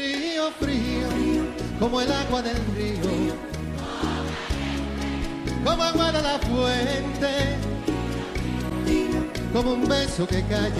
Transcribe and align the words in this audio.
Frío, 0.00 0.50
frío, 0.58 1.08
como 1.78 2.00
el 2.00 2.10
agua 2.10 2.40
del 2.40 2.56
río, 2.74 3.34
como 5.62 5.82
agua 5.82 6.10
de 6.10 6.22
la 6.22 6.38
fuente, 6.38 7.58
como 9.52 9.74
un 9.74 9.86
beso 9.86 10.26
que 10.26 10.42
calla 10.46 10.72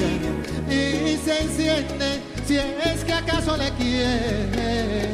y 0.71 1.19
se 1.19 1.43
enciende 1.43 2.23
si 2.47 2.57
es 2.57 3.05
que 3.05 3.13
acaso 3.13 3.59
le 3.59 3.71
quiere. 3.73 5.11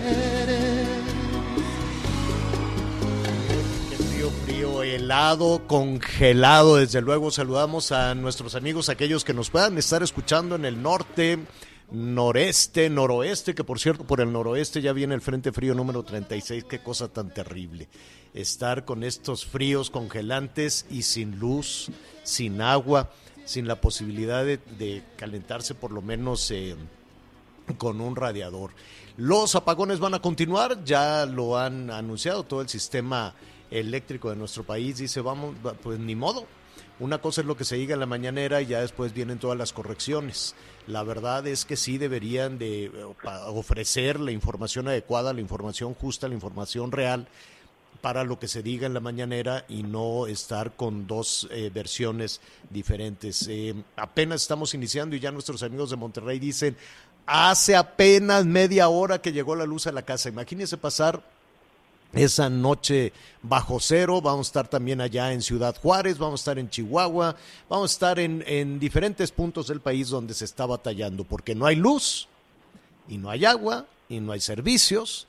Frío, 4.45 4.85
helado, 4.85 5.63
congelado. 5.67 6.77
Desde 6.77 7.01
luego 7.01 7.33
saludamos 7.33 7.91
a 7.91 8.15
nuestros 8.15 8.55
amigos, 8.55 8.89
aquellos 8.89 9.25
que 9.25 9.35
nos 9.35 9.51
puedan 9.51 9.77
estar 9.79 10.05
escuchando 10.05 10.55
en 10.55 10.65
el 10.65 10.81
norte, 10.81 11.41
noreste, 11.91 12.91
noroeste, 12.91 13.55
que 13.55 13.65
por 13.65 13.79
cierto, 13.79 14.05
por 14.05 14.21
el 14.21 14.33
noroeste 14.33 14.83
ya 14.83 14.93
viene 14.93 15.15
el 15.15 15.21
Frente 15.21 15.53
Frío 15.53 15.75
número 15.75 16.03
36. 16.03 16.65
Qué 16.65 16.83
cosa 16.83 17.09
tan 17.09 17.33
terrible. 17.33 17.89
Estar 18.35 18.85
con 18.85 19.03
estos 19.03 19.47
fríos 19.47 19.91
congelantes 19.91 20.87
y 20.91 21.03
sin 21.03 21.39
luz, 21.39 21.91
sin 22.23 22.61
agua, 22.61 23.11
sin 23.45 23.67
la 23.69 23.81
posibilidad 23.81 24.45
de, 24.45 25.03
calentarse 25.17 25.75
por 25.75 25.93
lo 25.93 26.03
menos 26.03 26.51
eh, 26.51 26.77
con 27.79 28.01
un 28.01 28.17
radiador. 28.17 28.73
Los 29.17 29.55
apagones 29.55 29.99
van 29.99 30.15
a 30.15 30.21
continuar, 30.21 30.85
ya 30.85 31.25
lo 31.25 31.57
han 31.57 31.91
anunciado 31.91 32.43
todo 32.43 32.61
el 32.61 32.69
sistema 32.69 33.35
eléctrico 33.71 34.29
de 34.29 34.37
nuestro 34.37 34.65
país. 34.65 34.99
Dice, 34.99 35.21
vamos, 35.21 35.57
pues 35.83 35.99
ni 35.99 36.15
modo. 36.15 36.47
Una 36.99 37.19
cosa 37.19 37.43
es 37.43 37.47
lo 37.47 37.57
que 37.57 37.65
se 37.65 37.77
diga 37.77 37.93
en 37.95 38.01
la 38.01 38.07
mañanera 38.07 38.63
y 38.63 38.67
ya 38.67 38.81
después 38.81 39.13
vienen 39.13 39.39
todas 39.39 39.59
las 39.59 39.75
correcciones. 39.75 40.55
La 40.87 41.03
verdad 41.03 41.47
es 41.47 41.67
que 41.67 41.77
sí 41.77 41.99
deberían 41.99 42.59
de 42.59 42.91
ofrecer 43.49 44.19
la 44.19 44.33
información 44.33 44.89
adecuada, 44.89 45.35
la 45.35 45.43
información 45.43 45.93
justa, 45.93 46.29
la 46.29 46.35
información 46.35 46.93
real 46.93 47.29
para 48.01 48.25
lo 48.25 48.39
que 48.39 48.49
se 48.49 48.63
diga 48.63 48.87
en 48.87 48.95
la 48.95 49.01
mañanera 49.01 49.65
y 49.69 49.83
no 49.83 50.27
estar 50.27 50.77
con 50.77 51.07
dos 51.07 51.49
eh, 51.51 51.71
versiones 51.73 52.41
diferentes. 52.71 53.47
Eh, 53.49 53.75
apenas 53.97 54.43
estamos 54.43 54.73
iniciando 54.75 55.17
y 55.17 55.21
ya 55.21 55.33
nuestros 55.33 55.63
amigos 55.63 55.91
de 55.91 55.97
Monterrey 55.97 56.39
dicen, 56.39 56.77
hace 57.27 57.77
apenas 57.77 58.47
media 58.47 58.89
hora 58.89 59.21
que 59.21 59.33
llegó 59.33 59.55
la 59.55 59.67
luz 59.67 59.87
a 59.87 59.93
la 59.93 60.03
casa. 60.03 60.29
Imagínense 60.29 60.77
pasar 60.77 61.23
esa 62.13 62.49
noche 62.49 63.13
bajo 63.43 63.79
cero. 63.81 64.21
Vamos 64.21 64.47
a 64.47 64.51
estar 64.51 64.69
también 64.69 65.01
allá 65.01 65.33
en 65.33 65.43
Ciudad 65.43 65.77
Juárez, 65.81 66.19
vamos 66.19 66.41
a 66.41 66.43
estar 66.43 66.59
en 66.59 66.71
Chihuahua, 66.71 67.37
vamos 67.69 67.91
a 67.91 67.95
estar 67.95 68.19
en, 68.19 68.45
en 68.47 68.79
diferentes 68.79 69.33
puntos 69.33 69.69
del 69.69 69.81
país 69.81 70.09
donde 70.09 70.35
se 70.35 70.45
está 70.45 70.67
batallando, 70.67 71.25
porque 71.25 71.55
no 71.55 71.67
hay 71.67 71.77
luz 71.77 72.29
y 73.09 73.19
no 73.19 73.31
hay 73.31 73.45
agua 73.45 73.87
y 74.09 74.21
no 74.21 74.33
hay 74.33 74.41
servicios. 74.41 75.27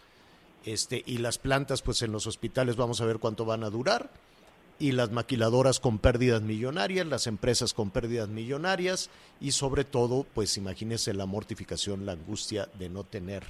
Este, 0.66 1.02
y 1.06 1.20
las 1.20 1.38
plantas, 1.38 1.82
pues 1.82 2.02
en 2.02 2.12
los 2.12 2.28
hospitales 2.28 2.76
vamos 2.76 3.00
a 3.00 3.06
ver 3.06 3.20
cuánto 3.20 3.46
van 3.46 3.64
a 3.64 3.70
durar. 3.70 4.10
Y 4.80 4.92
las 4.92 5.12
maquiladoras 5.12 5.80
con 5.80 5.98
pérdidas 5.98 6.42
millonarias, 6.42 7.08
las 7.08 7.26
empresas 7.26 7.74
con 7.74 7.90
pérdidas 7.90 8.30
millonarias 8.30 9.10
y 9.42 9.54
sobre 9.54 9.86
todo, 9.86 10.26
pues 10.36 10.58
imagínese 10.58 11.14
la 11.14 11.26
mortificación, 11.26 12.06
la 12.06 12.12
angustia 12.12 12.70
de 12.78 12.90
no 12.90 13.04
tener 13.04 13.44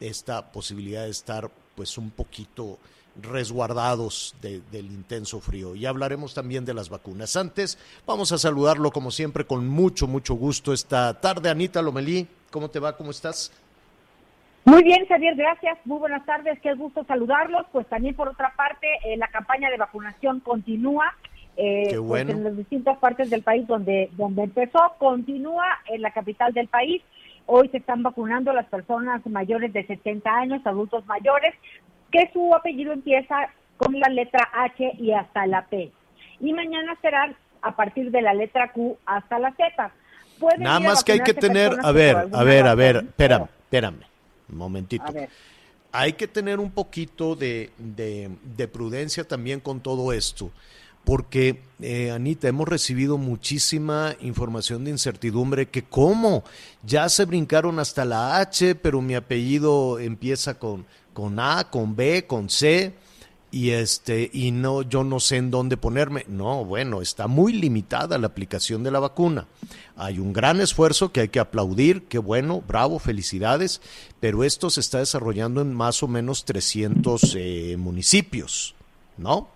esta 0.00 0.50
posibilidad 0.50 1.04
de 1.04 1.10
estar 1.10 1.50
pues 1.76 1.98
un 1.98 2.10
poquito 2.10 2.78
resguardados 3.22 4.34
de, 4.42 4.60
del 4.72 4.86
intenso 4.86 5.40
frío. 5.40 5.74
Y 5.74 5.86
hablaremos 5.86 6.34
también 6.34 6.64
de 6.64 6.74
las 6.74 6.88
vacunas. 6.88 7.36
Antes, 7.36 7.78
vamos 8.06 8.32
a 8.32 8.38
saludarlo 8.38 8.90
como 8.90 9.10
siempre 9.10 9.44
con 9.44 9.66
mucho, 9.68 10.06
mucho 10.06 10.34
gusto 10.34 10.72
esta 10.72 11.18
tarde. 11.20 11.48
Anita 11.50 11.82
Lomelí, 11.82 12.26
¿cómo 12.50 12.68
te 12.68 12.78
va? 12.78 12.96
¿Cómo 12.96 13.10
estás? 13.10 13.52
Muy 14.64 14.82
bien, 14.82 15.06
Javier, 15.06 15.36
gracias. 15.36 15.78
Muy 15.84 15.98
buenas 16.00 16.26
tardes, 16.26 16.58
qué 16.60 16.74
gusto 16.74 17.04
saludarlos. 17.04 17.66
Pues 17.70 17.86
también 17.86 18.16
por 18.16 18.28
otra 18.28 18.52
parte, 18.56 18.88
eh, 19.04 19.16
la 19.16 19.28
campaña 19.28 19.70
de 19.70 19.76
vacunación 19.76 20.40
continúa. 20.40 21.14
Eh, 21.56 21.86
Qué 21.88 21.98
bueno. 21.98 22.26
pues 22.26 22.38
en 22.38 22.44
las 22.44 22.56
distintas 22.56 22.98
partes 22.98 23.30
del 23.30 23.42
país 23.42 23.66
donde, 23.66 24.10
donde 24.12 24.42
empezó, 24.42 24.78
continúa 24.98 25.64
en 25.86 26.02
la 26.02 26.10
capital 26.10 26.52
del 26.52 26.68
país. 26.68 27.02
Hoy 27.46 27.68
se 27.68 27.78
están 27.78 28.02
vacunando 28.02 28.52
las 28.52 28.66
personas 28.66 29.24
mayores 29.26 29.72
de 29.72 29.86
70 29.86 30.28
años, 30.30 30.60
adultos 30.66 31.06
mayores, 31.06 31.54
que 32.10 32.28
su 32.32 32.54
apellido 32.54 32.92
empieza 32.92 33.36
con 33.76 33.98
la 33.98 34.08
letra 34.08 34.48
H 34.52 34.92
y 34.98 35.12
hasta 35.12 35.46
la 35.46 35.66
P. 35.66 35.90
Y 36.40 36.52
mañana 36.52 36.96
serán 37.00 37.36
a 37.62 37.74
partir 37.76 38.10
de 38.10 38.22
la 38.22 38.34
letra 38.34 38.72
Q 38.72 38.96
hasta 39.06 39.38
la 39.38 39.52
Z. 39.52 39.90
Pueden 40.38 40.62
Nada 40.62 40.80
más 40.80 41.02
que 41.04 41.12
hay 41.12 41.20
que 41.20 41.34
tener, 41.34 41.72
a 41.82 41.92
ver, 41.92 42.16
a 42.32 42.42
ver, 42.44 42.66
a 42.66 42.74
ver, 42.74 42.96
espérame, 42.96 43.44
espérame, 43.64 44.00
un 44.50 44.58
momentito. 44.58 45.04
A 45.06 45.10
ver. 45.12 45.28
Hay 45.92 46.12
que 46.12 46.28
tener 46.28 46.60
un 46.60 46.70
poquito 46.70 47.36
de, 47.36 47.70
de- 47.78 48.30
de 48.56 48.68
prudencia 48.68 49.24
también 49.26 49.60
con 49.60 49.80
todo 49.80 50.12
esto, 50.12 50.50
porque, 51.06 51.62
eh, 51.80 52.10
Anita, 52.10 52.48
hemos 52.48 52.66
recibido 52.66 53.16
muchísima 53.16 54.16
información 54.20 54.82
de 54.82 54.90
incertidumbre, 54.90 55.68
que 55.68 55.84
cómo, 55.84 56.42
ya 56.84 57.08
se 57.08 57.24
brincaron 57.26 57.78
hasta 57.78 58.04
la 58.04 58.40
H, 58.40 58.74
pero 58.74 59.00
mi 59.00 59.14
apellido 59.14 60.00
empieza 60.00 60.58
con, 60.58 60.84
con 61.14 61.38
A, 61.38 61.70
con 61.70 61.94
B, 61.94 62.26
con 62.26 62.50
C, 62.50 62.92
y 63.52 63.70
este 63.70 64.28
y 64.32 64.50
no 64.50 64.82
yo 64.82 65.04
no 65.04 65.20
sé 65.20 65.36
en 65.36 65.52
dónde 65.52 65.76
ponerme. 65.76 66.24
No, 66.26 66.64
bueno, 66.64 67.00
está 67.00 67.28
muy 67.28 67.52
limitada 67.52 68.18
la 68.18 68.26
aplicación 68.26 68.82
de 68.82 68.90
la 68.90 68.98
vacuna. 68.98 69.46
Hay 69.94 70.18
un 70.18 70.32
gran 70.32 70.60
esfuerzo 70.60 71.12
que 71.12 71.20
hay 71.20 71.28
que 71.28 71.38
aplaudir, 71.38 72.06
qué 72.08 72.18
bueno, 72.18 72.64
bravo, 72.66 72.98
felicidades, 72.98 73.80
pero 74.18 74.42
esto 74.42 74.70
se 74.70 74.80
está 74.80 74.98
desarrollando 74.98 75.60
en 75.60 75.72
más 75.72 76.02
o 76.02 76.08
menos 76.08 76.44
300 76.44 77.36
eh, 77.36 77.76
municipios, 77.78 78.74
¿no? 79.16 79.54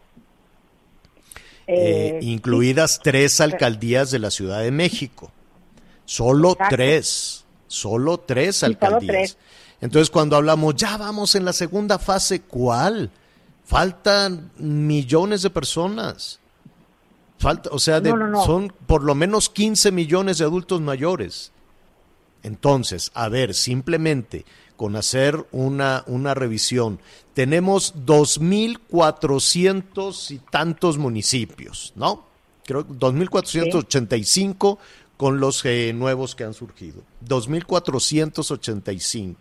Eh, 1.67 2.19
Eh, 2.19 2.19
incluidas 2.23 3.01
tres 3.03 3.41
alcaldías 3.41 4.11
de 4.11 4.19
la 4.19 4.31
Ciudad 4.31 4.61
de 4.63 4.71
México. 4.71 5.31
Solo 6.05 6.53
Exacto. 6.53 6.77
tres, 6.77 7.45
solo 7.69 8.19
tres 8.19 8.57
solo 8.57 8.71
alcaldías. 8.73 9.07
tres. 9.15 9.37
Entonces 9.81 10.11
cuando 10.11 10.37
hablamos, 10.37 10.75
ya 10.75 10.97
vamos 10.97 11.35
en 11.37 11.45
la 11.45 11.53
segunda 11.53 11.99
fase, 11.99 12.41
¿cuál? 12.43 13.11
Faltan 13.65 14.51
millones 14.59 15.43
de 15.43 15.51
personas. 15.51 16.41
Falta, 17.39 17.71
o 17.73 17.79
sea, 17.79 18.01
de- 18.01 18.11
No, 18.11 18.17
no, 18.17 18.27
no. 18.27 18.45
son 18.45 18.73
por 18.87 19.03
lo 19.05 19.15
menos 19.15 19.49
15 19.49 19.93
millones 19.93 20.39
de 20.39 20.45
adultos 20.45 20.81
mayores. 20.81 21.53
Entonces, 22.43 23.11
a 23.15 23.29
ver, 23.29 23.55
simplemente 23.55 24.45
con 24.81 24.97
hacer 24.97 25.47
una, 25.53 26.03
una 26.07 26.33
revisión, 26.33 27.01
tenemos 27.35 27.95
2.400 28.07 30.31
y 30.31 30.39
tantos 30.39 30.97
municipios, 30.97 31.93
¿no? 31.97 32.25
Creo 32.65 32.87
que 32.87 32.95
2.485 32.95 34.79
con 35.19 35.39
los 35.39 35.63
eh, 35.67 35.93
nuevos 35.95 36.35
que 36.35 36.45
han 36.45 36.55
surgido. 36.55 37.03
2.485 37.29 39.35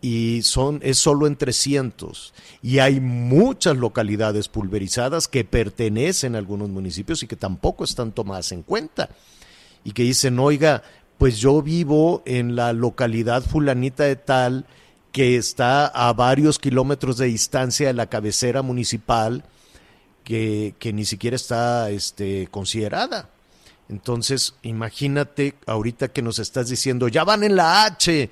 y 0.00 0.42
son 0.42 0.80
es 0.82 0.98
solo 0.98 1.28
en 1.28 1.36
300 1.36 2.34
y 2.64 2.80
hay 2.80 2.98
muchas 2.98 3.76
localidades 3.76 4.48
pulverizadas 4.48 5.28
que 5.28 5.44
pertenecen 5.44 6.34
a 6.34 6.38
algunos 6.38 6.68
municipios 6.68 7.22
y 7.22 7.28
que 7.28 7.36
tampoco 7.36 7.84
están 7.84 8.10
tomadas 8.10 8.50
en 8.50 8.64
cuenta. 8.64 9.08
Y 9.84 9.92
que 9.92 10.02
dicen, 10.02 10.36
"Oiga, 10.40 10.82
pues 11.22 11.38
yo 11.38 11.62
vivo 11.62 12.20
en 12.26 12.56
la 12.56 12.72
localidad 12.72 13.44
fulanita 13.44 14.02
de 14.02 14.16
tal 14.16 14.64
que 15.12 15.36
está 15.36 15.86
a 15.86 16.12
varios 16.14 16.58
kilómetros 16.58 17.16
de 17.16 17.26
distancia 17.26 17.86
de 17.86 17.92
la 17.92 18.06
cabecera 18.06 18.62
municipal 18.62 19.44
que, 20.24 20.74
que 20.80 20.92
ni 20.92 21.04
siquiera 21.04 21.36
está 21.36 21.90
este, 21.90 22.48
considerada. 22.50 23.28
Entonces, 23.88 24.56
imagínate 24.62 25.54
ahorita 25.68 26.08
que 26.08 26.22
nos 26.22 26.40
estás 26.40 26.68
diciendo, 26.68 27.06
ya 27.06 27.22
van 27.22 27.44
en 27.44 27.54
la 27.54 27.84
H. 27.84 28.28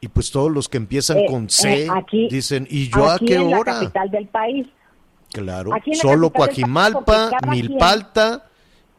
Y 0.00 0.06
pues 0.06 0.30
todos 0.30 0.52
los 0.52 0.68
que 0.68 0.76
empiezan 0.76 1.18
Eh, 1.18 1.26
con 1.28 1.50
C 1.50 1.86
eh, 1.86 1.88
aquí- 1.92 2.28
dicen, 2.30 2.68
¿y 2.70 2.88
yo 2.88 3.10
a 3.10 3.18
qué 3.18 3.34
en 3.34 3.50
la 3.50 3.58
hora? 3.58 3.80
capital 3.80 4.10
del 4.12 4.28
país. 4.28 4.68
Claro, 5.32 5.70
la 5.70 5.82
solo 6.00 6.30
Coajimalpa, 6.30 7.32
Milpalta 7.48 8.46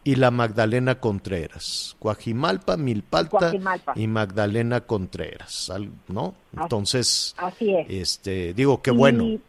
y 0.04 0.16
la 0.16 0.32
Magdalena 0.32 0.96
Contreras. 0.96 1.96
Coajimalpa, 2.00 2.76
Milpalta 2.78 3.52
y 3.96 4.08
Magdalena 4.08 4.82
Contreras, 4.82 5.72
¿no? 6.08 6.36
Entonces, 6.60 7.34
Así 7.38 7.74
es. 7.74 7.88
este, 7.90 8.54
digo, 8.54 8.82
qué 8.82 8.92
Y, 8.92 8.96
bueno. 8.96 9.40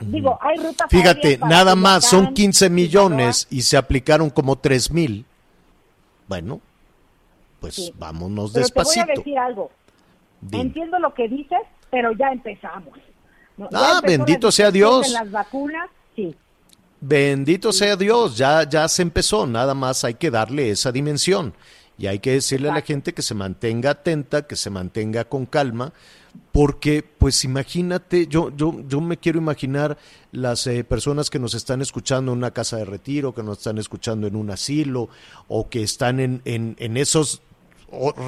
Digo, 0.00 0.38
hay 0.40 0.56
rutas 0.58 0.88
Fíjate, 0.88 1.38
nada 1.38 1.74
más, 1.74 2.04
son 2.04 2.18
Culiacán, 2.26 2.34
15 2.34 2.58
Sinaloa. 2.66 2.74
millones 2.76 3.46
y 3.50 3.62
se 3.62 3.76
aplicaron 3.76 4.30
como 4.30 4.56
3 4.56 4.90
mil. 4.92 5.24
Bueno, 6.28 6.60
pues 7.60 7.74
Sí. 7.74 7.92
vámonos 7.98 8.52
Pero 8.52 8.66
te 8.66 8.72
voy 8.74 8.82
a 8.82 8.84
despacito. 8.84 9.18
decir 9.20 9.38
algo. 9.38 9.70
Dime. 10.40 10.62
Entiendo 10.62 10.98
lo 11.00 11.12
que 11.14 11.26
dices, 11.28 11.58
pero 11.90 12.12
ya 12.12 12.28
empezamos. 12.28 12.96
Ah, 13.72 14.00
bendito 14.06 14.52
sea 14.52 14.70
Dios. 14.70 15.10
las 15.10 15.28
vacunas, 15.32 15.90
sí. 16.14 16.32
Bendito 17.00 17.72
sea 17.72 17.96
Dios, 17.96 18.36
ya, 18.36 18.68
ya 18.68 18.88
se 18.88 19.02
empezó, 19.02 19.46
nada 19.46 19.74
más 19.74 20.04
hay 20.04 20.14
que 20.14 20.30
darle 20.30 20.70
esa 20.70 20.90
dimensión 20.90 21.54
y 21.96 22.06
hay 22.06 22.18
que 22.18 22.32
decirle 22.32 22.70
a 22.70 22.74
la 22.74 22.80
gente 22.80 23.12
que 23.12 23.22
se 23.22 23.34
mantenga 23.34 23.90
atenta, 23.90 24.46
que 24.46 24.56
se 24.56 24.70
mantenga 24.70 25.24
con 25.24 25.46
calma, 25.46 25.92
porque 26.52 27.02
pues 27.02 27.44
imagínate, 27.44 28.26
yo, 28.26 28.54
yo, 28.56 28.82
yo 28.86 29.00
me 29.00 29.16
quiero 29.16 29.38
imaginar 29.38 29.98
las 30.30 30.66
eh, 30.66 30.84
personas 30.84 31.30
que 31.30 31.38
nos 31.38 31.54
están 31.54 31.82
escuchando 31.82 32.32
en 32.32 32.38
una 32.38 32.52
casa 32.52 32.76
de 32.76 32.84
retiro, 32.84 33.34
que 33.34 33.42
nos 33.42 33.58
están 33.58 33.78
escuchando 33.78 34.26
en 34.26 34.36
un 34.36 34.50
asilo 34.50 35.08
o 35.48 35.68
que 35.68 35.82
están 35.82 36.20
en, 36.20 36.42
en, 36.44 36.76
en 36.78 36.96
esos 36.96 37.42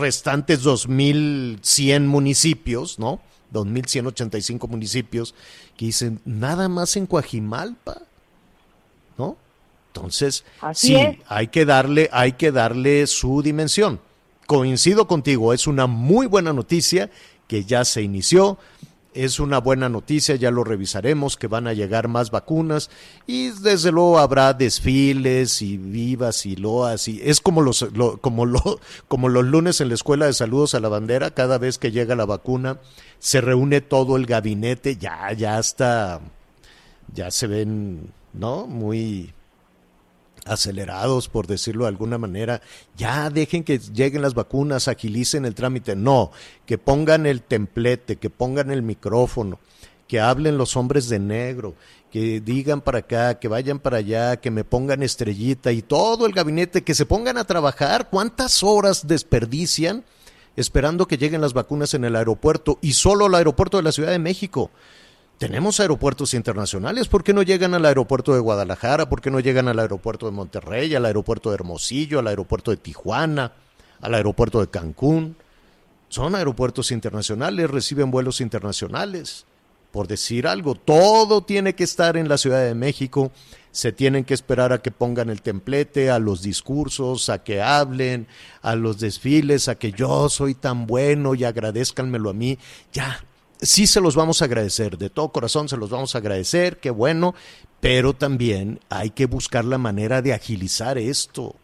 restantes 0.00 0.64
2.100 0.64 2.06
municipios, 2.06 2.98
¿no? 2.98 3.20
2.185 3.52 4.68
municipios 4.68 5.34
que 5.76 5.86
dicen, 5.86 6.20
nada 6.24 6.68
más 6.68 6.96
en 6.96 7.06
Coajimalpa. 7.06 8.02
Entonces, 9.92 10.44
Así 10.60 10.88
sí, 10.88 10.96
es. 10.96 11.18
hay 11.28 11.48
que 11.48 11.64
darle, 11.64 12.08
hay 12.12 12.32
que 12.32 12.52
darle 12.52 13.06
su 13.06 13.42
dimensión. 13.42 14.00
Coincido 14.46 15.06
contigo, 15.06 15.52
es 15.52 15.66
una 15.66 15.86
muy 15.86 16.26
buena 16.26 16.52
noticia 16.52 17.10
que 17.48 17.64
ya 17.64 17.84
se 17.84 18.02
inició. 18.02 18.58
Es 19.12 19.40
una 19.40 19.58
buena 19.58 19.88
noticia, 19.88 20.36
ya 20.36 20.52
lo 20.52 20.62
revisaremos, 20.62 21.36
que 21.36 21.48
van 21.48 21.66
a 21.66 21.72
llegar 21.72 22.06
más 22.06 22.30
vacunas 22.30 22.90
y 23.26 23.48
desde 23.48 23.90
luego 23.90 24.20
habrá 24.20 24.52
desfiles 24.54 25.62
y 25.62 25.76
vivas 25.78 26.46
y 26.46 26.54
loas 26.54 27.08
y 27.08 27.20
es 27.24 27.40
como 27.40 27.60
los 27.60 27.82
lo- 27.92 28.18
como 28.18 28.46
lo, 28.46 28.78
como 29.08 29.28
los 29.28 29.44
lunes 29.44 29.80
en 29.80 29.88
la 29.88 29.94
escuela 29.94 30.26
de 30.26 30.32
saludos 30.32 30.76
a 30.76 30.80
la 30.80 30.88
bandera, 30.88 31.32
cada 31.32 31.58
vez 31.58 31.76
que 31.78 31.90
llega 31.90 32.14
la 32.14 32.24
vacuna 32.24 32.78
se 33.18 33.40
reúne 33.40 33.80
todo 33.80 34.16
el 34.16 34.26
gabinete, 34.26 34.94
ya 34.96 35.32
ya 35.32 35.58
está 35.58 36.20
ya 37.12 37.32
se 37.32 37.48
ven, 37.48 38.12
¿no? 38.32 38.68
Muy 38.68 39.32
acelerados, 40.46 41.28
por 41.28 41.46
decirlo 41.46 41.84
de 41.84 41.88
alguna 41.88 42.18
manera. 42.18 42.62
Ya 42.96 43.30
dejen 43.30 43.64
que 43.64 43.78
lleguen 43.78 44.22
las 44.22 44.34
vacunas, 44.34 44.88
agilicen 44.88 45.44
el 45.44 45.54
trámite. 45.54 45.96
No, 45.96 46.30
que 46.66 46.78
pongan 46.78 47.26
el 47.26 47.42
templete, 47.42 48.16
que 48.16 48.30
pongan 48.30 48.70
el 48.70 48.82
micrófono, 48.82 49.58
que 50.08 50.20
hablen 50.20 50.58
los 50.58 50.76
hombres 50.76 51.08
de 51.08 51.18
negro, 51.18 51.74
que 52.10 52.40
digan 52.40 52.80
para 52.80 52.98
acá, 52.98 53.38
que 53.38 53.48
vayan 53.48 53.78
para 53.78 53.98
allá, 53.98 54.38
que 54.38 54.50
me 54.50 54.64
pongan 54.64 55.02
estrellita 55.02 55.72
y 55.72 55.82
todo 55.82 56.26
el 56.26 56.32
gabinete, 56.32 56.82
que 56.82 56.94
se 56.94 57.06
pongan 57.06 57.38
a 57.38 57.44
trabajar. 57.44 58.10
¿Cuántas 58.10 58.62
horas 58.62 59.06
desperdician 59.06 60.04
esperando 60.56 61.06
que 61.06 61.16
lleguen 61.16 61.40
las 61.40 61.52
vacunas 61.52 61.94
en 61.94 62.04
el 62.04 62.16
aeropuerto 62.16 62.78
y 62.82 62.94
solo 62.94 63.26
el 63.26 63.34
aeropuerto 63.34 63.76
de 63.76 63.84
la 63.84 63.92
Ciudad 63.92 64.10
de 64.10 64.18
México? 64.18 64.70
Tenemos 65.40 65.80
aeropuertos 65.80 66.34
internacionales, 66.34 67.08
¿por 67.08 67.24
qué 67.24 67.32
no 67.32 67.42
llegan 67.42 67.72
al 67.72 67.86
aeropuerto 67.86 68.34
de 68.34 68.40
Guadalajara? 68.40 69.08
¿Por 69.08 69.22
qué 69.22 69.30
no 69.30 69.40
llegan 69.40 69.68
al 69.68 69.78
aeropuerto 69.78 70.26
de 70.26 70.32
Monterrey, 70.32 70.94
al 70.94 71.06
aeropuerto 71.06 71.48
de 71.48 71.54
Hermosillo, 71.54 72.18
al 72.18 72.26
aeropuerto 72.26 72.70
de 72.70 72.76
Tijuana, 72.76 73.54
al 74.02 74.14
aeropuerto 74.14 74.60
de 74.60 74.68
Cancún? 74.68 75.36
Son 76.10 76.34
aeropuertos 76.34 76.92
internacionales, 76.92 77.70
reciben 77.70 78.10
vuelos 78.10 78.42
internacionales. 78.42 79.46
Por 79.92 80.08
decir 80.08 80.46
algo, 80.46 80.74
todo 80.74 81.40
tiene 81.40 81.74
que 81.74 81.84
estar 81.84 82.18
en 82.18 82.28
la 82.28 82.36
Ciudad 82.36 82.62
de 82.62 82.74
México, 82.74 83.32
se 83.72 83.92
tienen 83.92 84.24
que 84.24 84.34
esperar 84.34 84.74
a 84.74 84.82
que 84.82 84.90
pongan 84.90 85.30
el 85.30 85.40
templete, 85.40 86.10
a 86.10 86.18
los 86.18 86.42
discursos, 86.42 87.30
a 87.30 87.42
que 87.42 87.62
hablen, 87.62 88.26
a 88.60 88.74
los 88.74 89.00
desfiles, 89.00 89.68
a 89.68 89.76
que 89.76 89.92
yo 89.92 90.28
soy 90.28 90.54
tan 90.54 90.86
bueno 90.86 91.34
y 91.34 91.44
agradezcanmelo 91.44 92.28
a 92.28 92.34
mí. 92.34 92.58
Ya, 92.92 93.24
sí 93.62 93.86
se 93.86 94.00
los 94.00 94.16
vamos 94.16 94.42
a 94.42 94.46
agradecer, 94.46 94.96
de 94.98 95.10
todo 95.10 95.30
corazón 95.30 95.68
se 95.68 95.76
los 95.76 95.90
vamos 95.90 96.14
a 96.14 96.18
agradecer, 96.18 96.78
qué 96.78 96.90
bueno, 96.90 97.34
pero 97.80 98.12
también 98.12 98.80
hay 98.88 99.10
que 99.10 99.26
buscar 99.26 99.64
la 99.64 99.78
manera 99.78 100.22
de 100.22 100.32
agilizar 100.34 100.98
esto. 100.98 101.54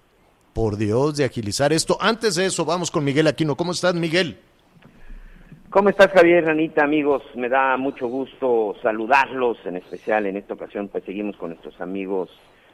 Por 0.52 0.78
Dios, 0.78 1.18
de 1.18 1.24
agilizar 1.26 1.70
esto. 1.74 1.98
Antes 2.00 2.36
de 2.36 2.46
eso, 2.46 2.64
vamos 2.64 2.90
con 2.90 3.04
Miguel 3.04 3.26
Aquino. 3.26 3.56
¿Cómo 3.58 3.72
estás, 3.72 3.94
Miguel? 3.94 4.38
¿Cómo 5.68 5.90
estás, 5.90 6.10
Javier, 6.12 6.46
Ranita, 6.46 6.82
amigos? 6.82 7.22
Me 7.34 7.50
da 7.50 7.76
mucho 7.76 8.06
gusto 8.06 8.74
saludarlos, 8.82 9.58
en 9.66 9.76
especial 9.76 10.24
en 10.24 10.38
esta 10.38 10.54
ocasión, 10.54 10.88
pues 10.88 11.04
seguimos 11.04 11.36
con 11.36 11.50
nuestros 11.50 11.78
amigos 11.82 12.30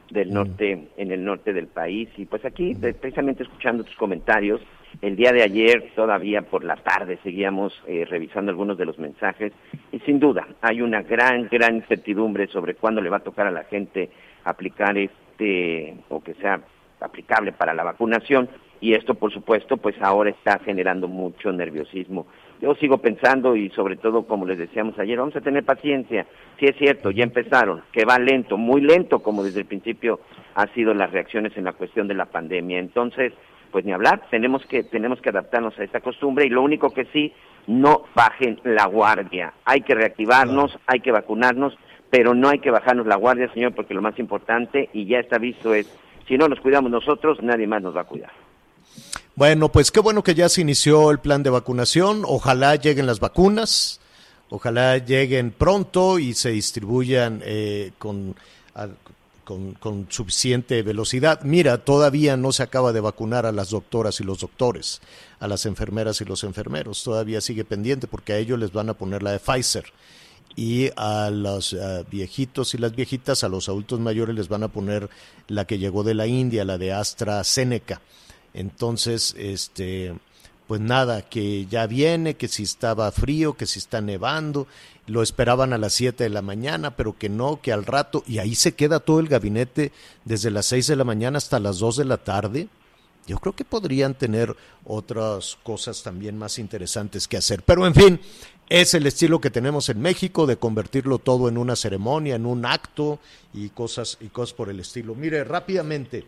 del 0.09 0.31
norte, 0.31 0.87
en 0.95 1.11
el 1.11 1.25
norte 1.25 1.51
del 1.51 1.67
país, 1.67 2.07
y 2.15 2.25
pues 2.25 2.45
aquí, 2.45 2.73
de- 2.73 2.93
precisamente 2.93 3.43
escuchando 3.43 3.83
tus 3.83 3.95
comentarios, 3.97 4.61
el 5.01 5.15
día 5.15 5.31
de 5.31 5.43
ayer, 5.43 5.91
todavía 5.95 6.43
por 6.43 6.63
la 6.63 6.75
tarde, 6.75 7.19
seguíamos 7.23 7.73
eh, 7.87 8.05
revisando 8.09 8.51
algunos 8.51 8.77
de 8.77 8.85
los 8.85 8.99
mensajes, 8.99 9.51
y 9.91 9.99
sin 9.99 10.19
duda, 10.19 10.47
hay 10.61 10.81
una 10.81 11.01
gran, 11.01 11.47
gran 11.49 11.75
incertidumbre 11.75 12.47
sobre 12.47 12.75
cuándo 12.75 13.01
le 13.01 13.09
va 13.09 13.17
a 13.17 13.23
tocar 13.23 13.47
a 13.47 13.51
la 13.51 13.63
gente 13.65 14.09
aplicar 14.43 14.97
este, 14.97 15.95
o 16.09 16.21
que 16.21 16.33
sea 16.35 16.61
aplicable 16.99 17.51
para 17.51 17.73
la 17.73 17.83
vacunación, 17.83 18.49
y 18.83 18.95
esto, 18.95 19.15
por 19.15 19.31
supuesto, 19.31 19.77
pues 19.77 19.95
ahora 20.01 20.29
está 20.29 20.59
generando 20.59 21.07
mucho 21.07 21.53
nerviosismo. 21.53 22.27
Yo 22.61 22.75
sigo 22.75 22.97
pensando 22.97 23.55
y 23.55 23.69
sobre 23.69 23.95
todo, 23.95 24.27
como 24.27 24.45
les 24.45 24.57
decíamos 24.57 24.99
ayer, 24.99 25.17
vamos 25.17 25.35
a 25.37 25.41
tener 25.41 25.63
paciencia. 25.63 26.25
Sí 26.59 26.65
es 26.65 26.75
cierto, 26.77 27.09
ya 27.09 27.23
empezaron, 27.23 27.81
que 27.93 28.03
va 28.03 28.19
lento, 28.19 28.57
muy 28.57 28.81
lento, 28.81 29.19
como 29.19 29.41
desde 29.41 29.61
el 29.61 29.67
principio 29.67 30.19
ha 30.55 30.67
sido 30.73 30.93
las 30.93 31.11
reacciones 31.11 31.55
en 31.55 31.63
la 31.63 31.71
cuestión 31.71 32.09
de 32.09 32.13
la 32.13 32.25
pandemia. 32.25 32.77
Entonces, 32.79 33.31
pues 33.73 33.83
ni 33.83 33.91
hablar, 33.91 34.21
tenemos 34.29 34.63
que 34.67 34.83
tenemos 34.83 35.19
que 35.19 35.29
adaptarnos 35.29 35.77
a 35.79 35.83
esta 35.83 35.99
costumbre 35.99 36.45
y 36.45 36.49
lo 36.49 36.61
único 36.61 36.91
que 36.91 37.05
sí, 37.05 37.33
no 37.65 38.03
bajen 38.15 38.61
la 38.63 38.85
guardia. 38.85 39.53
Hay 39.65 39.81
que 39.81 39.95
reactivarnos, 39.95 40.77
hay 40.85 40.99
que 40.99 41.11
vacunarnos, 41.11 41.73
pero 42.11 42.35
no 42.35 42.49
hay 42.49 42.59
que 42.59 42.69
bajarnos 42.69 43.07
la 43.07 43.15
guardia, 43.15 43.51
señor, 43.51 43.73
porque 43.73 43.95
lo 43.95 44.01
más 44.03 44.17
importante 44.19 44.89
y 44.93 45.07
ya 45.07 45.17
está 45.17 45.39
visto 45.39 45.73
es 45.73 45.89
si 46.27 46.37
no 46.37 46.47
nos 46.47 46.59
cuidamos 46.59 46.91
nosotros, 46.91 47.39
nadie 47.41 47.65
más 47.65 47.81
nos 47.81 47.95
va 47.95 48.01
a 48.01 48.05
cuidar. 48.05 48.31
Bueno, 49.35 49.69
pues 49.69 49.91
qué 49.91 49.99
bueno 49.99 50.23
que 50.23 50.35
ya 50.35 50.47
se 50.47 50.61
inició 50.61 51.09
el 51.09 51.17
plan 51.17 51.41
de 51.41 51.49
vacunación. 51.49 52.21
Ojalá 52.27 52.75
lleguen 52.75 53.07
las 53.07 53.19
vacunas, 53.19 53.99
ojalá 54.49 54.99
lleguen 54.99 55.49
pronto 55.51 56.19
y 56.19 56.33
se 56.33 56.51
distribuyan 56.51 57.41
eh, 57.43 57.91
con, 57.97 58.35
con, 59.79 60.07
suficiente 60.09 60.81
velocidad. 60.83 61.41
Mira, 61.43 61.83
todavía 61.83 62.37
no 62.37 62.51
se 62.51 62.63
acaba 62.63 62.93
de 62.93 63.01
vacunar 63.01 63.45
a 63.45 63.51
las 63.51 63.69
doctoras 63.69 64.19
y 64.19 64.23
los 64.23 64.39
doctores, 64.39 65.01
a 65.39 65.47
las 65.47 65.65
enfermeras 65.65 66.21
y 66.21 66.25
los 66.25 66.43
enfermeros. 66.43 67.03
Todavía 67.03 67.41
sigue 67.41 67.65
pendiente 67.65 68.07
porque 68.07 68.33
a 68.33 68.37
ellos 68.37 68.59
les 68.59 68.71
van 68.71 68.89
a 68.89 68.93
poner 68.93 69.23
la 69.23 69.31
de 69.31 69.39
Pfizer. 69.39 69.85
Y 70.55 70.89
a 70.95 71.31
los 71.31 71.75
viejitos 72.11 72.75
y 72.75 72.77
las 72.77 72.95
viejitas, 72.95 73.43
a 73.43 73.49
los 73.49 73.69
adultos 73.69 73.99
mayores 73.99 74.35
les 74.35 74.49
van 74.49 74.61
a 74.61 74.67
poner 74.67 75.09
la 75.47 75.65
que 75.65 75.79
llegó 75.79 76.03
de 76.03 76.13
la 76.13 76.27
India, 76.27 76.63
la 76.63 76.77
de 76.77 76.93
AstraZeneca. 76.93 78.01
Entonces, 78.53 79.33
este, 79.37 80.13
pues 80.67 80.81
nada, 80.81 81.21
que 81.21 81.65
ya 81.65 81.87
viene, 81.87 82.35
que 82.35 82.47
si 82.47 82.63
estaba 82.63 83.11
frío, 83.11 83.53
que 83.53 83.65
si 83.65 83.79
está 83.79 84.01
nevando, 84.01 84.67
lo 85.07 85.21
esperaban 85.21 85.73
a 85.73 85.77
las 85.77 85.93
7 85.93 86.23
de 86.23 86.29
la 86.29 86.41
mañana, 86.41 86.95
pero 86.95 87.17
que 87.17 87.29
no, 87.29 87.59
que 87.61 87.73
al 87.73 87.85
rato, 87.85 88.23
y 88.25 88.39
ahí 88.39 88.55
se 88.55 88.73
queda 88.73 88.99
todo 88.99 89.19
el 89.19 89.27
gabinete 89.27 89.91
desde 90.23 90.51
las 90.51 90.65
6 90.67 90.87
de 90.87 90.95
la 90.95 91.03
mañana 91.03 91.37
hasta 91.37 91.59
las 91.59 91.79
2 91.79 91.97
de 91.97 92.05
la 92.05 92.17
tarde. 92.17 92.67
Yo 93.25 93.37
creo 93.39 93.53
que 93.53 93.63
podrían 93.63 94.15
tener 94.15 94.55
otras 94.85 95.57
cosas 95.63 96.03
también 96.03 96.37
más 96.37 96.59
interesantes 96.59 97.27
que 97.27 97.37
hacer. 97.37 97.63
Pero 97.63 97.87
en 97.87 97.95
fin, 97.95 98.19
es 98.67 98.93
el 98.93 99.05
estilo 99.05 99.39
que 99.39 99.49
tenemos 99.49 99.87
en 99.89 100.01
México 100.01 100.45
de 100.45 100.57
convertirlo 100.57 101.19
todo 101.19 101.47
en 101.47 101.57
una 101.57 101.75
ceremonia, 101.75 102.35
en 102.35 102.45
un 102.45 102.65
acto 102.65 103.19
y 103.53 103.69
cosas 103.69 104.17
y 104.19 104.27
cosas 104.27 104.53
por 104.53 104.69
el 104.69 104.79
estilo. 104.79 105.15
Mire, 105.15 105.43
rápidamente, 105.45 106.25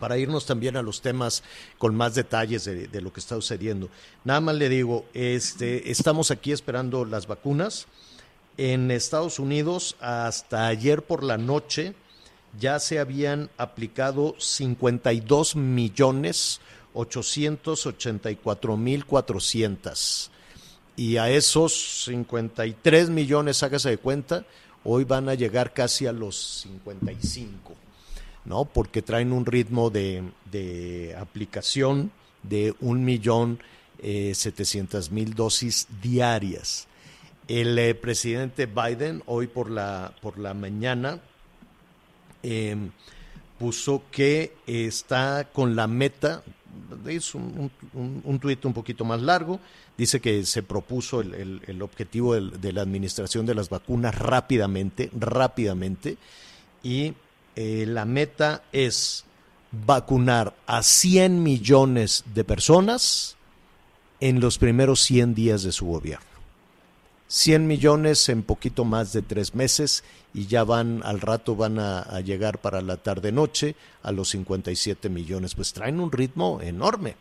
para 0.00 0.18
irnos 0.18 0.46
también 0.46 0.76
a 0.76 0.82
los 0.82 1.00
temas 1.00 1.42
con 1.78 1.94
más 1.94 2.14
detalles 2.14 2.64
de, 2.64 3.00
lo 3.00 3.12
que 3.12 3.20
está 3.20 3.34
sucediendo. 3.36 3.88
Nada 4.24 4.40
más 4.40 4.56
le 4.56 4.68
digo, 4.68 5.04
este, 5.14 5.90
estamos 5.90 6.30
aquí 6.30 6.52
esperando 6.52 7.04
las 7.04 7.26
vacunas. 7.26 7.86
En 8.56 8.90
Estados 8.90 9.38
Unidos, 9.38 9.96
hasta 10.00 10.68
ayer 10.68 11.02
por 11.02 11.24
la 11.24 11.38
noche, 11.38 11.94
ya 12.58 12.78
se 12.78 13.00
habían 13.00 13.50
aplicado 13.58 14.36
52 14.38 15.56
millones 15.56 16.60
884 16.94 18.76
mil 18.76 19.04
400 19.04 20.30
y 20.96 21.16
a 21.16 21.28
esos 21.28 22.04
53 22.04 23.10
millones, 23.10 23.62
hágase 23.62 23.90
de 23.90 23.98
cuenta, 23.98 24.46
hoy 24.84 25.04
van 25.04 25.28
a 25.28 25.34
llegar 25.34 25.72
casi 25.72 26.06
a 26.06 26.12
los 26.12 26.60
55, 26.62 27.74
¿no? 28.44 28.64
Porque 28.64 29.02
traen 29.02 29.32
un 29.32 29.46
ritmo 29.46 29.90
de, 29.90 30.22
de 30.50 31.14
aplicación 31.18 32.10
de 32.42 32.74
un 32.80 33.04
millón 33.04 33.58
eh, 34.06 34.34
setecientas 34.34 35.10
mil 35.10 35.34
dosis 35.34 35.88
diarias. 36.02 36.88
El 37.48 37.78
eh, 37.78 37.94
presidente 37.94 38.66
Biden 38.66 39.22
hoy 39.26 39.46
por 39.46 39.70
la, 39.70 40.12
por 40.20 40.38
la 40.38 40.52
mañana 40.52 41.20
em, 42.42 42.90
puso 43.58 44.02
que 44.10 44.52
está 44.66 45.48
con 45.52 45.76
la 45.76 45.86
meta, 45.86 46.42
es 47.06 47.34
un, 47.34 47.70
un, 47.94 48.38
tuit 48.40 48.64
un 48.64 48.74
poquito 48.74 49.04
más 49.04 49.22
largo, 49.22 49.60
dice 49.96 50.20
que 50.20 50.44
se 50.44 50.62
propuso 50.62 51.20
el, 51.20 51.80
objetivo 51.80 52.34
de 52.34 52.72
la 52.72 52.82
administración 52.82 53.46
de 53.46 53.54
las 53.54 53.70
vacunas 53.70 54.14
rápidamente, 54.18 55.08
rápidamente, 55.14 56.18
y 56.82 57.14
eh, 57.56 57.84
la 57.86 58.04
meta 58.04 58.62
es 58.72 59.24
vacunar 59.70 60.54
a 60.66 60.82
100 60.82 61.42
millones 61.42 62.24
de 62.34 62.44
personas 62.44 63.36
en 64.20 64.40
los 64.40 64.58
primeros 64.58 65.00
100 65.02 65.34
días 65.34 65.62
de 65.62 65.72
su 65.72 65.86
gobierno. 65.86 66.34
100 67.28 67.66
millones 67.66 68.28
en 68.28 68.42
poquito 68.42 68.84
más 68.84 69.12
de 69.12 69.22
tres 69.22 69.54
meses 69.54 70.04
y 70.32 70.46
ya 70.46 70.62
van 70.62 71.02
al 71.04 71.20
rato 71.20 71.56
van 71.56 71.78
a, 71.78 72.20
llegar 72.20 72.60
para 72.60 72.80
la 72.80 72.96
tarde 72.98 73.32
noche 73.32 73.74
a 74.02 74.12
los 74.12 74.28
57 74.30 75.08
millones. 75.08 75.54
Pues 75.54 75.72
traen 75.72 76.00
un 76.00 76.12
ritmo 76.12 76.60
enorme. 76.60 77.16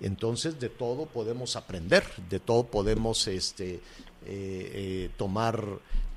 Entonces 0.00 0.60
de 0.60 0.68
todo 0.68 1.06
podemos 1.06 1.56
aprender, 1.56 2.04
de 2.28 2.40
todo 2.40 2.64
podemos 2.64 3.26
este, 3.26 3.74
eh, 3.74 3.80
eh, 4.26 5.10
tomar, 5.16 5.64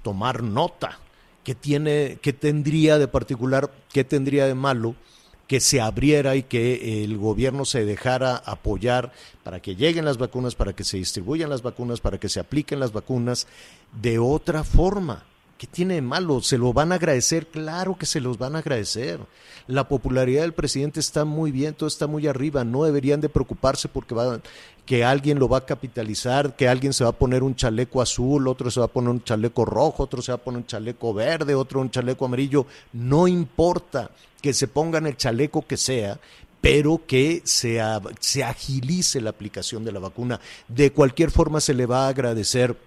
tomar 0.04 0.44
nota. 0.44 1.00
¿Qué, 1.48 1.56
tiene, 1.56 2.20
¿Qué 2.22 2.34
tendría 2.34 2.98
de 2.98 3.08
particular, 3.08 3.72
qué 3.94 4.04
tendría 4.04 4.48
de 4.48 4.54
malo 4.54 4.96
que 5.48 5.62
se 5.62 5.80
abriera 5.80 6.36
y 6.36 6.44
que 6.44 7.06
el 7.06 7.18
gobierno 7.18 7.64
se 7.64 7.86
dejara 7.86 8.36
apoyar 8.36 9.14
para 9.46 9.62
que 9.62 9.78
lleguen 9.78 10.04
las 10.04 10.18
vacunas, 10.18 10.56
para 10.56 10.74
que 10.74 10.84
se 10.84 10.98
distribuyan 10.98 11.50
las 11.50 11.62
vacunas, 11.62 12.02
para 12.02 12.18
que 12.20 12.28
se 12.28 12.42
apliquen 12.42 12.82
las 12.82 12.92
vacunas 12.92 13.48
de 14.02 14.20
otra 14.20 14.66
forma. 14.66 15.24
¿Qué 15.58 15.66
tiene 15.66 15.96
de 15.96 16.02
malo? 16.04 16.42
¿Se 16.42 16.58
lo 16.58 16.72
van 16.72 16.92
a 16.92 16.96
agradecer? 16.96 17.48
Claro 17.48 17.98
que 17.98 18.06
se 18.06 18.22
los 18.22 18.38
van 18.38 18.56
a 18.56 18.60
agradecer. 18.60 19.20
La 19.66 19.88
popularidad 19.88 20.44
del 20.44 20.54
presidente 20.54 21.00
está 21.00 21.26
muy 21.26 21.52
bien, 21.52 21.74
todo 21.74 21.88
está 21.88 22.06
muy 22.06 22.28
arriba. 22.28 22.64
No 22.64 22.84
deberían 22.84 23.22
de 23.22 23.30
preocuparse 23.30 23.88
porque 23.88 24.14
va, 24.14 24.40
que 24.86 25.04
alguien 25.04 25.40
lo 25.40 25.50
va 25.50 25.58
a 25.60 25.66
capitalizar, 25.66 26.56
que 26.56 26.68
alguien 26.68 26.94
se 26.94 27.04
va 27.04 27.10
a 27.10 27.18
poner 27.18 27.42
un 27.42 27.56
chaleco 27.56 28.04
azul, 28.04 28.48
otro 28.48 28.70
se 28.70 28.80
va 28.80 28.86
a 28.86 28.90
poner 28.90 29.10
un 29.10 29.24
chaleco 29.24 29.66
rojo, 29.66 30.04
otro 30.04 30.22
se 30.22 30.32
va 30.32 30.36
a 30.36 30.42
poner 30.44 30.60
un 30.60 30.68
chaleco 30.68 31.12
verde, 31.12 31.56
otro 31.56 31.82
un 31.82 31.90
chaleco 31.90 32.26
amarillo. 32.26 32.68
No 32.94 33.28
importa 33.28 34.12
que 34.42 34.54
se 34.54 34.68
pongan 34.68 35.08
el 35.08 35.18
chaleco 35.18 35.66
que 35.66 35.78
sea, 35.78 36.20
pero 36.62 37.02
que 37.08 37.42
se, 37.46 37.82
se 38.20 38.44
agilice 38.44 39.22
la 39.22 39.32
aplicación 39.32 39.84
de 39.84 39.92
la 39.92 40.00
vacuna. 40.00 40.40
De 40.68 40.92
cualquier 40.92 41.32
forma 41.32 41.62
se 41.62 41.74
le 41.74 41.88
va 41.88 42.06
a 42.06 42.10
agradecer 42.10 42.78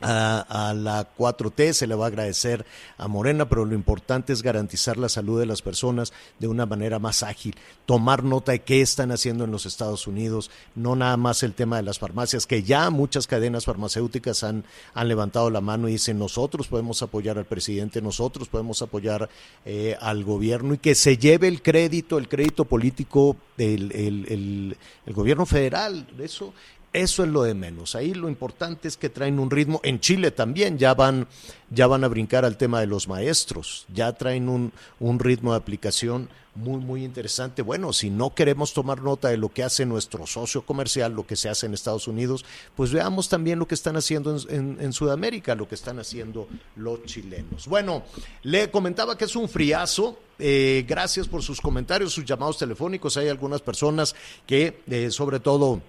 a, 0.00 0.74
la 0.76 1.08
4T, 1.16 1.72
se 1.72 1.86
le 1.86 1.94
va 1.94 2.04
a 2.04 2.08
agradecer 2.08 2.66
a 2.98 3.08
Morena, 3.08 3.48
pero 3.48 3.64
lo 3.64 3.74
importante 3.74 4.32
es 4.32 4.42
garantizar 4.42 4.96
la 4.96 5.08
salud 5.08 5.40
de 5.40 5.46
las 5.46 5.62
personas 5.62 6.12
de 6.38 6.48
una 6.48 6.66
manera 6.66 6.98
más 6.98 7.22
ágil, 7.22 7.56
tomar 7.86 8.22
nota 8.22 8.52
de 8.52 8.60
qué 8.60 8.82
están 8.82 9.10
haciendo 9.10 9.44
en 9.44 9.50
los 9.50 9.66
Estados 9.66 10.06
Unidos, 10.06 10.50
no 10.74 10.96
nada 10.96 11.16
más 11.16 11.42
el 11.42 11.54
tema 11.54 11.76
de 11.76 11.82
las 11.82 11.98
farmacias, 11.98 12.46
que 12.46 12.62
ya 12.62 12.90
muchas 12.90 13.26
cadenas 13.26 13.64
farmacéuticas 13.64 14.44
han, 14.44 14.64
han 14.94 15.08
levantado 15.08 15.50
la 15.50 15.60
mano 15.60 15.88
y 15.88 15.92
dicen 15.92 16.18
nosotros 16.18 16.68
podemos 16.68 17.02
apoyar 17.02 17.38
al 17.38 17.46
presidente, 17.46 18.02
nosotros 18.02 18.48
podemos 18.48 18.82
apoyar 18.82 19.28
eh, 19.64 19.96
al 20.00 20.24
gobierno 20.24 20.74
y 20.74 20.78
que 20.78 20.94
se 20.94 21.16
lleve 21.16 21.48
el 21.48 21.62
crédito, 21.62 22.18
el 22.18 22.28
crédito 22.28 22.64
político 22.64 23.36
del 23.56 23.92
el, 23.92 24.76
el 25.06 25.14
gobierno 25.14 25.46
federal. 25.46 26.06
Eso, 26.18 26.52
eso 26.96 27.24
es 27.24 27.28
lo 27.28 27.42
de 27.42 27.54
menos. 27.54 27.94
Ahí 27.94 28.14
lo 28.14 28.28
importante 28.28 28.88
es 28.88 28.96
que 28.96 29.08
traen 29.08 29.38
un 29.38 29.50
ritmo. 29.50 29.80
En 29.82 30.00
Chile 30.00 30.30
también 30.30 30.78
ya 30.78 30.94
van, 30.94 31.28
ya 31.70 31.86
van 31.86 32.04
a 32.04 32.08
brincar 32.08 32.44
al 32.44 32.56
tema 32.56 32.80
de 32.80 32.86
los 32.86 33.06
maestros. 33.06 33.86
Ya 33.92 34.12
traen 34.12 34.48
un, 34.48 34.72
un 34.98 35.18
ritmo 35.18 35.52
de 35.52 35.58
aplicación 35.58 36.28
muy, 36.56 36.80
muy 36.80 37.04
interesante. 37.04 37.62
Bueno, 37.62 37.92
si 37.92 38.10
no 38.10 38.34
queremos 38.34 38.72
tomar 38.72 39.02
nota 39.02 39.28
de 39.28 39.36
lo 39.36 39.50
que 39.50 39.62
hace 39.62 39.86
nuestro 39.86 40.26
socio 40.26 40.62
comercial, 40.62 41.12
lo 41.12 41.26
que 41.26 41.36
se 41.36 41.48
hace 41.48 41.66
en 41.66 41.74
Estados 41.74 42.08
Unidos, 42.08 42.44
pues 42.74 42.92
veamos 42.92 43.28
también 43.28 43.58
lo 43.58 43.68
que 43.68 43.74
están 43.74 43.96
haciendo 43.96 44.36
en, 44.48 44.92
Sudamérica, 44.92 45.54
lo 45.54 45.68
que 45.68 45.74
están 45.74 45.98
haciendo 45.98 46.48
los 46.76 47.04
chilenos. 47.04 47.66
Bueno, 47.66 48.04
le 48.42 48.70
comentaba 48.70 49.18
que 49.18 49.26
es 49.26 49.36
un 49.36 49.48
friazo. 49.48 50.18
Eh, 50.38 50.84
gracias 50.86 51.28
por 51.28 51.42
sus 51.42 51.60
comentarios, 51.60 52.12
sus 52.12 52.24
llamados 52.24 52.58
telefónicos. 52.58 53.16
Hay 53.16 53.28
algunas 53.28 53.60
personas 53.60 54.14
que, 54.46 54.82
eh, 54.86 55.10
sobre 55.10 55.40
todo, 55.40 55.80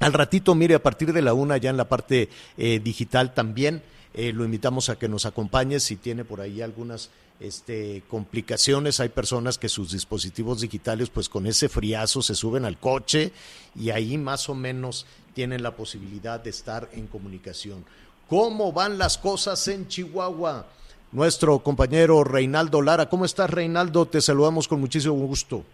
al 0.00 0.12
ratito, 0.12 0.54
mire, 0.54 0.74
a 0.74 0.82
partir 0.82 1.12
de 1.12 1.22
la 1.22 1.34
una, 1.34 1.56
ya 1.56 1.70
en 1.70 1.76
la 1.76 1.88
parte 1.88 2.28
eh, 2.58 2.80
digital 2.82 3.32
también, 3.34 3.82
eh, 4.14 4.32
lo 4.32 4.44
invitamos 4.44 4.88
a 4.88 4.98
que 4.98 5.08
nos 5.08 5.26
acompañe 5.26 5.80
si 5.80 5.96
tiene 5.96 6.24
por 6.24 6.40
ahí 6.40 6.62
algunas 6.62 7.10
este, 7.40 8.02
complicaciones. 8.08 9.00
Hay 9.00 9.10
personas 9.10 9.58
que 9.58 9.68
sus 9.68 9.92
dispositivos 9.92 10.60
digitales, 10.60 11.10
pues 11.10 11.28
con 11.28 11.46
ese 11.46 11.68
friazo 11.68 12.22
se 12.22 12.34
suben 12.34 12.64
al 12.64 12.78
coche 12.78 13.32
y 13.74 13.90
ahí 13.90 14.16
más 14.18 14.48
o 14.48 14.54
menos 14.54 15.06
tienen 15.34 15.62
la 15.62 15.76
posibilidad 15.76 16.40
de 16.40 16.50
estar 16.50 16.88
en 16.92 17.06
comunicación. 17.06 17.84
¿Cómo 18.28 18.72
van 18.72 18.98
las 18.98 19.18
cosas 19.18 19.68
en 19.68 19.86
Chihuahua? 19.86 20.66
Nuestro 21.12 21.58
compañero 21.60 22.24
Reinaldo 22.24 22.82
Lara. 22.82 23.08
¿Cómo 23.08 23.24
estás, 23.24 23.50
Reinaldo? 23.50 24.06
Te 24.06 24.20
saludamos 24.20 24.66
con 24.66 24.80
muchísimo 24.80 25.14
gusto. 25.14 25.64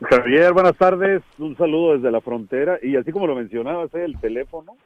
Javier, 0.00 0.52
buenas 0.52 0.76
tardes. 0.76 1.22
Un 1.38 1.56
saludo 1.56 1.94
desde 1.94 2.12
la 2.12 2.20
frontera. 2.20 2.78
Y 2.82 2.96
así 2.96 3.10
como 3.10 3.26
lo 3.26 3.34
mencionabas, 3.34 3.92
¿eh? 3.94 4.04
el 4.04 4.18
teléfono, 4.20 4.76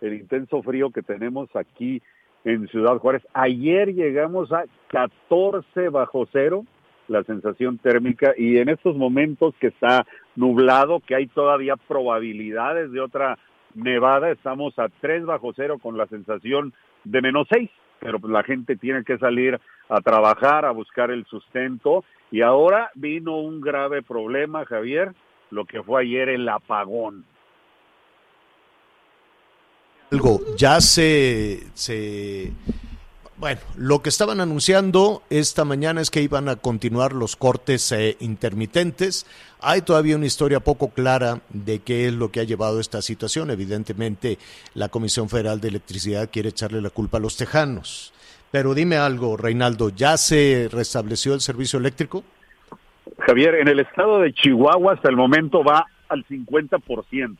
el 0.00 0.14
intenso 0.14 0.62
frío 0.62 0.90
que 0.90 1.02
tenemos 1.02 1.54
aquí 1.54 2.00
en 2.44 2.66
Ciudad 2.68 2.96
Juárez. 2.96 3.22
Ayer 3.34 3.94
llegamos 3.94 4.50
a 4.50 4.64
14 4.88 5.90
bajo 5.90 6.26
cero, 6.32 6.64
la 7.06 7.22
sensación 7.24 7.78
térmica, 7.78 8.32
y 8.36 8.56
en 8.58 8.70
estos 8.70 8.96
momentos 8.96 9.54
que 9.60 9.66
está 9.68 10.06
nublado, 10.36 11.00
que 11.00 11.16
hay 11.16 11.26
todavía 11.26 11.76
probabilidades 11.76 12.90
de 12.92 13.00
otra 13.00 13.38
nevada, 13.74 14.30
estamos 14.30 14.78
a 14.78 14.88
3 15.00 15.26
bajo 15.26 15.52
cero 15.54 15.78
con 15.82 15.98
la 15.98 16.06
sensación 16.06 16.72
de 17.04 17.20
menos 17.20 17.46
6 17.50 17.70
pero 18.02 18.18
pues 18.18 18.32
la 18.32 18.42
gente 18.42 18.76
tiene 18.76 19.04
que 19.04 19.16
salir 19.18 19.60
a 19.88 20.00
trabajar, 20.00 20.64
a 20.64 20.72
buscar 20.72 21.12
el 21.12 21.24
sustento. 21.26 22.04
Y 22.32 22.40
ahora 22.40 22.90
vino 22.94 23.38
un 23.38 23.60
grave 23.60 24.02
problema, 24.02 24.64
Javier, 24.64 25.14
lo 25.50 25.66
que 25.66 25.82
fue 25.82 26.02
ayer 26.02 26.30
el 26.30 26.48
apagón. 26.48 27.26
Algo, 30.10 30.40
ya 30.56 30.80
se, 30.80 31.62
se 31.74 32.52
bueno, 33.42 33.60
lo 33.76 34.02
que 34.02 34.08
estaban 34.08 34.40
anunciando 34.40 35.24
esta 35.28 35.64
mañana 35.64 36.00
es 36.00 36.10
que 36.10 36.22
iban 36.22 36.48
a 36.48 36.56
continuar 36.56 37.12
los 37.12 37.36
cortes 37.36 37.90
eh, 37.92 38.16
intermitentes. 38.20 39.26
Hay 39.60 39.82
todavía 39.82 40.16
una 40.16 40.26
historia 40.26 40.60
poco 40.60 40.90
clara 40.90 41.42
de 41.50 41.80
qué 41.80 42.06
es 42.06 42.14
lo 42.14 42.30
que 42.30 42.40
ha 42.40 42.44
llevado 42.44 42.78
a 42.78 42.80
esta 42.80 43.02
situación. 43.02 43.50
Evidentemente, 43.50 44.38
la 44.74 44.88
Comisión 44.88 45.28
Federal 45.28 45.60
de 45.60 45.68
Electricidad 45.68 46.30
quiere 46.32 46.50
echarle 46.50 46.80
la 46.80 46.90
culpa 46.90 47.18
a 47.18 47.20
los 47.20 47.36
tejanos. 47.36 48.12
Pero 48.52 48.74
dime 48.74 48.96
algo, 48.96 49.38
Reinaldo, 49.38 49.88
¿ya 49.88 50.18
se 50.18 50.68
restableció 50.70 51.32
el 51.32 51.40
servicio 51.40 51.78
eléctrico? 51.78 52.22
Javier, 53.20 53.54
en 53.54 53.68
el 53.68 53.80
estado 53.80 54.20
de 54.20 54.34
Chihuahua 54.34 54.92
hasta 54.92 55.08
el 55.08 55.16
momento 55.16 55.64
va 55.64 55.86
al 56.10 56.22
50% 56.26 57.36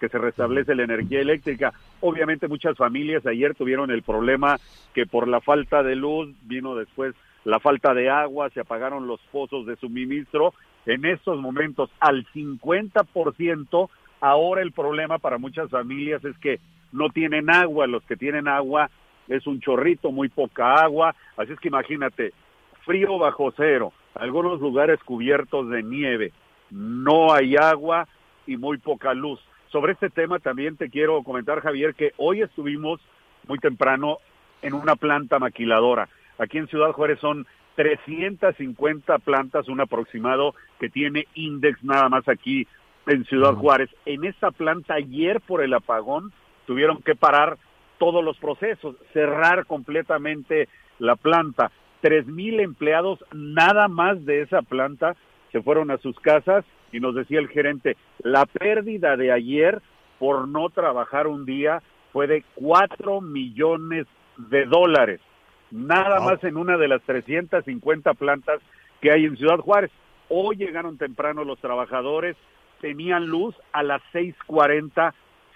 que 0.00 0.08
se 0.08 0.18
restablece 0.18 0.74
la 0.74 0.82
energía 0.82 1.20
eléctrica. 1.20 1.72
Obviamente 2.00 2.48
muchas 2.48 2.76
familias 2.76 3.24
ayer 3.26 3.54
tuvieron 3.54 3.92
el 3.92 4.02
problema 4.02 4.58
que 4.92 5.06
por 5.06 5.28
la 5.28 5.40
falta 5.40 5.84
de 5.84 5.94
luz 5.94 6.34
vino 6.42 6.74
después 6.74 7.14
la 7.44 7.60
falta 7.60 7.94
de 7.94 8.10
agua, 8.10 8.50
se 8.50 8.58
apagaron 8.58 9.06
los 9.06 9.20
pozos 9.30 9.66
de 9.66 9.76
suministro. 9.76 10.52
En 10.84 11.04
estos 11.04 11.40
momentos 11.40 11.90
al 12.00 12.26
50%, 12.34 13.88
ahora 14.20 14.62
el 14.62 14.72
problema 14.72 15.18
para 15.18 15.38
muchas 15.38 15.70
familias 15.70 16.24
es 16.24 16.36
que 16.38 16.58
no 16.90 17.10
tienen 17.10 17.50
agua, 17.50 17.86
los 17.86 18.02
que 18.02 18.16
tienen 18.16 18.48
agua 18.48 18.90
es 19.28 19.46
un 19.46 19.60
chorrito, 19.60 20.12
muy 20.12 20.28
poca 20.28 20.74
agua, 20.74 21.14
así 21.36 21.52
es 21.52 21.60
que 21.60 21.68
imagínate, 21.68 22.32
frío 22.84 23.18
bajo 23.18 23.52
cero, 23.56 23.92
algunos 24.14 24.60
lugares 24.60 25.02
cubiertos 25.04 25.68
de 25.70 25.82
nieve, 25.82 26.32
no 26.70 27.32
hay 27.32 27.56
agua 27.56 28.08
y 28.46 28.56
muy 28.56 28.78
poca 28.78 29.14
luz. 29.14 29.40
Sobre 29.68 29.92
este 29.92 30.10
tema 30.10 30.38
también 30.38 30.76
te 30.76 30.90
quiero 30.90 31.22
comentar, 31.22 31.60
Javier, 31.60 31.94
que 31.94 32.12
hoy 32.16 32.42
estuvimos 32.42 33.00
muy 33.46 33.58
temprano 33.58 34.18
en 34.62 34.74
una 34.74 34.96
planta 34.96 35.38
maquiladora. 35.38 36.08
Aquí 36.38 36.58
en 36.58 36.68
Ciudad 36.68 36.92
Juárez 36.92 37.18
son 37.20 37.46
350 37.76 39.18
plantas, 39.18 39.68
un 39.68 39.80
aproximado 39.80 40.54
que 40.80 40.88
tiene 40.88 41.26
Index 41.34 41.82
nada 41.84 42.08
más 42.08 42.28
aquí 42.28 42.66
en 43.06 43.24
Ciudad 43.26 43.54
Juárez. 43.54 43.90
En 44.04 44.24
esta 44.24 44.50
planta 44.50 44.94
ayer 44.94 45.40
por 45.40 45.62
el 45.62 45.74
apagón 45.74 46.32
tuvieron 46.66 47.02
que 47.02 47.14
parar 47.14 47.58
todos 47.98 48.24
los 48.24 48.36
procesos, 48.38 48.96
cerrar 49.12 49.66
completamente 49.66 50.68
la 50.98 51.16
planta. 51.16 51.70
Tres 52.00 52.26
mil 52.26 52.60
empleados 52.60 53.24
nada 53.32 53.88
más 53.88 54.24
de 54.24 54.42
esa 54.42 54.62
planta 54.62 55.16
se 55.52 55.62
fueron 55.62 55.90
a 55.90 55.98
sus 55.98 56.18
casas 56.20 56.64
y 56.92 57.00
nos 57.00 57.14
decía 57.14 57.38
el 57.38 57.48
gerente, 57.48 57.96
la 58.18 58.46
pérdida 58.46 59.16
de 59.16 59.32
ayer 59.32 59.80
por 60.18 60.48
no 60.48 60.68
trabajar 60.70 61.26
un 61.26 61.44
día 61.44 61.82
fue 62.12 62.26
de 62.26 62.44
cuatro 62.54 63.20
millones 63.20 64.06
de 64.36 64.64
dólares, 64.64 65.20
nada 65.70 66.20
más 66.20 66.42
en 66.44 66.56
una 66.56 66.76
de 66.76 66.88
las 66.88 67.02
350 67.02 68.14
plantas 68.14 68.60
que 69.00 69.10
hay 69.12 69.24
en 69.24 69.36
Ciudad 69.36 69.58
Juárez. 69.58 69.90
Hoy 70.28 70.56
llegaron 70.56 70.98
temprano 70.98 71.44
los 71.44 71.58
trabajadores, 71.58 72.36
tenían 72.80 73.26
luz, 73.26 73.54
a 73.72 73.82
las 73.82 74.02
6.40 74.12 75.12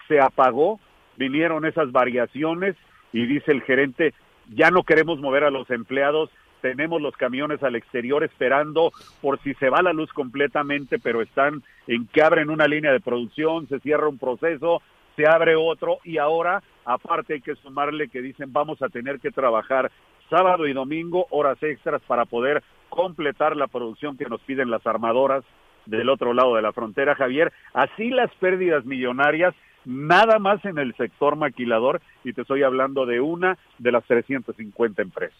se 0.07 0.19
apagó, 0.19 0.79
vinieron 1.21 1.65
esas 1.65 1.91
variaciones 1.91 2.75
y 3.13 3.27
dice 3.27 3.51
el 3.51 3.61
gerente, 3.61 4.15
ya 4.49 4.71
no 4.71 4.81
queremos 4.81 5.19
mover 5.19 5.43
a 5.43 5.51
los 5.51 5.69
empleados, 5.69 6.31
tenemos 6.61 6.99
los 6.99 7.15
camiones 7.15 7.61
al 7.61 7.75
exterior 7.75 8.23
esperando 8.23 8.91
por 9.21 9.39
si 9.41 9.53
se 9.55 9.69
va 9.69 9.83
la 9.83 9.93
luz 9.93 10.11
completamente, 10.13 10.97
pero 10.97 11.21
están 11.21 11.61
en 11.85 12.07
que 12.07 12.23
abren 12.23 12.49
una 12.49 12.67
línea 12.67 12.91
de 12.91 12.99
producción, 12.99 13.67
se 13.67 13.79
cierra 13.81 14.09
un 14.09 14.17
proceso, 14.17 14.81
se 15.15 15.27
abre 15.27 15.55
otro 15.55 15.99
y 16.03 16.17
ahora 16.17 16.63
aparte 16.85 17.35
hay 17.35 17.41
que 17.41 17.55
sumarle 17.55 18.07
que 18.07 18.21
dicen 18.21 18.51
vamos 18.51 18.81
a 18.81 18.89
tener 18.89 19.19
que 19.19 19.29
trabajar 19.29 19.91
sábado 20.27 20.65
y 20.65 20.73
domingo 20.73 21.27
horas 21.29 21.61
extras 21.61 22.01
para 22.07 22.25
poder 22.25 22.63
completar 22.89 23.55
la 23.55 23.67
producción 23.67 24.17
que 24.17 24.25
nos 24.25 24.41
piden 24.41 24.71
las 24.71 24.87
armadoras 24.87 25.43
del 25.85 26.09
otro 26.09 26.33
lado 26.33 26.55
de 26.55 26.61
la 26.61 26.73
frontera, 26.73 27.15
Javier. 27.15 27.51
Así 27.73 28.09
las 28.09 28.31
pérdidas 28.35 28.85
millonarias, 28.85 29.53
nada 29.85 30.39
más 30.39 30.63
en 30.65 30.77
el 30.77 30.95
sector 30.95 31.35
maquilador, 31.35 32.01
y 32.23 32.33
te 32.33 32.41
estoy 32.41 32.63
hablando 32.63 33.05
de 33.05 33.19
una 33.19 33.57
de 33.77 33.91
las 33.91 34.03
350 34.05 35.01
empresas. 35.01 35.37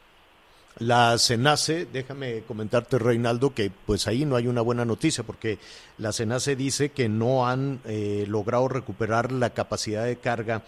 La 0.80 1.18
CENACE, 1.18 1.86
déjame 1.92 2.42
comentarte 2.48 2.98
Reinaldo 2.98 3.54
que 3.54 3.72
pues 3.86 4.08
ahí 4.08 4.26
no 4.26 4.38
hay 4.38 4.48
una 4.48 4.62
buena 4.62 4.86
noticia 4.86 5.24
porque 5.24 5.60
la 5.98 6.14
CENACE 6.14 6.56
dice 6.56 6.90
que 6.90 7.10
no 7.10 7.48
han 7.48 7.82
eh, 7.86 8.26
logrado 8.28 8.68
recuperar 8.70 9.32
la 9.32 9.52
capacidad 9.52 10.06
de 10.06 10.16
carga 10.16 10.64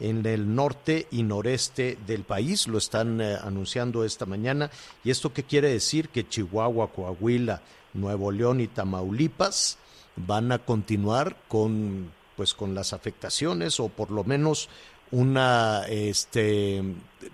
en 0.00 0.24
el 0.26 0.54
norte 0.54 1.08
y 1.10 1.24
noreste 1.24 1.98
del 2.06 2.22
país, 2.22 2.68
lo 2.68 2.78
están 2.78 3.20
eh, 3.20 3.36
anunciando 3.42 4.04
esta 4.04 4.26
mañana. 4.26 4.70
¿Y 5.02 5.10
esto 5.10 5.32
qué 5.32 5.42
quiere 5.42 5.68
decir? 5.68 6.08
Que 6.08 6.28
Chihuahua, 6.28 6.92
Coahuila, 6.92 7.60
Nuevo 7.94 8.30
León 8.30 8.60
y 8.60 8.68
Tamaulipas 8.68 9.76
van 10.16 10.52
a 10.52 10.58
continuar 10.58 11.36
con 11.48 12.12
pues 12.38 12.54
con 12.54 12.72
las 12.72 12.92
afectaciones 12.92 13.80
o 13.80 13.88
por 13.88 14.12
lo 14.12 14.22
menos 14.22 14.68
una 15.10 15.82
este 15.88 16.84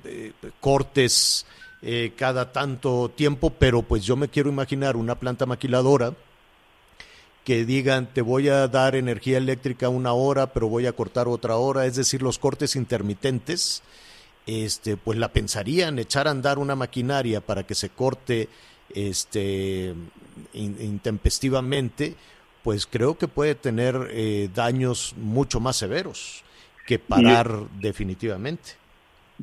eh, 0.04 0.32
cortes 0.60 1.44
eh, 1.82 2.14
cada 2.16 2.52
tanto 2.52 3.10
tiempo, 3.14 3.50
pero 3.50 3.82
pues 3.82 4.02
yo 4.02 4.16
me 4.16 4.28
quiero 4.28 4.48
imaginar 4.48 4.96
una 4.96 5.20
planta 5.20 5.44
maquiladora 5.44 6.14
que 7.44 7.66
digan 7.66 8.14
te 8.14 8.22
voy 8.22 8.48
a 8.48 8.66
dar 8.66 8.96
energía 8.96 9.36
eléctrica 9.36 9.90
una 9.90 10.14
hora, 10.14 10.54
pero 10.54 10.68
voy 10.68 10.86
a 10.86 10.94
cortar 10.94 11.28
otra 11.28 11.56
hora, 11.56 11.84
es 11.84 11.96
decir, 11.96 12.22
los 12.22 12.38
cortes 12.38 12.74
intermitentes, 12.74 13.82
este, 14.46 14.96
pues 14.96 15.18
la 15.18 15.34
pensarían 15.34 15.98
echar 15.98 16.28
a 16.28 16.30
andar 16.30 16.58
una 16.58 16.76
maquinaria 16.76 17.42
para 17.42 17.66
que 17.66 17.74
se 17.74 17.90
corte 17.90 18.48
este 18.94 19.94
intempestivamente, 20.54 22.16
pues 22.64 22.86
creo 22.86 23.16
que 23.16 23.28
puede 23.28 23.54
tener 23.54 23.94
eh, 24.10 24.48
daños 24.52 25.14
mucho 25.18 25.60
más 25.60 25.76
severos 25.76 26.42
que 26.86 26.98
parar 26.98 27.48
definitivamente. 27.78 28.70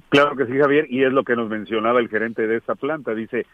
Claro 0.09 0.35
que 0.35 0.47
sí, 0.47 0.57
Javier, 0.57 0.87
y 0.89 1.03
es 1.03 1.13
lo 1.13 1.23
que 1.23 1.35
nos 1.35 1.47
mencionaba 1.47 1.99
el 1.99 2.09
gerente 2.09 2.47
de 2.47 2.57
esta 2.57 2.73
planta. 2.75 3.13
Dice, 3.13 3.45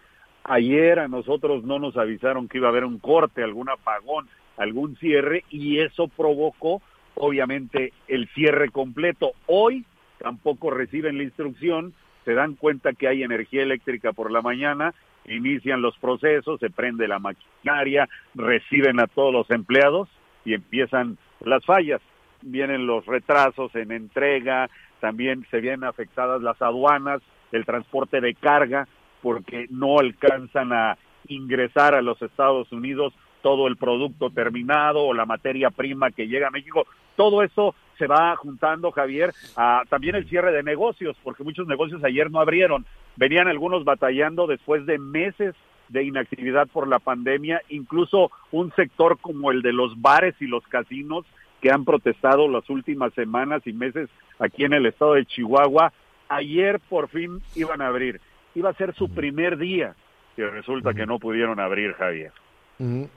ayer 0.45 0.99
a 0.99 1.09
nosotros 1.09 1.65
no 1.65 1.79
nos 1.79 1.97
avisaron 1.97 2.47
que 2.47 2.59
iba 2.59 2.67
a 2.67 2.71
haber 2.71 2.85
un 2.85 2.99
corte, 2.99 3.43
algún 3.43 3.69
apagón, 3.69 4.29
algún 4.55 4.95
cierre, 4.97 5.43
y 5.49 5.79
eso 5.79 6.07
provocó, 6.07 6.81
obviamente, 7.15 7.91
el 8.07 8.29
cierre 8.29 8.69
completo. 8.69 9.31
Hoy 9.47 9.85
tampoco 10.19 10.69
reciben 10.71 11.17
la 11.17 11.23
instrucción, 11.23 11.93
se 12.23 12.33
dan 12.33 12.55
cuenta 12.55 12.93
que 12.93 13.09
hay 13.09 13.23
energía 13.23 13.63
eléctrica 13.63 14.13
por 14.13 14.31
la 14.31 14.41
mañana, 14.41 14.93
inician 15.27 15.81
los 15.81 15.97
procesos, 15.97 16.59
se 16.59 16.69
prende 16.69 17.07
la 17.07 17.19
maquinaria, 17.19 18.07
reciben 18.33 18.99
a 18.99 19.07
todos 19.07 19.33
los 19.33 19.49
empleados 19.51 20.09
y 20.45 20.53
empiezan 20.53 21.17
las 21.41 21.65
fallas. 21.65 22.01
Vienen 22.41 22.87
los 22.87 23.05
retrasos 23.05 23.75
en 23.75 23.91
entrega, 23.91 24.69
también 24.99 25.45
se 25.51 25.59
vienen 25.59 25.83
afectadas 25.83 26.41
las 26.41 26.61
aduanas, 26.61 27.21
el 27.51 27.65
transporte 27.65 28.21
de 28.21 28.33
carga, 28.35 28.87
porque 29.21 29.67
no 29.69 29.99
alcanzan 29.99 30.71
a 30.71 30.97
ingresar 31.27 31.95
a 31.95 32.01
los 32.01 32.21
Estados 32.21 32.71
Unidos 32.71 33.13
todo 33.41 33.67
el 33.67 33.77
producto 33.77 34.29
terminado 34.29 35.03
o 35.05 35.13
la 35.13 35.25
materia 35.25 35.69
prima 35.69 36.11
que 36.11 36.27
llega 36.27 36.47
a 36.47 36.51
México. 36.51 36.85
Todo 37.15 37.43
eso 37.43 37.75
se 37.97 38.07
va 38.07 38.35
juntando, 38.35 38.91
Javier, 38.91 39.33
a 39.55 39.83
también 39.89 40.15
el 40.15 40.27
cierre 40.27 40.51
de 40.51 40.63
negocios, 40.63 41.15
porque 41.23 41.43
muchos 41.43 41.67
negocios 41.67 42.03
ayer 42.03 42.31
no 42.31 42.39
abrieron. 42.39 42.85
Venían 43.15 43.47
algunos 43.47 43.83
batallando 43.83 44.47
después 44.47 44.85
de 44.85 44.97
meses 44.97 45.55
de 45.89 46.03
inactividad 46.03 46.67
por 46.67 46.87
la 46.87 46.99
pandemia, 46.99 47.61
incluso 47.69 48.31
un 48.51 48.73
sector 48.75 49.17
como 49.19 49.51
el 49.51 49.61
de 49.61 49.73
los 49.73 49.99
bares 50.01 50.35
y 50.39 50.47
los 50.47 50.65
casinos 50.67 51.25
que 51.61 51.71
han 51.71 51.85
protestado 51.85 52.47
las 52.47 52.69
últimas 52.69 53.13
semanas 53.13 53.61
y 53.65 53.73
meses 53.73 54.09
aquí 54.39 54.63
en 54.63 54.73
el 54.73 54.85
estado 54.85 55.13
de 55.13 55.25
Chihuahua, 55.25 55.91
ayer 56.29 56.79
por 56.89 57.09
fin 57.09 57.41
iban 57.55 57.81
a 57.81 57.87
abrir. 57.87 58.21
Iba 58.53 58.69
a 58.69 58.73
ser 58.73 58.93
su 58.95 59.09
primer 59.09 59.57
día 59.57 59.95
y 60.35 60.41
resulta 60.41 60.93
que 60.93 61.05
no 61.05 61.19
pudieron 61.19 61.59
abrir, 61.59 61.93
Javier. 61.93 62.31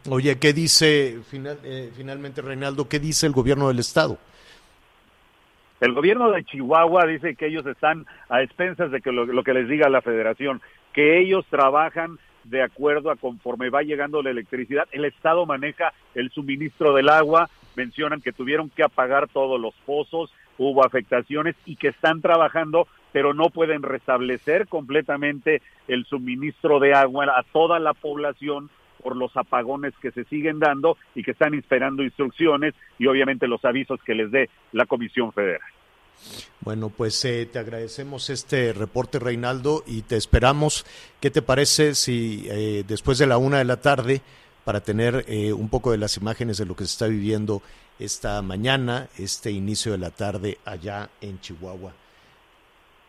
Oye, 0.09 0.38
¿qué 0.38 0.55
dice 0.55 1.19
final, 1.29 1.59
eh, 1.64 1.90
finalmente, 1.95 2.40
Reinaldo? 2.40 2.88
¿Qué 2.88 2.99
dice 2.99 3.27
el 3.27 3.33
gobierno 3.33 3.69
del 3.69 3.79
estado? 3.79 4.19
El 5.81 5.95
gobierno 5.95 6.31
de 6.31 6.45
Chihuahua 6.45 7.07
dice 7.07 7.35
que 7.35 7.47
ellos 7.47 7.66
están 7.66 8.07
a 8.29 8.43
expensas 8.43 8.90
de 8.90 9.01
que 9.01 9.12
lo, 9.12 9.25
lo 9.25 9.43
que 9.43 9.55
les 9.55 9.69
diga 9.69 9.88
la 9.88 10.03
federación, 10.03 10.61
que 10.93 11.19
ellos 11.19 11.47
trabajan 11.49 12.19
de 12.45 12.62
acuerdo 12.62 13.11
a 13.11 13.16
conforme 13.16 13.71
va 13.71 13.83
llegando 13.83 14.23
la 14.23 14.31
electricidad. 14.31 14.87
El 14.93 15.05
Estado 15.05 15.47
maneja 15.47 15.93
el 16.14 16.31
suministro 16.31 16.95
del 16.95 17.09
agua, 17.09 17.49
mencionan 17.77 18.21
que 18.21 18.33
tuvieron 18.33 18.71
que 18.71 18.83
apagar 18.83 19.29
todos 19.29 19.61
los 19.61 19.75
pozos, 19.87 20.33
hubo 20.59 20.85
afectaciones 20.85 21.57
y 21.64 21.77
que 21.77 21.88
están 21.88 22.21
trabajando, 22.21 22.87
pero 23.12 23.33
no 23.33 23.47
pueden 23.47 23.83
restablecer 23.83 24.69
completamente 24.69 25.62
el 25.88 26.05
suministro 26.05 26.79
de 26.81 26.93
agua 26.95 27.27
a 27.35 27.43
toda 27.43 27.79
la 27.79 27.95
población 27.95 28.69
por 29.01 29.17
los 29.17 29.37
apagones 29.37 29.95
que 30.01 30.11
se 30.13 30.25
siguen 30.25 30.59
dando 30.59 30.97
y 31.15 31.23
que 31.23 31.33
están 31.33 31.55
esperando 31.55 32.03
instrucciones 32.03 32.75
y 32.99 33.07
obviamente 33.07 33.49
los 33.49 33.65
avisos 33.65 34.01
que 34.05 34.15
les 34.15 34.31
dé 34.31 34.49
la 34.73 34.87
Comisión 34.87 35.33
Federal. 35.33 35.61
Bueno, 36.61 36.91
pues 36.91 37.25
eh, 37.25 37.49
te 37.51 37.59
agradecemos 37.59 38.29
este 38.31 38.73
reporte, 38.73 39.19
Reinaldo, 39.19 39.83
y 39.87 40.03
te 40.03 40.17
esperamos. 40.17 40.85
¿Qué 41.21 41.31
te 41.31 41.43
parece 41.43 41.95
si 41.95 42.47
eh, 42.51 42.85
después 42.87 43.19
de 43.19 43.27
la 43.27 43.39
una 43.39 43.59
de 43.59 43.65
la 43.65 43.81
tarde, 43.81 44.21
para 44.65 44.81
tener 44.81 45.25
eh, 45.27 45.53
un 45.53 45.71
poco 45.71 45.91
de 45.91 45.99
las 45.99 46.19
imágenes 46.19 46.59
de 46.59 46.67
lo 46.67 46.77
que 46.77 46.85
se 46.85 46.93
está 46.93 47.07
viviendo 47.07 47.63
esta 47.99 48.43
mañana, 48.43 49.09
este 49.19 49.51
inicio 49.51 49.93
de 49.93 49.99
la 49.99 50.11
tarde 50.11 50.59
allá 50.65 51.09
en 51.21 51.41
Chihuahua? 51.41 51.93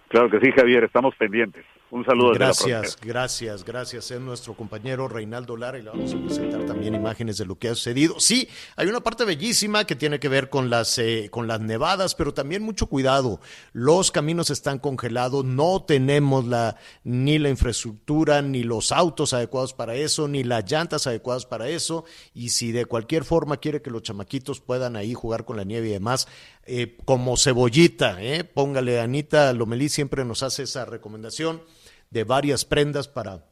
Claro 0.07 0.29
que 0.29 0.39
sí, 0.39 0.51
Javier, 0.51 0.85
estamos 0.85 1.15
pendientes. 1.15 1.65
Un 1.91 2.05
saludo. 2.05 2.31
Gracias, 2.31 2.97
gracias, 3.01 3.65
gracias. 3.65 4.11
Es 4.11 4.21
nuestro 4.21 4.53
compañero 4.53 5.09
Reinaldo 5.09 5.57
Lara 5.57 5.77
y 5.77 5.81
le 5.81 5.89
vamos 5.89 6.13
a 6.13 6.17
presentar 6.25 6.65
también 6.65 6.95
imágenes 6.95 7.37
de 7.37 7.45
lo 7.45 7.59
que 7.59 7.67
ha 7.67 7.75
sucedido. 7.75 8.17
Sí, 8.17 8.47
hay 8.77 8.87
una 8.87 9.01
parte 9.01 9.25
bellísima 9.25 9.83
que 9.83 9.97
tiene 9.97 10.17
que 10.17 10.29
ver 10.29 10.49
con 10.49 10.69
las, 10.69 10.97
eh, 10.99 11.27
con 11.29 11.49
las 11.49 11.59
nevadas, 11.59 12.15
pero 12.15 12.33
también 12.33 12.63
mucho 12.63 12.87
cuidado. 12.87 13.41
Los 13.73 14.09
caminos 14.09 14.49
están 14.51 14.79
congelados, 14.79 15.43
no 15.43 15.83
tenemos 15.83 16.47
la, 16.47 16.77
ni 17.03 17.37
la 17.39 17.49
infraestructura, 17.49 18.41
ni 18.41 18.63
los 18.63 18.93
autos 18.93 19.33
adecuados 19.33 19.73
para 19.73 19.93
eso, 19.95 20.29
ni 20.29 20.45
las 20.45 20.71
llantas 20.71 21.07
adecuadas 21.07 21.45
para 21.45 21.67
eso. 21.67 22.05
Y 22.33 22.49
si 22.49 22.71
de 22.71 22.85
cualquier 22.85 23.25
forma 23.25 23.57
quiere 23.57 23.81
que 23.81 23.91
los 23.91 24.03
chamaquitos 24.03 24.61
puedan 24.61 24.95
ahí 24.95 25.13
jugar 25.13 25.43
con 25.43 25.57
la 25.57 25.65
nieve 25.65 25.89
y 25.89 25.91
demás, 25.91 26.29
eh, 26.65 26.95
como 27.03 27.35
cebollita, 27.35 28.23
eh, 28.23 28.45
póngale 28.45 29.01
Anita 29.01 29.51
Lomelí 29.51 29.89
siempre 29.89 30.23
nos 30.23 30.41
hace 30.41 30.63
esa 30.63 30.85
recomendación 30.85 31.61
de 32.11 32.23
varias 32.23 32.65
prendas 32.65 33.07
para 33.07 33.47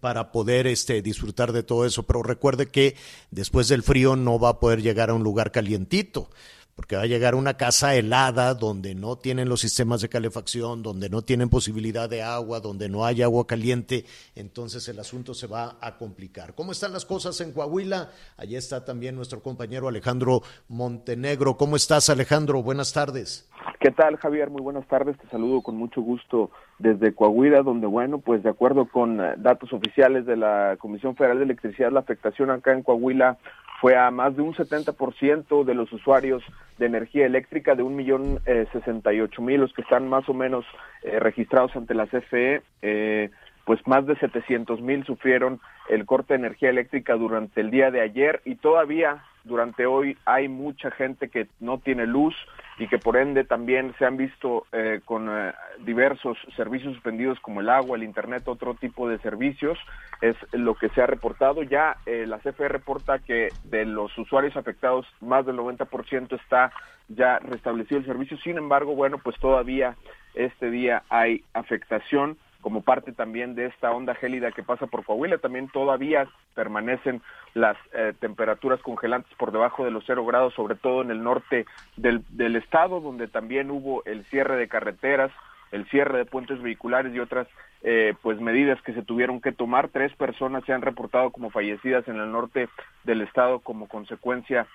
para 0.00 0.30
poder 0.30 0.68
este, 0.68 1.02
disfrutar 1.02 1.50
de 1.50 1.64
todo 1.64 1.84
eso, 1.84 2.04
pero 2.04 2.22
recuerde 2.22 2.66
que 2.66 2.94
después 3.32 3.66
del 3.66 3.82
frío 3.82 4.14
no 4.14 4.38
va 4.38 4.50
a 4.50 4.60
poder 4.60 4.82
llegar 4.82 5.10
a 5.10 5.14
un 5.14 5.24
lugar 5.24 5.50
calientito, 5.50 6.30
porque 6.76 6.94
va 6.94 7.02
a 7.02 7.06
llegar 7.06 7.34
una 7.34 7.54
casa 7.54 7.96
helada 7.96 8.54
donde 8.54 8.94
no 8.94 9.16
tienen 9.16 9.48
los 9.48 9.60
sistemas 9.60 10.00
de 10.00 10.08
calefacción, 10.08 10.82
donde 10.82 11.10
no 11.10 11.22
tienen 11.22 11.50
posibilidad 11.50 12.08
de 12.08 12.22
agua, 12.22 12.60
donde 12.60 12.88
no 12.88 13.04
hay 13.04 13.20
agua 13.20 13.46
caliente, 13.46 14.04
entonces 14.36 14.88
el 14.88 15.00
asunto 15.00 15.34
se 15.34 15.48
va 15.48 15.76
a 15.80 15.98
complicar. 15.98 16.54
¿Cómo 16.54 16.72
están 16.72 16.92
las 16.92 17.04
cosas 17.04 17.40
en 17.40 17.52
Coahuila? 17.52 18.12
Allí 18.36 18.54
está 18.54 18.84
también 18.84 19.16
nuestro 19.16 19.42
compañero 19.42 19.88
Alejandro 19.88 20.42
Montenegro. 20.68 21.56
¿Cómo 21.56 21.74
estás, 21.74 22.08
Alejandro? 22.08 22.62
Buenas 22.62 22.92
tardes. 22.92 23.50
¿Qué 23.80 23.90
tal, 23.90 24.16
Javier? 24.18 24.50
Muy 24.50 24.62
buenas 24.62 24.86
tardes. 24.86 25.18
Te 25.18 25.28
saludo 25.28 25.62
con 25.62 25.74
mucho 25.76 26.00
gusto 26.00 26.50
desde 26.80 27.14
Coahuila, 27.14 27.62
donde, 27.62 27.86
bueno, 27.86 28.18
pues 28.18 28.42
de 28.42 28.50
acuerdo 28.50 28.86
con 28.86 29.20
eh, 29.20 29.34
datos 29.36 29.72
oficiales 29.72 30.26
de 30.26 30.36
la 30.36 30.76
Comisión 30.78 31.14
Federal 31.14 31.38
de 31.38 31.44
Electricidad, 31.44 31.92
la 31.92 32.00
afectación 32.00 32.50
acá 32.50 32.72
en 32.72 32.82
Coahuila 32.82 33.38
fue 33.80 33.96
a 33.96 34.10
más 34.10 34.36
de 34.36 34.42
un 34.42 34.54
70% 34.54 35.64
de 35.64 35.74
los 35.74 35.92
usuarios 35.92 36.42
de 36.78 36.86
energía 36.86 37.26
eléctrica, 37.26 37.74
de 37.74 37.82
un 37.82 37.96
millón 37.96 38.40
eh, 38.46 38.66
sesenta 38.72 39.12
y 39.12 39.20
ocho 39.20 39.42
mil, 39.42 39.60
los 39.60 39.72
que 39.72 39.82
están 39.82 40.08
más 40.08 40.28
o 40.28 40.34
menos 40.34 40.64
eh, 41.02 41.18
registrados 41.18 41.74
ante 41.76 41.94
la 41.94 42.06
CFE, 42.06 42.62
eh, 42.82 43.30
pues 43.64 43.86
más 43.86 44.06
de 44.06 44.16
700 44.16 44.80
mil 44.80 45.04
sufrieron 45.04 45.60
el 45.88 46.04
corte 46.04 46.34
de 46.34 46.40
energía 46.40 46.70
eléctrica 46.70 47.14
durante 47.14 47.60
el 47.60 47.70
día 47.70 47.90
de 47.90 48.00
ayer 48.00 48.40
y 48.44 48.56
todavía 48.56 49.22
durante 49.44 49.86
hoy 49.86 50.16
hay 50.24 50.48
mucha 50.48 50.90
gente 50.90 51.28
que 51.28 51.48
no 51.60 51.78
tiene 51.78 52.06
luz 52.06 52.34
y 52.78 52.88
que 52.88 52.98
por 52.98 53.16
ende 53.16 53.44
también 53.44 53.94
se 53.98 54.06
han 54.06 54.16
visto 54.16 54.66
eh, 54.72 55.00
con 55.04 55.28
eh, 55.28 55.52
diversos 55.80 56.38
servicios 56.56 56.94
suspendidos 56.94 57.38
como 57.40 57.60
el 57.60 57.68
agua, 57.68 57.96
el 57.96 58.02
internet, 58.02 58.48
otro 58.48 58.74
tipo 58.74 59.08
de 59.08 59.18
servicios, 59.18 59.78
es 60.22 60.36
lo 60.52 60.74
que 60.74 60.88
se 60.90 61.02
ha 61.02 61.06
reportado. 61.06 61.62
Ya 61.62 61.96
eh, 62.06 62.24
la 62.26 62.38
CFE 62.38 62.68
reporta 62.68 63.18
que 63.18 63.48
de 63.64 63.84
los 63.84 64.16
usuarios 64.16 64.56
afectados 64.56 65.06
más 65.20 65.44
del 65.44 65.56
90% 65.56 66.40
está 66.40 66.72
ya 67.08 67.38
restablecido 67.40 67.98
el 67.98 68.06
servicio, 68.06 68.38
sin 68.38 68.56
embargo, 68.56 68.94
bueno, 68.94 69.18
pues 69.18 69.36
todavía 69.40 69.96
este 70.34 70.70
día 70.70 71.02
hay 71.08 71.42
afectación 71.52 72.38
como 72.60 72.82
parte 72.82 73.12
también 73.12 73.54
de 73.54 73.66
esta 73.66 73.90
onda 73.90 74.14
gélida 74.14 74.52
que 74.52 74.62
pasa 74.62 74.86
por 74.86 75.04
Coahuila. 75.04 75.38
También 75.38 75.68
todavía 75.68 76.28
permanecen 76.54 77.22
las 77.54 77.76
eh, 77.92 78.12
temperaturas 78.20 78.80
congelantes 78.80 79.32
por 79.36 79.52
debajo 79.52 79.84
de 79.84 79.90
los 79.90 80.04
cero 80.06 80.24
grados, 80.24 80.54
sobre 80.54 80.74
todo 80.74 81.02
en 81.02 81.10
el 81.10 81.22
norte 81.22 81.66
del, 81.96 82.22
del 82.30 82.56
estado, 82.56 83.00
donde 83.00 83.28
también 83.28 83.70
hubo 83.70 84.04
el 84.04 84.24
cierre 84.26 84.56
de 84.56 84.68
carreteras, 84.68 85.30
el 85.72 85.88
cierre 85.88 86.18
de 86.18 86.24
puentes 86.24 86.60
vehiculares 86.60 87.14
y 87.14 87.20
otras 87.20 87.46
eh, 87.82 88.14
pues 88.22 88.40
medidas 88.40 88.80
que 88.82 88.92
se 88.92 89.02
tuvieron 89.02 89.40
que 89.40 89.52
tomar. 89.52 89.88
Tres 89.88 90.14
personas 90.16 90.64
se 90.64 90.72
han 90.72 90.82
reportado 90.82 91.30
como 91.30 91.50
fallecidas 91.50 92.06
en 92.08 92.16
el 92.16 92.30
norte 92.30 92.68
del 93.04 93.22
estado 93.22 93.60
como 93.60 93.88
consecuencia 93.88 94.66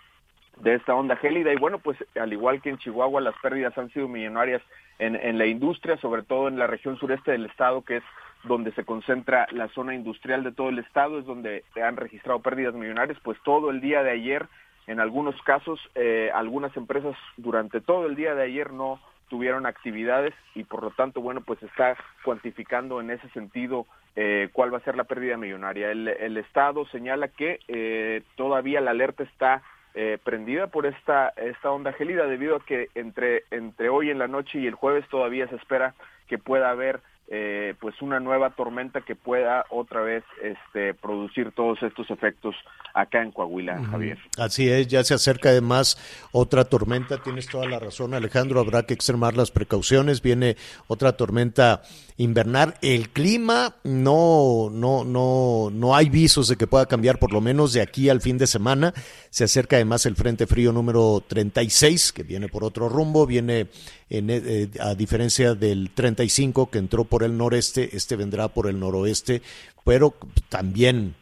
de 0.58 0.76
esta 0.76 0.96
onda 0.96 1.15
gélida. 1.15 1.54
Y 1.54 1.58
bueno 1.58 1.80
pues 1.80 1.98
al 2.20 2.34
igual 2.34 2.62
que 2.62 2.70
en 2.70 2.78
Chihuahua 2.78 3.22
las 3.22 3.36
pérdidas 3.41 3.78
han 3.78 3.89
sido 3.91 4.08
millonarias 4.08 4.62
en, 5.00 5.15
en 5.15 5.38
la 5.38 5.46
industria 5.46 5.98
sobre 5.98 6.24
todo 6.24 6.48
en 6.48 6.58
la 6.58 6.68
región 6.68 6.98
sureste 6.98 7.32
del 7.32 7.46
estado 7.46 7.82
que 7.84 7.98
es 7.98 8.04
donde 8.44 8.72
se 8.74 8.86
concentra 8.86 9.48
la 9.52 9.68
zona 9.70 9.96
industrial 9.96 10.44
de 10.44 10.52
todo 10.52 10.70
el 10.70 10.80
estado 10.80 11.20
es 11.20 11.26
donde 11.26 11.63
han 11.82 11.98
registrado 11.98 12.39
pérdidas 12.39 12.74
millonarias. 12.74 13.18
Pues 13.24 13.38
todo 13.44 13.70
el 13.70 13.82
día 13.82 14.04
de 14.04 14.12
ayer 14.12 14.48
en 14.88 15.00
algunos 15.00 15.39
casos 15.41 15.80
eh, 15.96 16.32
algunas 16.34 16.76
empresas 16.78 17.15
durante 17.38 17.82
todo 17.82 18.06
el 18.06 18.15
día 18.15 18.36
de 18.36 18.44
ayer 18.44 18.72
no 18.72 19.00
tuvieron 19.30 19.65
actividades 19.65 20.34
y 20.54 20.63
por 20.63 20.84
lo 20.84 20.91
tanto 20.91 21.22
bueno 21.22 21.41
pues 21.41 21.62
está 21.63 21.98
cuantificando 22.24 23.02
en 23.02 23.10
ese 23.10 23.28
sentido 23.30 23.88
eh, 24.15 24.50
cuál 24.54 24.72
va 24.74 24.78
a 24.78 24.84
ser 24.84 24.96
la 24.96 25.04
pérdida 25.04 25.38
millonaria. 25.38 25.91
El, 25.91 26.38
estado 26.38 26.86
señala 26.88 27.28
que 27.28 27.60
eh, 27.68 28.22
todavía 28.36 28.80
la 28.80 28.91
alerta 28.91 29.24
está 29.24 29.62
eh, 29.95 30.17
prendida 30.23 30.67
por 30.67 30.86
esta 30.86 31.29
esta 31.38 31.71
onda 31.71 31.93
gélida 31.93 32.27
debido 32.27 32.58
a 32.58 32.65
que 32.65 32.89
entre 32.95 33.43
entre 33.49 33.89
hoy 33.89 34.10
en 34.10 34.19
la 34.19 34.27
noche 34.27 34.60
y 34.60 34.67
el 34.67 34.75
jueves 34.75 35.08
todavía 35.10 35.47
se 35.47 35.55
espera 35.55 35.95
que 36.27 36.38
pueda 36.38 36.69
haber 36.69 36.99
eh, 37.27 37.73
pues 37.79 37.99
una 38.03 38.19
nueva 38.19 38.51
tormenta 38.51 39.01
que 39.01 39.15
pueda 39.15 39.65
otra 39.71 40.01
vez 40.01 40.23
este 40.43 40.93
producir 40.93 41.51
todos 41.53 41.81
estos 41.81 42.11
efectos 42.11 42.55
acá 42.93 43.23
en 43.23 43.31
Coahuila, 43.31 43.83
Javier. 43.89 44.19
Así 44.38 44.69
es, 44.69 44.88
ya 44.88 45.03
se 45.03 45.15
acerca 45.15 45.49
además 45.49 45.97
otra 46.31 46.65
tormenta, 46.65 47.17
tienes 47.23 47.47
toda 47.47 47.65
la 47.67 47.79
razón 47.79 48.13
Alejandro, 48.13 48.59
habrá 48.59 48.83
que 48.83 48.93
extremar 48.93 49.35
las 49.35 49.49
precauciones, 49.49 50.21
viene 50.21 50.55
otra 50.88 51.17
tormenta 51.17 51.81
invernal, 52.17 52.75
el 52.81 53.09
clima 53.09 53.75
no 53.83 54.69
no 54.71 55.03
no 55.03 55.69
no 55.71 55.95
hay 55.95 56.09
visos 56.09 56.47
de 56.47 56.55
que 56.55 56.67
pueda 56.67 56.85
cambiar 56.85 57.17
por 57.17 57.33
lo 57.33 57.41
menos 57.41 57.73
de 57.73 57.81
aquí 57.81 58.07
al 58.07 58.21
fin 58.21 58.38
de 58.38 58.45
semana, 58.45 58.93
se 59.31 59.45
acerca 59.45 59.77
además 59.77 60.05
el 60.05 60.15
Frente 60.15 60.45
Frío 60.45 60.71
número 60.71 61.23
36 61.27 62.13
que 62.13 62.21
viene 62.23 62.49
por 62.49 62.63
otro 62.63 62.88
rumbo, 62.88 63.25
viene 63.25 63.67
eh, 64.10 64.70
a 64.80 64.94
diferencia 64.94 65.56
del 65.56 65.89
35 65.91 66.70
que 66.70 66.78
entró 66.78 67.06
por 67.06 67.24
el 67.24 67.38
noreste, 67.38 67.96
este 67.96 68.15
vendrá 68.15 68.48
por 68.50 68.68
el 68.68 68.80
noroeste, 68.80 69.41
pero 69.84 70.13
también, 70.50 71.15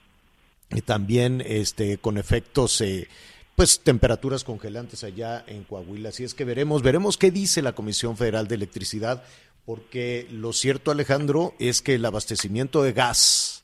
también 0.86 1.42
este, 1.46 1.98
con 1.98 2.18
efectos, 2.18 2.82
eh, 2.82 3.08
pues 3.56 3.80
temperaturas 3.82 4.44
congelantes 4.44 5.04
allá 5.04 5.44
en 5.48 5.64
Coahuila. 5.64 6.10
Así 6.10 6.24
es 6.24 6.34
que 6.34 6.44
veremos, 6.44 6.82
veremos 6.82 7.18
qué 7.18 7.32
dice 7.32 7.62
la 7.62 7.74
Comisión 7.74 8.18
Federal 8.18 8.48
de 8.48 8.56
Electricidad, 8.56 9.24
porque 9.66 10.28
lo 10.30 10.52
cierto, 10.52 10.92
Alejandro, 10.92 11.54
es 11.60 11.82
que 11.82 11.96
el 11.96 12.06
abastecimiento 12.06 12.84
de 12.84 12.94
gas, 12.94 13.63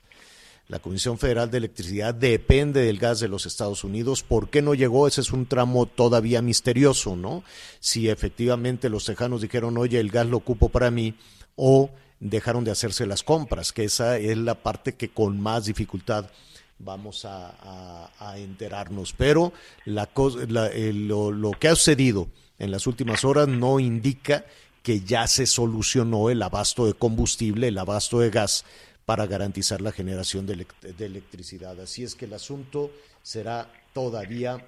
la 0.69 0.77
Comisión 0.77 1.17
Federal 1.17 1.49
de 1.49 1.57
Electricidad 1.57 2.13
depende 2.13 2.81
del 2.81 2.99
gas 2.99 3.19
de 3.19 3.27
los 3.27 3.47
Estados 3.47 3.83
Unidos. 3.83 4.21
¿Por 4.21 4.49
qué 4.51 4.61
no 4.61 4.75
llegó? 4.75 5.07
Ese 5.07 5.21
es 5.21 5.31
un 5.31 5.47
tramo 5.47 5.87
todavía 5.87 6.43
misterioso, 6.43 7.15
¿no? 7.15 7.43
Si 7.79 8.07
efectivamente 8.07 8.87
los 8.87 9.03
tejanos 9.03 9.41
dijeron, 9.41 9.79
oye, 9.79 9.99
el 9.99 10.11
gas 10.11 10.27
lo 10.27 10.37
ocupo 10.37 10.69
para 10.69 10.91
mí, 10.91 11.15
o 11.55 11.89
dejaron 12.19 12.63
de 12.63 12.71
hacerse 12.71 13.07
las 13.07 13.23
compras, 13.23 13.73
que 13.73 13.83
esa 13.83 14.19
es 14.19 14.37
la 14.37 14.61
parte 14.61 14.93
que 14.93 15.09
con 15.09 15.41
más 15.41 15.65
dificultad 15.65 16.29
vamos 16.77 17.25
a, 17.25 18.07
enterarnos. 18.37 19.13
Pero 19.13 19.53
la, 19.85 20.07
la, 20.47 20.67
el, 20.67 21.07
lo, 21.07 21.31
lo 21.31 21.49
que 21.49 21.67
ha 21.67 21.75
sucedido 21.75 22.27
en 22.59 22.69
las 22.69 22.85
últimas 22.85 23.25
horas 23.25 23.47
no 23.47 23.79
indica 23.79 24.45
que 24.83 25.01
ya 25.01 25.25
se 25.25 25.47
solucionó 25.47 26.29
el 26.29 26.43
abasto 26.43 26.85
de 26.85 26.93
combustible, 26.93 27.69
el 27.69 27.77
abasto 27.79 28.19
de 28.19 28.29
gas 28.29 28.65
para 29.09 29.25
garantizar 29.25 29.81
la 29.81 29.91
generación 29.91 30.45
de, 30.45 30.67
electricidad. 30.99 31.81
Así 31.81 32.03
es 32.03 32.13
que 32.13 32.25
el 32.25 32.33
asunto 32.35 32.91
será 33.23 33.73
todavía 33.91 34.63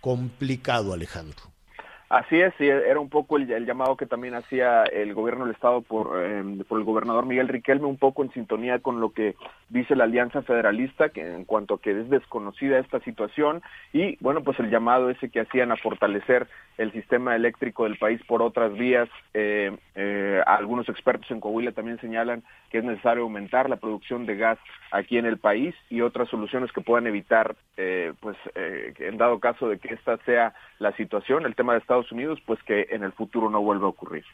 complicado, 0.00 0.92
Alejandro. 0.92 1.53
Así 2.14 2.40
es, 2.40 2.54
era 2.60 3.00
un 3.00 3.08
poco 3.08 3.38
el, 3.38 3.66
llamado 3.66 3.96
que 3.96 4.06
también 4.06 4.36
hacía 4.36 4.84
el 4.84 5.14
gobierno 5.14 5.46
del 5.46 5.54
estado 5.56 5.80
por, 5.80 6.12
eh, 6.22 6.44
por 6.68 6.78
el 6.78 6.84
gobernador 6.84 7.26
Miguel 7.26 7.48
Riquelme, 7.48 7.86
un 7.86 7.96
poco 7.96 8.22
en 8.22 8.32
sintonía 8.32 8.78
con 8.78 9.00
lo 9.00 9.10
que 9.12 9.34
dice 9.68 9.96
la 9.96 10.04
Alianza 10.04 10.42
Federalista, 10.42 11.08
que 11.08 11.22
en 11.26 11.44
cuanto 11.44 11.74
a 11.74 11.80
que 11.80 11.90
es 11.90 12.08
desconocida 12.08 12.78
esta 12.78 13.00
situación, 13.00 13.62
y 13.92 14.16
bueno, 14.20 14.44
pues 14.44 14.60
el 14.60 14.70
llamado 14.70 15.10
ese 15.10 15.28
que 15.28 15.40
hacían 15.40 15.72
a 15.72 15.76
fortalecer 15.76 16.46
el 16.78 16.92
sistema 16.92 17.36
eléctrico 17.36 17.84
del 17.84 17.98
país 17.98 18.20
por 18.26 18.42
otras 18.42 18.72
vías. 18.74 19.08
Eh, 19.32 19.76
eh, 19.94 20.42
algunos 20.46 20.88
expertos 20.88 21.30
en 21.30 21.40
Coahuila 21.40 21.72
también 21.72 22.00
señalan 22.00 22.42
que 22.70 22.78
es 22.78 22.84
necesario 22.84 23.22
aumentar 23.22 23.68
la 23.68 23.76
producción 23.76 24.26
de 24.26 24.36
gas 24.36 24.58
aquí 24.90 25.18
en 25.18 25.26
el 25.26 25.38
país 25.38 25.74
y 25.90 26.00
otras 26.00 26.28
soluciones 26.28 26.72
que 26.72 26.80
puedan 26.80 27.06
evitar, 27.06 27.54
eh, 27.76 28.12
pues, 28.20 28.36
en 28.54 29.16
dado 29.16 29.38
caso 29.38 29.68
de 29.68 29.78
que 29.78 29.94
esta 29.94 30.16
sea 30.24 30.54
la 30.78 30.92
situación, 30.96 31.46
el 31.46 31.54
tema 31.54 31.72
de 31.72 31.78
Estados 31.78 32.03
Unidos, 32.12 32.38
pues 32.46 32.62
que 32.62 32.88
en 32.90 33.02
el 33.02 33.12
futuro 33.12 33.50
no 33.50 33.60
vuelva 33.60 33.86
a 33.86 33.90
ocurrir. 33.90 34.24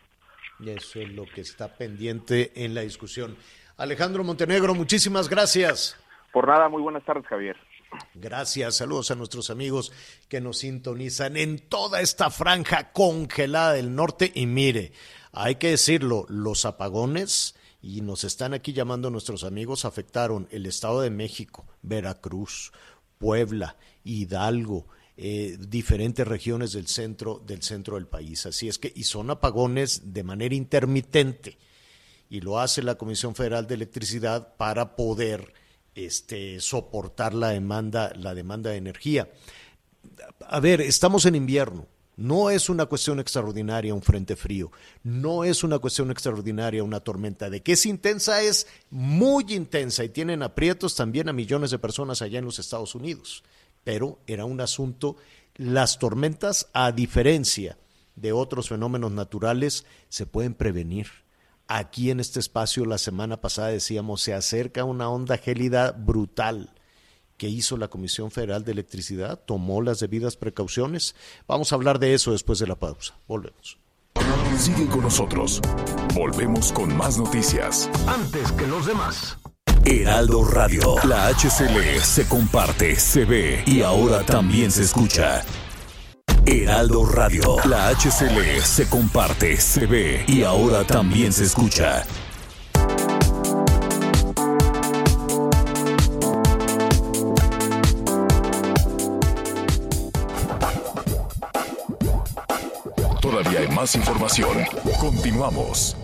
Y 0.59 0.71
eso 0.71 1.01
es 1.01 1.09
lo 1.11 1.25
que 1.25 1.41
está 1.41 1.77
pendiente 1.77 2.53
en 2.55 2.75
la 2.75 2.83
discusión. 2.83 3.37
Alejandro 3.77 4.25
Montenegro, 4.25 4.75
muchísimas 4.75 5.29
gracias. 5.29 5.97
Por 6.33 6.47
nada, 6.47 6.69
muy 6.69 6.83
buenas 6.83 7.05
tardes, 7.05 7.27
Javier. 7.27 7.57
Gracias, 8.15 8.77
saludos 8.77 9.11
a 9.11 9.15
nuestros 9.15 9.51
amigos 9.51 9.93
que 10.29 10.41
nos 10.41 10.59
sintonizan 10.59 11.37
en 11.37 11.59
toda 11.59 12.01
esta 12.01 12.31
franja 12.31 12.93
congelada 12.93 13.73
del 13.73 13.95
norte. 13.95 14.31
Y 14.35 14.47
mire, 14.47 14.93
hay 15.33 15.57
que 15.57 15.71
decirlo, 15.71 16.27
los 16.29 16.65
apagones, 16.65 17.57
y 17.83 18.03
nos 18.03 18.25
están 18.25 18.53
aquí 18.53 18.73
llamando 18.73 19.11
nuestros 19.11 19.45
amigos, 19.45 19.85
afectaron 19.85 20.47
el 20.51 20.67
Estado 20.67 21.01
de 21.01 21.11
México, 21.11 21.67
Veracruz, 21.83 22.73
Puebla, 23.19 23.77
Hidalgo, 24.05 24.87
eh, 25.23 25.59
diferentes 25.61 26.27
regiones 26.27 26.73
del 26.73 26.87
centro, 26.87 27.43
del 27.47 27.63
centro 27.63 27.97
del 27.97 28.07
país. 28.07 28.47
Así 28.47 28.69
es 28.69 28.79
que, 28.79 28.91
y 28.97 29.05
son 29.05 29.29
apagones 29.29 30.15
de 30.15 30.23
manera 30.23 30.55
intermitente. 30.55 31.59
Y 32.31 32.41
lo 32.41 32.59
hace 32.59 32.83
la 32.83 32.95
Comisión 32.95 33.35
Federal 33.35 33.67
de 33.67 33.75
Electricidad 33.75 34.57
para 34.57 34.97
poder 34.97 35.53
este, 35.95 36.59
soportar 36.61 37.35
la 37.35 37.51
demanda, 37.51 38.15
la 38.17 38.35
demanda 38.35 38.71
de 38.71 38.79
energía. 38.79 39.29
A 40.49 40.59
ver, 40.59 40.81
estamos 40.81 41.27
en 41.27 41.35
invierno. 41.35 41.87
No 42.17 42.49
es 42.49 42.71
una 42.71 42.87
cuestión 42.87 43.21
extraordinaria 43.21 43.93
un 43.93 44.01
frente 44.01 44.37
frío, 44.37 44.73
no 45.03 45.45
es 45.45 45.63
una 45.65 45.79
cuestión 45.79 46.11
extraordinaria 46.11 46.83
una 46.83 47.01
tormenta. 47.01 47.51
De 47.51 47.63
que 47.63 47.73
es 47.73 47.85
intensa, 47.85 48.41
es 48.41 48.67
muy 48.89 49.45
intensa 49.51 50.03
y 50.03 50.09
tienen 50.09 50.43
aprietos 50.43 50.97
también 50.97 51.29
a 51.29 51.35
millones 51.35 51.73
de 51.73 51.79
personas 51.79 52.23
allá 52.23 52.39
en 52.39 52.47
los 52.47 52.59
Estados 52.59 52.95
Unidos. 52.95 53.43
Pero 53.85 54.21
era 54.27 54.45
un 54.45 54.61
asunto 54.61 55.17
las 55.61 55.99
tormentas, 55.99 56.69
a 56.73 56.91
diferencia 56.91 57.77
de 58.17 58.33
otros 58.33 58.71
fenómenos 58.71 59.13
naturales, 59.13 59.85
se 60.09 60.25
pueden 60.25 60.55
prevenir. 60.55 61.09
Aquí 61.69 62.11
en 62.11 62.19
este 62.19 62.41
espacio 62.41 62.87
la 62.87 62.99
semana 62.99 63.41
pasada 63.41 63.69
decíamos, 63.69 64.23
se 64.23 64.33
acerca 64.33 64.85
una 64.85 65.11
onda 65.11 65.37
gélida 65.37 65.93
brutal. 65.93 66.73
que 67.37 67.49
hizo 67.49 67.79
la 67.79 67.89
Comisión 67.89 68.31
Federal 68.31 68.65
de 68.65 68.73
Electricidad? 68.73 69.41
¿Tomó 69.47 69.81
las 69.81 69.99
debidas 70.01 70.37
precauciones? 70.37 71.15
Vamos 71.47 71.73
a 71.73 71.75
hablar 71.75 71.99
de 71.99 72.13
eso 72.13 72.33
después 72.33 72.59
de 72.59 72.67
la 72.67 72.79
pausa. 72.79 73.15
Volvemos. 73.27 73.79
Sigue 74.59 74.87
con 74.89 75.01
nosotros. 75.01 75.63
Volvemos 76.15 76.71
con 76.73 76.95
más 76.95 77.17
noticias. 77.17 77.89
Antes 78.07 78.53
que 78.53 78.67
los 78.67 78.85
demás. 78.85 79.39
Heraldo 79.85 80.45
Radio. 80.45 80.97
La 81.05 81.29
HCL 81.29 82.01
se 82.03 82.29
comparte, 82.29 82.97
se 82.97 83.25
ve 83.25 83.63
y 83.67 83.83
ahora 83.83 84.23
también 84.25 84.71
se 84.71 84.83
escucha. 84.83 85.43
Heraldo 86.47 87.07
Radio. 87.07 87.57
La 87.65 87.89
HCL 87.91 88.63
se 88.63 88.89
comparte, 88.89 89.57
se 89.57 89.87
ve 89.87 90.25
y 90.27 90.43
ahora 90.43 90.85
también 90.85 91.33
se 91.33 91.45
escucha. 91.45 92.05
Todavía 103.21 103.61
hay 103.61 103.69
más 103.69 103.95
información. 103.95 104.59
Continuamos. 104.99 105.97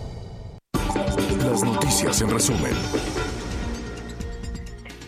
Las 1.43 1.63
noticias 1.63 2.21
en 2.21 2.29
resumen. 2.29 3.16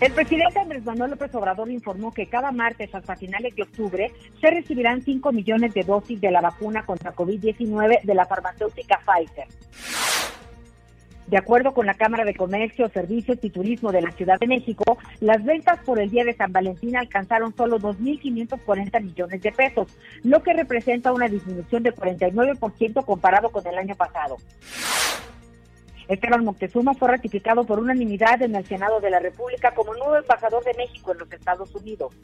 El 0.02 0.14
presidente 0.14 0.58
Andrés 0.58 0.86
Manuel 0.86 1.12
López 1.12 1.36
Obrador 1.36 1.70
informó 1.70 2.14
que 2.14 2.28
cada 2.28 2.54
martes 2.54 2.94
hasta 2.96 3.18
finales 3.18 3.54
de 3.54 3.64
octubre 3.64 4.14
se 4.40 4.50
recibirán 4.50 5.04
5 5.04 5.34
millones 5.34 5.74
de 5.74 5.84
dosis 5.84 6.22
de 6.22 6.32
la 6.32 6.40
vacuna 6.40 6.86
contra 6.86 7.14
COVID-19 7.14 8.04
de 8.04 8.14
la 8.16 8.26
farmacéutica 8.26 9.02
Pfizer. 9.06 9.48
De 11.28 11.38
acuerdo 11.38 11.74
con 11.74 11.86
la 11.86 11.96
Cámara 11.96 12.24
de 12.24 12.34
Comercio, 12.34 12.88
Servicios 12.90 13.38
y 13.42 13.50
Turismo 13.50 13.92
de 13.92 14.02
la 14.02 14.12
Ciudad 14.12 14.40
de 14.40 14.48
México, 14.48 14.98
las 15.20 15.44
ventas 15.44 15.80
por 15.86 16.00
el 16.00 16.10
día 16.10 16.24
de 16.24 16.34
San 16.34 16.54
Valentín 16.54 16.96
alcanzaron 16.96 17.54
solo 17.56 17.78
2.540 17.78 19.04
millones 19.04 19.42
de 19.42 19.52
pesos, 19.52 19.88
lo 20.24 20.42
que 20.42 20.54
representa 20.54 21.12
una 21.12 21.28
disminución 21.28 21.84
de 21.84 21.94
49% 21.94 23.06
comparado 23.06 23.50
con 23.50 23.68
el 23.68 23.78
año 23.78 23.96
pasado. 23.96 24.38
Esteban 26.10 26.44
Moctezuma 26.44 26.96
fue 26.96 27.08
ratificado 27.08 27.64
por 27.64 27.80
unanimidad 27.80 28.42
en 28.42 28.56
el 28.56 28.66
Senado 28.66 29.00
de 29.00 29.12
la 29.12 29.20
República 29.20 29.72
como 29.76 29.94
nuevo 29.94 30.18
embajador 30.18 30.64
de 30.64 30.74
México 30.74 31.12
en 31.12 31.20
los 31.20 31.32
Estados 31.32 31.74
Unidos. 31.76 32.16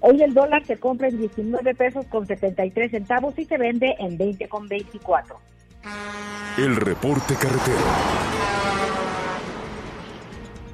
Hoy 0.00 0.22
el 0.22 0.32
dólar 0.32 0.64
se 0.64 0.78
compra 0.78 1.08
en 1.08 1.18
19 1.18 1.74
pesos 1.74 2.06
con 2.06 2.26
73 2.26 2.90
centavos 2.90 3.38
y 3.38 3.44
se 3.44 3.58
vende 3.58 3.94
en 3.98 4.16
20 4.16 4.48
con 4.48 4.66
24. 4.66 5.36
El 6.56 6.76
reporte 6.76 7.34
carretero. 7.34 7.76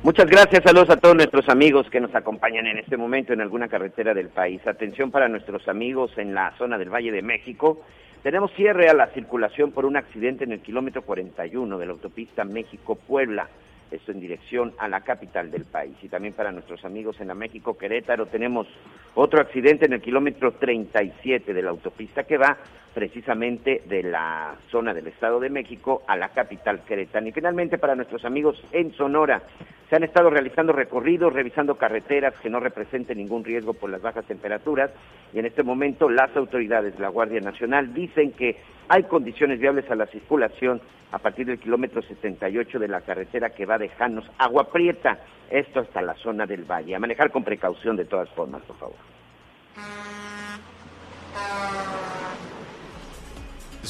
Muchas 0.04 0.26
gracias, 0.26 0.62
saludos 0.62 0.90
a 0.90 0.98
todos 0.98 1.16
nuestros 1.16 1.48
amigos 1.48 1.88
que 1.90 1.98
nos 1.98 2.14
acompañan 2.14 2.66
en 2.66 2.78
este 2.78 2.96
momento 2.96 3.32
en 3.32 3.40
alguna 3.40 3.66
carretera 3.66 4.14
del 4.14 4.28
país. 4.28 4.64
Atención 4.66 5.10
para 5.10 5.28
nuestros 5.28 5.66
amigos 5.66 6.12
en 6.16 6.32
la 6.32 6.56
zona 6.58 6.78
del 6.78 6.90
Valle 6.90 7.10
de 7.10 7.22
México. 7.22 7.80
Tenemos 8.24 8.52
cierre 8.52 8.88
a 8.88 8.94
la 8.94 9.08
circulación 9.08 9.70
por 9.70 9.84
un 9.84 9.98
accidente 9.98 10.44
en 10.44 10.52
el 10.52 10.60
kilómetro 10.60 11.02
41 11.02 11.76
de 11.76 11.84
la 11.84 11.92
autopista 11.92 12.42
México-Puebla, 12.42 13.50
esto 13.90 14.12
en 14.12 14.20
dirección 14.20 14.72
a 14.78 14.88
la 14.88 15.00
capital 15.02 15.50
del 15.50 15.64
país. 15.64 15.94
Y 16.02 16.08
también 16.08 16.34
para 16.34 16.52
nuestros 16.52 16.84
amigos 16.84 17.20
en 17.20 17.28
la 17.28 17.34
México-Querétaro 17.34 18.26
tenemos 18.26 18.66
otro 19.14 19.40
accidente 19.40 19.86
en 19.86 19.94
el 19.94 20.02
kilómetro 20.02 20.52
37 20.52 21.52
de 21.52 21.62
la 21.62 21.70
autopista 21.70 22.24
que 22.24 22.38
va 22.38 22.56
precisamente 22.94 23.82
de 23.86 24.04
la 24.04 24.54
zona 24.70 24.94
del 24.94 25.08
Estado 25.08 25.40
de 25.40 25.50
México 25.50 26.02
a 26.06 26.16
la 26.16 26.28
capital 26.28 26.84
Querétaro. 26.84 27.26
Y 27.26 27.32
finalmente 27.32 27.78
para 27.78 27.96
nuestros 27.96 28.24
amigos 28.24 28.62
en 28.72 28.92
Sonora, 28.92 29.42
se 29.90 29.96
han 29.96 30.04
estado 30.04 30.30
realizando 30.30 30.72
recorridos, 30.72 31.32
revisando 31.32 31.76
carreteras 31.76 32.34
que 32.40 32.50
no 32.50 32.60
representen 32.60 33.18
ningún 33.18 33.44
riesgo 33.44 33.74
por 33.74 33.90
las 33.90 34.00
bajas 34.00 34.24
temperaturas 34.24 34.90
y 35.32 35.38
en 35.38 35.46
este 35.46 35.62
momento 35.62 36.08
las 36.08 36.34
autoridades 36.36 36.94
de 36.94 37.02
la 37.02 37.08
Guardia 37.08 37.40
Nacional 37.40 37.92
dicen 37.92 38.32
que 38.32 38.56
hay 38.88 39.04
condiciones 39.04 39.60
viables 39.60 39.90
a 39.90 39.94
la 39.94 40.06
circulación 40.06 40.80
a 41.12 41.18
partir 41.18 41.46
del 41.46 41.58
kilómetro 41.58 42.02
78 42.02 42.78
de 42.78 42.88
la 42.88 43.02
carretera 43.02 43.50
que 43.50 43.66
va 43.66 43.73
de 43.78 43.88
Janos 43.90 44.24
Agua 44.38 44.70
Prieta, 44.70 45.18
esto 45.50 45.80
hasta 45.80 46.02
la 46.02 46.14
zona 46.14 46.46
del 46.46 46.64
valle. 46.64 46.94
A 46.94 46.98
manejar 46.98 47.30
con 47.30 47.44
precaución 47.44 47.96
de 47.96 48.04
todas 48.04 48.28
formas, 48.30 48.62
por 48.62 48.78
favor. 48.78 48.96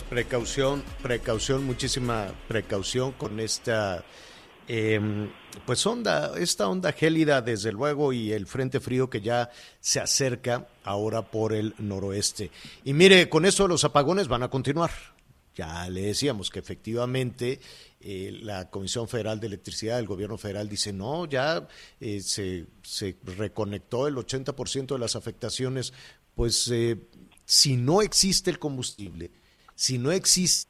Precaución, 0.08 0.82
precaución, 1.02 1.64
muchísima 1.64 2.26
precaución 2.48 3.12
con 3.12 3.40
esta 3.40 4.04
eh, 4.66 5.00
pues 5.66 5.86
onda, 5.86 6.32
esta 6.38 6.68
onda 6.68 6.92
gélida 6.92 7.42
desde 7.42 7.72
luego 7.72 8.12
y 8.12 8.32
el 8.32 8.46
frente 8.46 8.80
frío 8.80 9.10
que 9.10 9.20
ya 9.20 9.50
se 9.80 10.00
acerca 10.00 10.66
ahora 10.84 11.22
por 11.22 11.52
el 11.52 11.74
noroeste. 11.78 12.50
Y 12.84 12.92
mire, 12.92 13.28
con 13.28 13.44
eso 13.44 13.68
los 13.68 13.84
apagones 13.84 14.28
van 14.28 14.42
a 14.42 14.48
continuar. 14.48 14.90
Ya 15.54 15.88
le 15.88 16.02
decíamos 16.02 16.50
que 16.50 16.58
efectivamente 16.58 17.60
eh, 18.00 18.38
la 18.42 18.70
Comisión 18.70 19.08
Federal 19.08 19.38
de 19.38 19.46
Electricidad 19.46 19.96
del 19.96 20.06
Gobierno 20.06 20.36
Federal 20.36 20.68
dice, 20.68 20.92
no, 20.92 21.26
ya 21.26 21.66
eh, 22.00 22.20
se, 22.20 22.66
se, 22.82 23.16
reconectó 23.24 24.08
el 24.08 24.16
80% 24.16 24.88
de 24.88 24.98
las 24.98 25.16
afectaciones. 25.16 25.92
Pues 26.34 26.68
eh, 26.72 26.98
si 27.44 27.76
no 27.76 28.02
existe 28.02 28.50
el 28.50 28.58
combustible, 28.58 29.30
si 29.76 29.98
no 29.98 30.10
existe 30.10 30.68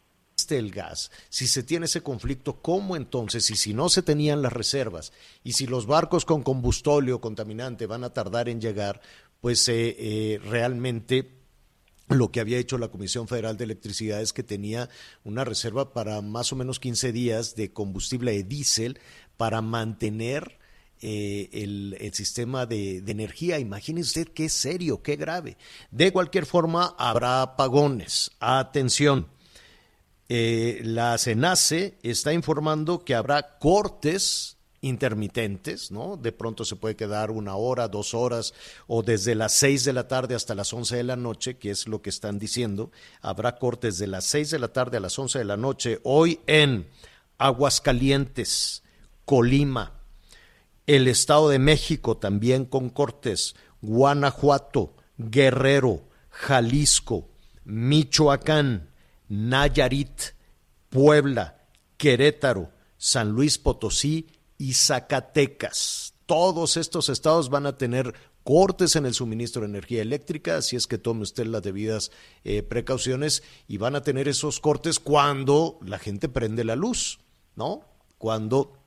el 0.50 0.70
gas, 0.70 1.10
si 1.30 1.46
se 1.46 1.62
tiene 1.62 1.86
ese 1.86 2.02
conflicto, 2.02 2.60
¿cómo 2.60 2.94
entonces? 2.94 3.50
Y 3.50 3.56
si 3.56 3.72
no 3.72 3.88
se 3.88 4.02
tenían 4.02 4.42
las 4.42 4.52
reservas, 4.52 5.12
y 5.42 5.54
si 5.54 5.66
los 5.66 5.86
barcos 5.86 6.26
con 6.26 6.42
combustóleo 6.42 7.20
contaminante 7.22 7.86
van 7.86 8.04
a 8.04 8.12
tardar 8.12 8.50
en 8.50 8.60
llegar, 8.60 9.00
pues 9.40 9.66
realmente 9.66 11.33
lo 12.08 12.30
que 12.30 12.40
había 12.40 12.58
hecho 12.58 12.78
la 12.78 12.88
Comisión 12.88 13.28
Federal 13.28 13.56
de 13.56 13.64
Electricidad 13.64 14.20
es 14.20 14.32
que 14.32 14.42
tenía 14.42 14.88
una 15.24 15.44
reserva 15.44 15.92
para 15.92 16.20
más 16.20 16.52
o 16.52 16.56
menos 16.56 16.80
15 16.80 17.12
días 17.12 17.56
de 17.56 17.72
combustible 17.72 18.32
de 18.32 18.44
diésel 18.44 18.98
para 19.36 19.62
mantener 19.62 20.58
eh, 21.00 21.48
el, 21.52 21.96
el, 22.00 22.14
sistema 22.14 22.66
de, 22.66 23.00
de, 23.00 23.12
energía. 23.12 23.58
Imagínese 23.58 24.20
usted 24.20 24.32
qué 24.32 24.48
serio, 24.48 25.02
qué 25.02 25.16
grave. 25.16 25.56
De 25.90 26.12
cualquier 26.12 26.46
forma, 26.46 26.94
habrá 26.98 27.42
apagones. 27.42 28.30
Atención. 28.38 29.28
Eh, 30.28 30.80
la 30.82 31.18
CENACE 31.18 31.98
está 32.02 32.32
informando 32.32 33.04
que 33.04 33.14
habrá 33.14 33.58
cortes 33.58 34.53
intermitentes, 34.84 35.90
¿no? 35.90 36.16
De 36.16 36.30
pronto 36.30 36.64
se 36.64 36.76
puede 36.76 36.94
quedar 36.94 37.30
una 37.30 37.56
hora, 37.56 37.88
dos 37.88 38.12
horas, 38.14 38.54
o 38.86 39.02
desde 39.02 39.34
las 39.34 39.54
seis 39.54 39.84
de 39.84 39.92
la 39.92 40.08
tarde 40.08 40.34
hasta 40.34 40.54
las 40.54 40.72
once 40.72 40.96
de 40.96 41.04
la 41.04 41.16
noche, 41.16 41.56
que 41.56 41.70
es 41.70 41.88
lo 41.88 42.02
que 42.02 42.10
están 42.10 42.38
diciendo. 42.38 42.92
Habrá 43.22 43.56
cortes 43.56 43.98
de 43.98 44.06
las 44.06 44.24
seis 44.24 44.50
de 44.50 44.58
la 44.58 44.68
tarde 44.68 44.98
a 44.98 45.00
las 45.00 45.18
once 45.18 45.38
de 45.38 45.44
la 45.44 45.56
noche, 45.56 46.00
hoy 46.02 46.40
en 46.46 46.88
Aguascalientes, 47.38 48.82
Colima, 49.24 50.00
el 50.86 51.08
Estado 51.08 51.48
de 51.48 51.58
México 51.58 52.18
también 52.18 52.66
con 52.66 52.90
cortes, 52.90 53.56
Guanajuato, 53.80 54.94
Guerrero, 55.16 56.02
Jalisco, 56.28 57.30
Michoacán, 57.64 58.90
Nayarit, 59.28 60.34
Puebla, 60.90 61.66
Querétaro, 61.96 62.70
San 62.98 63.30
Luis 63.30 63.58
Potosí 63.58 64.28
y 64.58 64.74
Zacatecas. 64.74 66.14
Todos 66.26 66.76
estos 66.76 67.08
estados 67.08 67.50
van 67.50 67.66
a 67.66 67.76
tener 67.76 68.14
cortes 68.44 68.94
en 68.96 69.06
el 69.06 69.14
suministro 69.14 69.62
de 69.62 69.68
energía 69.68 70.02
eléctrica, 70.02 70.58
así 70.58 70.76
es 70.76 70.86
que 70.86 70.98
tome 70.98 71.22
usted 71.22 71.46
las 71.46 71.62
debidas 71.62 72.12
eh, 72.44 72.62
precauciones 72.62 73.42
y 73.66 73.78
van 73.78 73.96
a 73.96 74.02
tener 74.02 74.28
esos 74.28 74.60
cortes 74.60 75.00
cuando 75.00 75.78
la 75.84 75.98
gente 75.98 76.28
prende 76.28 76.62
la 76.64 76.76
luz, 76.76 77.20
¿no? 77.56 77.82
Cuando 78.18 78.78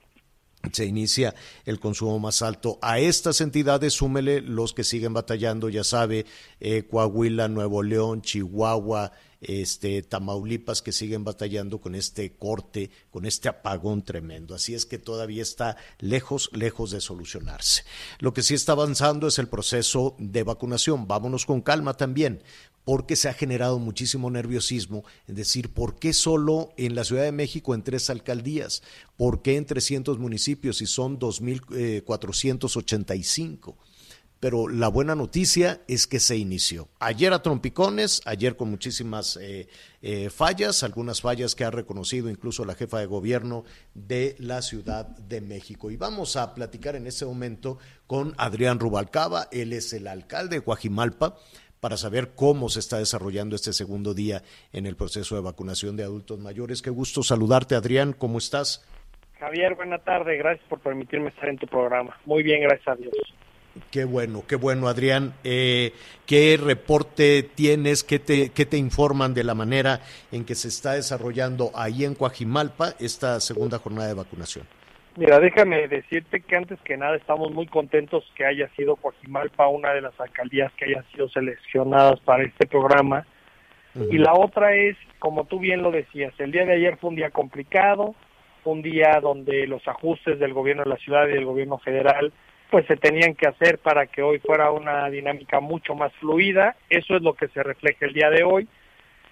se 0.71 0.85
inicia 0.85 1.33
el 1.65 1.79
consumo 1.79 2.19
más 2.19 2.41
alto. 2.41 2.77
A 2.81 2.99
estas 2.99 3.41
entidades 3.41 3.93
súmele 3.93 4.41
los 4.41 4.73
que 4.73 4.83
siguen 4.83 5.13
batallando, 5.13 5.69
ya 5.69 5.83
sabe, 5.83 6.25
eh, 6.59 6.83
Coahuila, 6.89 7.47
Nuevo 7.47 7.83
León, 7.83 8.21
Chihuahua, 8.21 9.11
este, 9.41 10.01
Tamaulipas 10.01 10.81
que 10.81 10.91
siguen 10.91 11.23
batallando 11.23 11.79
con 11.79 11.95
este 11.95 12.33
corte, 12.33 12.89
con 13.11 13.25
este 13.25 13.49
apagón 13.49 14.03
tremendo. 14.03 14.55
Así 14.55 14.73
es 14.73 14.85
que 14.85 14.97
todavía 14.97 15.43
está 15.43 15.77
lejos, 15.99 16.49
lejos 16.53 16.91
de 16.91 17.01
solucionarse. 17.01 17.83
Lo 18.19 18.33
que 18.33 18.43
sí 18.43 18.53
está 18.53 18.73
avanzando 18.73 19.27
es 19.27 19.39
el 19.39 19.47
proceso 19.47 20.15
de 20.19 20.43
vacunación. 20.43 21.07
Vámonos 21.07 21.45
con 21.45 21.61
calma 21.61 21.95
también 21.95 22.41
porque 22.87 23.15
se 23.17 23.27
ha 23.27 23.33
generado 23.33 23.79
muchísimo 23.79 24.31
nerviosismo, 24.31 25.03
es 25.27 25.35
decir, 25.35 25.73
¿por 25.73 25.99
qué 25.99 26.13
solo 26.13 26.71
en 26.77 26.95
la 26.95 27.03
Ciudad 27.03 27.23
de 27.23 27.33
México 27.33 27.75
en 27.75 27.83
tres 27.83 28.09
alcaldías? 28.09 28.81
¿Por 29.17 29.41
qué 29.41 29.57
en 29.57 29.65
300 29.65 30.19
municipios 30.19 30.81
y 30.81 30.85
son 30.85 31.19
2.485? 31.19 33.75
Pero 34.39 34.67
la 34.67 34.87
buena 34.87 35.15
noticia 35.15 35.81
es 35.87 36.07
que 36.07 36.19
se 36.19 36.37
inició. 36.37 36.89
Ayer 36.99 37.33
a 37.33 37.41
trompicones, 37.41 38.21
ayer 38.25 38.55
con 38.55 38.69
muchísimas 38.69 39.37
eh, 39.37 39.67
eh, 40.01 40.29
fallas, 40.29 40.83
algunas 40.83 41.21
fallas 41.21 41.55
que 41.55 41.65
ha 41.65 41.71
reconocido 41.71 42.29
incluso 42.29 42.65
la 42.65 42.75
jefa 42.75 42.99
de 42.99 43.05
gobierno 43.07 43.63
de 43.93 44.35
la 44.39 44.61
Ciudad 44.61 45.07
de 45.07 45.41
México. 45.41 45.89
Y 45.89 45.97
vamos 45.97 46.35
a 46.35 46.53
platicar 46.53 46.95
en 46.95 47.07
este 47.07 47.25
momento 47.25 47.79
con 48.05 48.33
Adrián 48.37 48.79
Rubalcaba, 48.79 49.47
él 49.51 49.73
es 49.73 49.93
el 49.93 50.07
alcalde 50.07 50.57
de 50.57 50.61
Guajimalpa 50.61 51.37
para 51.79 51.97
saber 51.97 52.33
cómo 52.35 52.69
se 52.69 52.79
está 52.79 52.97
desarrollando 52.97 53.55
este 53.55 53.73
segundo 53.73 54.13
día 54.13 54.41
en 54.73 54.85
el 54.85 54.95
proceso 54.95 55.35
de 55.35 55.41
vacunación 55.41 55.95
de 55.95 56.03
adultos 56.03 56.39
mayores. 56.39 56.81
Qué 56.81 56.89
gusto 56.89 57.23
saludarte, 57.23 57.75
Adrián. 57.75 58.13
¿Cómo 58.13 58.37
estás? 58.39 58.85
Javier, 59.39 59.75
buena 59.75 59.99
tarde. 59.99 60.37
Gracias 60.37 60.67
por 60.67 60.79
permitirme 60.79 61.29
estar 61.29 61.49
en 61.49 61.57
tu 61.57 61.67
programa. 61.67 62.19
Muy 62.25 62.41
bien, 62.41 62.61
gracias 62.61 62.87
a 62.87 62.95
Dios. 62.95 63.13
Qué 63.91 64.05
bueno, 64.05 64.43
qué 64.47 64.55
bueno, 64.55 64.87
Adrián. 64.87 65.33
Eh, 65.43 65.93
¿Qué 66.25 66.57
reporte 66.61 67.43
tienes? 67.43 68.03
¿Qué 68.03 68.19
te, 68.19 68.49
¿Qué 68.49 68.65
te 68.65 68.77
informan 68.77 69.33
de 69.33 69.43
la 69.43 69.55
manera 69.55 70.01
en 70.31 70.45
que 70.45 70.55
se 70.55 70.67
está 70.67 70.93
desarrollando 70.93 71.71
ahí 71.75 72.05
en 72.05 72.15
Coajimalpa 72.15 72.93
esta 72.99 73.39
segunda 73.39 73.79
jornada 73.79 74.07
de 74.07 74.13
vacunación? 74.13 74.65
Mira, 75.17 75.39
déjame 75.39 75.87
decirte 75.87 76.41
que 76.41 76.55
antes 76.55 76.79
que 76.81 76.95
nada 76.95 77.15
estamos 77.15 77.51
muy 77.51 77.65
contentos 77.65 78.23
que 78.35 78.45
haya 78.45 78.69
sido 78.75 78.95
Coajimalpa 78.97 79.67
una 79.67 79.93
de 79.93 80.01
las 80.01 80.19
alcaldías 80.19 80.71
que 80.73 80.85
haya 80.85 81.03
sido 81.11 81.27
seleccionadas 81.29 82.19
para 82.19 82.43
este 82.43 82.67
programa. 82.67 83.25
Y 84.11 84.19
la 84.19 84.33
otra 84.33 84.75
es, 84.75 84.95
como 85.17 85.45
tú 85.45 85.57
bien 85.57 85.81
lo 85.81 85.89
decías, 85.89 86.31
el 86.37 86.51
día 86.51 86.65
de 86.65 86.73
ayer 86.73 86.97
fue 86.97 87.09
un 87.09 87.15
día 87.15 87.31
complicado, 87.31 88.13
un 88.63 88.83
día 88.83 89.19
donde 89.19 89.65
los 89.65 89.87
ajustes 89.87 90.37
del 90.37 90.53
gobierno 90.53 90.83
de 90.83 90.89
la 90.89 90.97
ciudad 90.97 91.27
y 91.27 91.31
del 91.31 91.45
gobierno 91.45 91.79
federal 91.79 92.31
pues 92.69 92.85
se 92.87 92.97
tenían 92.97 93.35
que 93.35 93.47
hacer 93.47 93.79
para 93.79 94.07
que 94.07 94.21
hoy 94.21 94.39
fuera 94.39 94.71
una 94.71 95.09
dinámica 95.09 95.59
mucho 95.59 95.95
más 95.95 96.11
fluida. 96.13 96.75
Eso 96.89 97.15
es 97.15 97.21
lo 97.21 97.33
que 97.33 97.47
se 97.49 97.63
refleja 97.63 98.05
el 98.05 98.13
día 98.13 98.29
de 98.29 98.43
hoy. 98.43 98.67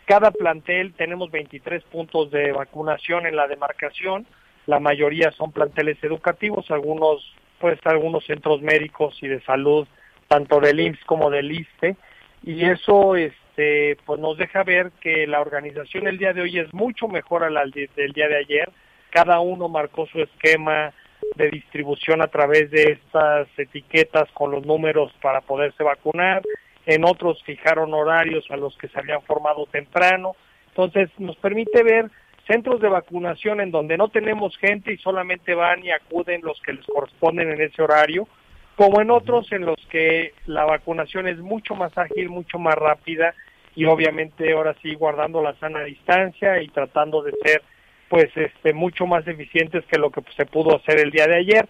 Cada 0.05 0.31
plantel 0.31 0.93
tenemos 0.93 1.31
23 1.31 1.83
puntos 1.83 2.31
de 2.31 2.51
vacunación 2.51 3.25
en 3.25 3.35
la 3.35 3.47
demarcación. 3.47 4.25
La 4.67 4.79
mayoría 4.79 5.31
son 5.31 5.51
planteles 5.51 6.01
educativos, 6.03 6.69
algunos 6.71 7.35
pues 7.59 7.79
algunos 7.85 8.25
centros 8.25 8.61
médicos 8.61 9.17
y 9.21 9.27
de 9.27 9.41
salud, 9.41 9.87
tanto 10.27 10.59
del 10.59 10.79
IMSS 10.79 11.03
como 11.05 11.29
del 11.29 11.51
ISTE, 11.51 11.95
y 12.43 12.65
eso 12.65 13.15
este 13.15 13.97
pues 14.05 14.19
nos 14.19 14.37
deja 14.37 14.63
ver 14.63 14.91
que 14.99 15.25
la 15.25 15.41
organización 15.41 16.07
el 16.07 16.17
día 16.17 16.33
de 16.33 16.41
hoy 16.41 16.59
es 16.59 16.73
mucho 16.73 17.07
mejor 17.07 17.43
a 17.43 17.49
la 17.49 17.63
del 17.65 18.11
día 18.13 18.27
de 18.27 18.37
ayer. 18.37 18.69
Cada 19.09 19.39
uno 19.39 19.69
marcó 19.69 20.05
su 20.07 20.21
esquema, 20.21 20.93
de 21.35 21.49
distribución 21.49 22.21
a 22.21 22.27
través 22.27 22.71
de 22.71 22.83
estas 22.93 23.47
etiquetas 23.57 24.29
con 24.33 24.51
los 24.51 24.65
números 24.65 25.11
para 25.21 25.41
poderse 25.41 25.83
vacunar, 25.83 26.41
en 26.85 27.03
otros 27.03 27.41
fijaron 27.43 27.93
horarios 27.93 28.45
a 28.49 28.57
los 28.57 28.77
que 28.77 28.87
se 28.87 28.99
habían 28.99 29.21
formado 29.23 29.65
temprano, 29.65 30.35
entonces 30.69 31.09
nos 31.17 31.35
permite 31.37 31.83
ver 31.83 32.09
centros 32.47 32.79
de 32.79 32.89
vacunación 32.89 33.59
en 33.59 33.71
donde 33.71 33.97
no 33.97 34.09
tenemos 34.09 34.55
gente 34.57 34.93
y 34.93 34.97
solamente 34.97 35.55
van 35.55 35.83
y 35.83 35.91
acuden 35.91 36.41
los 36.43 36.61
que 36.61 36.73
les 36.73 36.85
corresponden 36.85 37.51
en 37.51 37.61
ese 37.61 37.81
horario, 37.81 38.27
como 38.75 39.01
en 39.01 39.09
otros 39.09 39.51
en 39.51 39.65
los 39.65 39.77
que 39.89 40.33
la 40.45 40.65
vacunación 40.65 41.27
es 41.27 41.37
mucho 41.39 41.75
más 41.75 41.97
ágil, 41.97 42.29
mucho 42.29 42.59
más 42.59 42.75
rápida 42.75 43.33
y 43.75 43.85
obviamente 43.85 44.53
ahora 44.53 44.75
sí 44.81 44.95
guardando 44.95 45.41
la 45.41 45.55
sana 45.55 45.83
distancia 45.83 46.61
y 46.61 46.67
tratando 46.67 47.21
de 47.21 47.33
ser 47.43 47.61
pues 48.09 48.25
este 48.35 48.73
mucho 48.73 49.05
más 49.05 49.27
eficientes 49.27 49.83
que 49.85 49.97
lo 49.97 50.11
que 50.11 50.21
se 50.35 50.45
pudo 50.45 50.75
hacer 50.75 50.99
el 50.99 51.11
día 51.11 51.27
de 51.27 51.37
ayer. 51.37 51.67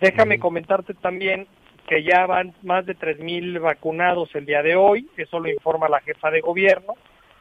Déjame 0.00 0.38
comentarte 0.38 0.94
también 0.94 1.46
que 1.86 2.02
ya 2.02 2.26
van 2.26 2.54
más 2.62 2.84
de 2.84 2.96
3.000 2.96 3.60
vacunados 3.60 4.34
el 4.34 4.44
día 4.44 4.62
de 4.62 4.74
hoy, 4.74 5.08
eso 5.16 5.38
lo 5.38 5.48
informa 5.48 5.88
la 5.88 6.00
jefa 6.00 6.30
de 6.30 6.40
gobierno. 6.40 6.94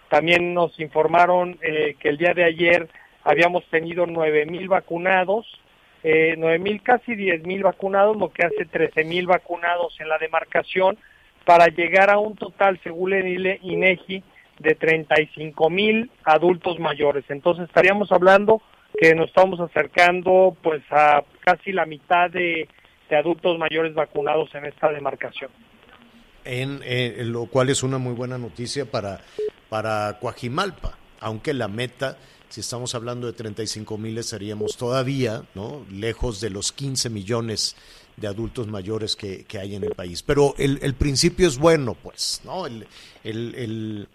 También 0.10 0.54
nos 0.54 0.80
informaron 0.80 1.58
eh, 1.62 1.96
que 2.00 2.10
el 2.10 2.18
día 2.18 2.34
de 2.34 2.44
ayer 2.44 2.88
habíamos 3.24 3.66
tenido 3.70 4.06
9.000 4.06 4.68
vacunados, 4.68 5.48
eh, 6.04 6.36
9.000, 6.38 6.84
casi 6.84 7.14
10.000 7.14 7.64
vacunados, 7.64 8.16
lo 8.16 8.30
que 8.30 8.46
hace 8.46 8.68
13.000 8.68 9.26
vacunados 9.26 10.00
en 10.00 10.10
la 10.10 10.20
demarcación, 10.20 10.98
para 11.44 11.68
llegar 11.68 12.12
a 12.12 12.20
un 12.20 12.36
total, 12.36 12.80
según 12.84 13.14
el 13.14 13.60
INEGI, 13.62 14.24
de 14.60 14.76
35 14.76 15.70
mil 15.70 16.12
adultos 16.24 16.80
mayores. 16.80 17.26
Entonces 17.30 17.68
estaríamos 17.68 18.12
hablando 18.12 18.62
que 18.98 19.14
nos 19.14 19.28
estamos 19.28 19.60
acercando 19.60 20.56
pues 20.62 20.82
a 20.92 21.24
casi 21.42 21.72
la 21.72 21.86
mitad 21.86 22.30
de, 22.30 22.68
adultos 23.12 23.58
mayores 23.58 23.94
vacunados 23.94 24.54
en 24.56 24.66
esta 24.66 24.92
demarcación. 24.92 25.50
En, 26.44 26.82
eh, 26.84 27.24
lo 27.26 27.46
cual 27.46 27.70
es 27.70 27.82
una 27.82 27.98
muy 27.98 28.14
buena 28.14 28.38
noticia 28.38 28.86
para, 28.86 29.22
para 29.70 30.18
Coajimalpa, 30.20 30.98
aunque 31.22 31.54
la 31.54 31.68
meta, 31.68 32.18
si 32.50 32.62
estamos 32.62 32.94
hablando 32.94 33.28
de 33.28 33.34
35 33.34 33.98
mil, 33.98 34.18
estaríamos 34.18 34.78
todavía 34.78 35.44
¿no? 35.56 35.86
lejos 35.92 36.42
de 36.42 36.50
los 36.50 36.72
15 36.72 37.10
millones 37.10 37.76
de 38.18 38.28
adultos 38.28 38.68
mayores 38.68 39.16
que, 39.16 39.46
que 39.46 39.60
hay 39.60 39.76
en 39.76 39.84
el 39.84 39.92
país. 39.92 40.24
Pero 40.24 40.56
el, 40.58 40.80
el 40.82 40.94
principio 40.94 41.48
es 41.48 41.58
bueno, 41.58 41.96
pues, 41.96 42.42
¿no? 42.44 42.66
el, 42.66 42.88
el 43.24 43.56
el 43.56 44.08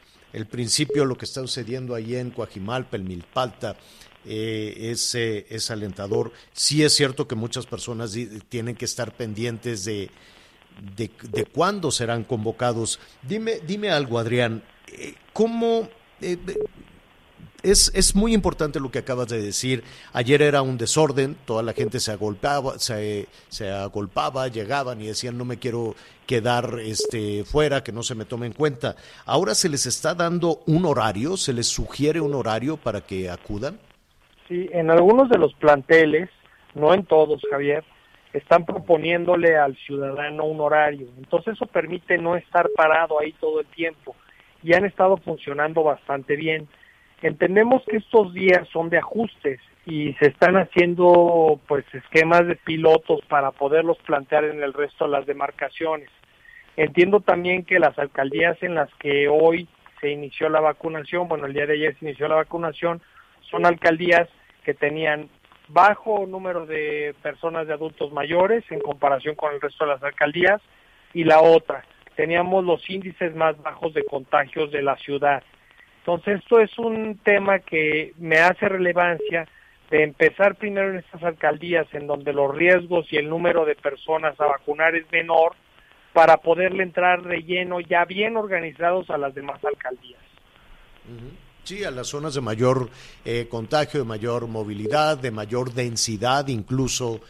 principio, 0.46 1.04
lo 1.04 1.16
que 1.16 1.24
está 1.24 1.40
sucediendo 1.40 1.94
ahí 1.94 2.16
en 2.16 2.30
Coajimalpa, 2.30 2.96
el 2.96 3.04
Milpalta, 3.04 3.76
eh, 4.24 4.90
es, 4.92 5.14
eh, 5.14 5.46
es, 5.48 5.70
alentador. 5.70 6.32
Sí 6.52 6.82
es 6.82 6.94
cierto 6.94 7.26
que 7.26 7.34
muchas 7.34 7.66
personas 7.66 8.14
tienen 8.48 8.76
que 8.76 8.84
estar 8.84 9.16
pendientes 9.16 9.84
de, 9.84 10.10
de, 10.96 11.10
cuándo 11.46 11.90
serán 11.90 12.24
convocados. 12.24 13.00
Dime, 13.22 13.60
dime 13.66 13.90
algo, 13.90 14.18
Adrián, 14.18 14.62
eh, 14.88 15.14
¿cómo 15.32 15.88
es, 17.62 17.92
es, 17.94 18.14
muy 18.14 18.34
importante 18.34 18.80
lo 18.80 18.90
que 18.90 18.98
acabas 18.98 19.28
de 19.28 19.40
decir. 19.40 19.84
Ayer 20.12 20.42
era 20.42 20.62
un 20.62 20.78
desorden, 20.78 21.36
toda 21.44 21.62
la 21.62 21.72
gente 21.72 22.00
se 22.00 22.12
agolpaba, 22.12 22.78
se, 22.78 23.26
se 23.48 23.70
agolpaba, 23.70 24.48
llegaban 24.48 25.00
y 25.00 25.06
decían 25.06 25.38
no 25.38 25.44
me 25.44 25.58
quiero 25.58 25.94
quedar 26.26 26.78
este, 26.80 27.44
fuera, 27.44 27.82
que 27.82 27.92
no 27.92 28.02
se 28.02 28.14
me 28.14 28.24
tome 28.24 28.46
en 28.46 28.52
cuenta. 28.52 28.94
Ahora 29.26 29.54
se 29.54 29.68
les 29.68 29.86
está 29.86 30.14
dando 30.14 30.60
un 30.66 30.84
horario, 30.86 31.36
se 31.36 31.52
les 31.52 31.66
sugiere 31.66 32.20
un 32.20 32.34
horario 32.34 32.76
para 32.76 33.00
que 33.00 33.28
acudan. 33.28 33.78
Sí, 34.48 34.68
en 34.72 34.90
algunos 34.90 35.28
de 35.28 35.38
los 35.38 35.54
planteles, 35.54 36.28
no 36.74 36.94
en 36.94 37.04
todos, 37.04 37.42
Javier, 37.50 37.84
están 38.32 38.64
proponiéndole 38.64 39.56
al 39.56 39.76
ciudadano 39.76 40.44
un 40.44 40.60
horario. 40.60 41.08
Entonces 41.18 41.54
eso 41.54 41.66
permite 41.66 42.16
no 42.18 42.36
estar 42.36 42.68
parado 42.76 43.18
ahí 43.18 43.32
todo 43.40 43.60
el 43.60 43.66
tiempo 43.66 44.14
y 44.62 44.74
han 44.74 44.84
estado 44.84 45.16
funcionando 45.16 45.82
bastante 45.82 46.36
bien 46.36 46.68
Entendemos 47.22 47.82
que 47.88 47.98
estos 47.98 48.32
días 48.32 48.66
son 48.72 48.88
de 48.88 48.98
ajustes 48.98 49.60
y 49.86 50.14
se 50.14 50.28
están 50.28 50.56
haciendo 50.56 51.60
pues 51.66 51.84
esquemas 51.92 52.46
de 52.46 52.56
pilotos 52.56 53.20
para 53.28 53.50
poderlos 53.50 53.98
plantear 53.98 54.44
en 54.44 54.62
el 54.62 54.72
resto 54.72 55.04
de 55.04 55.10
las 55.10 55.26
demarcaciones. 55.26 56.08
Entiendo 56.76 57.20
también 57.20 57.64
que 57.64 57.78
las 57.78 57.98
alcaldías 57.98 58.56
en 58.62 58.74
las 58.74 58.88
que 58.94 59.28
hoy 59.28 59.68
se 60.00 60.10
inició 60.10 60.48
la 60.48 60.60
vacunación, 60.60 61.28
bueno, 61.28 61.46
el 61.46 61.52
día 61.52 61.66
de 61.66 61.74
ayer 61.74 61.96
se 61.98 62.06
inició 62.06 62.28
la 62.28 62.36
vacunación, 62.36 63.02
son 63.50 63.66
alcaldías 63.66 64.28
que 64.64 64.72
tenían 64.72 65.28
bajo 65.68 66.26
número 66.26 66.66
de 66.66 67.14
personas 67.22 67.66
de 67.66 67.74
adultos 67.74 68.12
mayores 68.12 68.64
en 68.70 68.80
comparación 68.80 69.34
con 69.34 69.54
el 69.54 69.60
resto 69.60 69.84
de 69.84 69.92
las 69.92 70.02
alcaldías 70.02 70.60
y 71.12 71.24
la 71.24 71.40
otra, 71.40 71.84
teníamos 72.16 72.64
los 72.64 72.88
índices 72.88 73.34
más 73.34 73.60
bajos 73.62 73.94
de 73.94 74.04
contagios 74.04 74.70
de 74.70 74.82
la 74.82 74.96
ciudad. 74.96 75.42
Entonces, 76.00 76.40
esto 76.40 76.60
es 76.60 76.76
un 76.78 77.18
tema 77.18 77.60
que 77.60 78.14
me 78.18 78.38
hace 78.38 78.68
relevancia 78.68 79.46
de 79.90 80.04
empezar 80.04 80.54
primero 80.56 80.90
en 80.90 80.98
estas 80.98 81.22
alcaldías 81.22 81.86
en 81.92 82.06
donde 82.06 82.32
los 82.32 82.54
riesgos 82.54 83.06
y 83.12 83.16
el 83.16 83.28
número 83.28 83.64
de 83.64 83.74
personas 83.74 84.40
a 84.40 84.46
vacunar 84.46 84.94
es 84.94 85.04
menor 85.12 85.54
para 86.12 86.38
poderle 86.38 86.82
entrar 86.82 87.22
de 87.22 87.42
lleno 87.42 87.80
ya 87.80 88.04
bien 88.04 88.36
organizados 88.36 89.10
a 89.10 89.18
las 89.18 89.34
demás 89.34 89.62
alcaldías. 89.64 90.20
Sí, 91.64 91.84
a 91.84 91.90
las 91.90 92.08
zonas 92.08 92.34
de 92.34 92.40
mayor 92.40 92.88
eh, 93.24 93.46
contagio, 93.48 94.00
de 94.00 94.06
mayor 94.06 94.46
movilidad, 94.46 95.18
de 95.18 95.30
mayor 95.30 95.72
densidad 95.72 96.46
incluso 96.48 97.20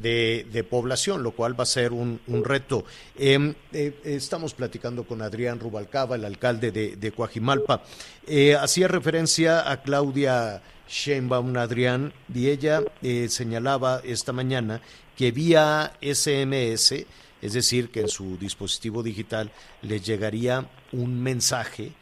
de, 0.00 0.66
población, 0.68 1.22
lo 1.22 1.32
cual 1.32 1.58
va 1.58 1.64
a 1.64 1.66
ser 1.66 1.92
un, 1.92 2.20
reto. 2.44 2.84
Em, 3.16 3.54
eh, 3.72 3.94
estamos 4.04 4.54
platicando 4.54 5.04
con 5.04 5.22
Adrián 5.22 5.60
Rubalcaba, 5.60 6.16
el 6.16 6.24
alcalde 6.24 6.70
de, 6.70 6.96
de 6.96 7.12
Coajimalpa. 7.12 7.82
Eh, 8.26 8.54
hacía 8.54 8.88
referencia 8.88 9.70
a 9.70 9.82
Claudia 9.82 10.62
Sheinbaum 10.88 11.56
Adrián 11.56 12.12
y 12.32 12.48
ella 12.48 12.82
eh, 13.02 13.28
señalaba 13.28 14.00
esta 14.04 14.32
mañana 14.32 14.80
que 15.16 15.32
vía 15.32 15.92
SMS, 16.00 17.06
es 17.42 17.52
decir, 17.52 17.90
que 17.90 18.00
en 18.00 18.08
su 18.08 18.36
dispositivo 18.36 19.02
digital 19.02 19.50
le 19.82 20.00
llegaría 20.00 20.68
un 20.92 21.20
mensaje 21.22 21.92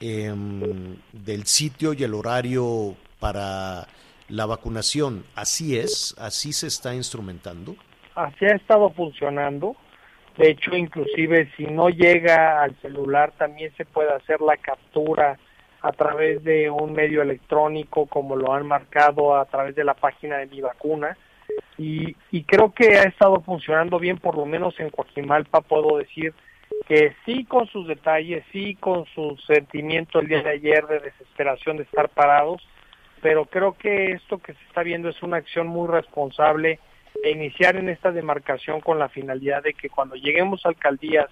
em, 0.00 0.96
del 1.12 1.46
sitio 1.46 1.92
y 1.92 2.02
el 2.02 2.14
horario 2.14 2.96
para 3.18 3.86
la 4.28 4.46
vacunación. 4.46 5.24
¿Así 5.34 5.78
es? 5.78 6.14
¿Así 6.18 6.52
se 6.52 6.66
está 6.66 6.94
instrumentando? 6.94 7.76
Así 8.14 8.44
ha 8.44 8.54
estado 8.54 8.90
funcionando. 8.90 9.76
De 10.36 10.50
hecho, 10.50 10.76
inclusive 10.76 11.50
si 11.56 11.64
no 11.66 11.88
llega 11.88 12.62
al 12.62 12.74
celular, 12.82 13.32
también 13.38 13.72
se 13.76 13.84
puede 13.84 14.12
hacer 14.12 14.40
la 14.40 14.56
captura 14.56 15.38
a 15.80 15.92
través 15.92 16.42
de 16.44 16.68
un 16.70 16.92
medio 16.92 17.22
electrónico, 17.22 18.06
como 18.06 18.36
lo 18.36 18.52
han 18.52 18.66
marcado 18.66 19.36
a 19.36 19.44
través 19.46 19.74
de 19.74 19.84
la 19.84 19.94
página 19.94 20.38
de 20.38 20.46
mi 20.46 20.60
vacuna. 20.60 21.16
Y, 21.78 22.16
y 22.30 22.42
creo 22.42 22.72
que 22.72 22.98
ha 22.98 23.04
estado 23.04 23.40
funcionando 23.40 23.98
bien, 23.98 24.18
por 24.18 24.36
lo 24.36 24.44
menos 24.46 24.78
en 24.80 24.90
Coajimalpa 24.90 25.60
puedo 25.60 25.98
decir 25.98 26.34
que 26.88 27.14
sí 27.24 27.44
con 27.44 27.66
sus 27.68 27.86
detalles, 27.86 28.44
sí 28.52 28.74
con 28.74 29.06
su 29.14 29.36
sentimiento 29.46 30.20
el 30.20 30.28
día 30.28 30.42
de 30.42 30.50
ayer 30.50 30.86
de 30.86 31.00
desesperación 31.00 31.76
de 31.76 31.84
estar 31.84 32.08
parados, 32.08 32.66
pero 33.22 33.46
creo 33.46 33.72
que 33.74 34.12
esto 34.12 34.38
que 34.38 34.52
se 34.54 34.62
está 34.64 34.82
viendo 34.82 35.08
es 35.08 35.22
una 35.22 35.38
acción 35.38 35.66
muy 35.66 35.88
responsable 35.88 36.78
e 37.22 37.30
iniciar 37.30 37.76
en 37.76 37.88
esta 37.88 38.12
demarcación 38.12 38.80
con 38.80 38.98
la 38.98 39.08
finalidad 39.08 39.62
de 39.62 39.74
que 39.74 39.88
cuando 39.88 40.16
lleguemos 40.16 40.64
a 40.64 40.68
alcaldías 40.68 41.26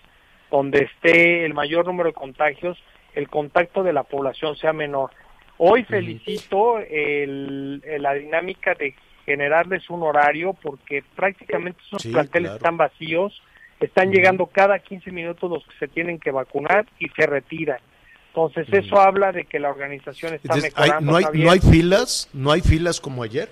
donde 0.50 0.84
esté 0.84 1.44
el 1.44 1.54
mayor 1.54 1.86
número 1.86 2.08
de 2.08 2.14
contagios, 2.14 2.78
el 3.14 3.28
contacto 3.28 3.82
de 3.82 3.92
la 3.92 4.02
población 4.04 4.56
sea 4.56 4.72
menor. 4.72 5.10
Hoy 5.58 5.84
felicito 5.84 6.78
el, 6.78 7.80
la 8.00 8.14
dinámica 8.14 8.74
de 8.74 8.94
generarles 9.24 9.88
un 9.88 10.02
horario 10.02 10.54
porque 10.54 11.02
prácticamente 11.14 11.80
esos 11.86 12.02
Sí, 12.02 12.12
planteles 12.12 12.48
claro. 12.50 12.56
están 12.56 12.76
vacíos, 12.76 13.42
están 13.80 14.10
llegando 14.10 14.46
cada 14.46 14.78
15 14.78 15.10
minutos 15.12 15.50
los 15.50 15.64
que 15.66 15.78
se 15.78 15.88
tienen 15.88 16.18
que 16.18 16.30
vacunar 16.30 16.86
y 16.98 17.08
se 17.10 17.26
retiran. 17.26 17.78
Entonces 18.36 18.66
eso 18.72 19.00
habla 19.00 19.30
de 19.30 19.44
que 19.44 19.60
la 19.60 19.70
organización 19.70 20.34
está 20.34 20.48
Entonces, 20.54 20.72
hay- 20.76 20.82
mejorando. 20.90 21.12
no, 21.12 21.16
hay, 21.18 21.24
Javier. 21.24 21.44
no 21.46 21.50
hay 21.52 21.60
filas, 21.60 22.30
no 22.32 22.50
hay 22.50 22.60
filas 22.62 23.00
como 23.00 23.22
ayer. 23.22 23.48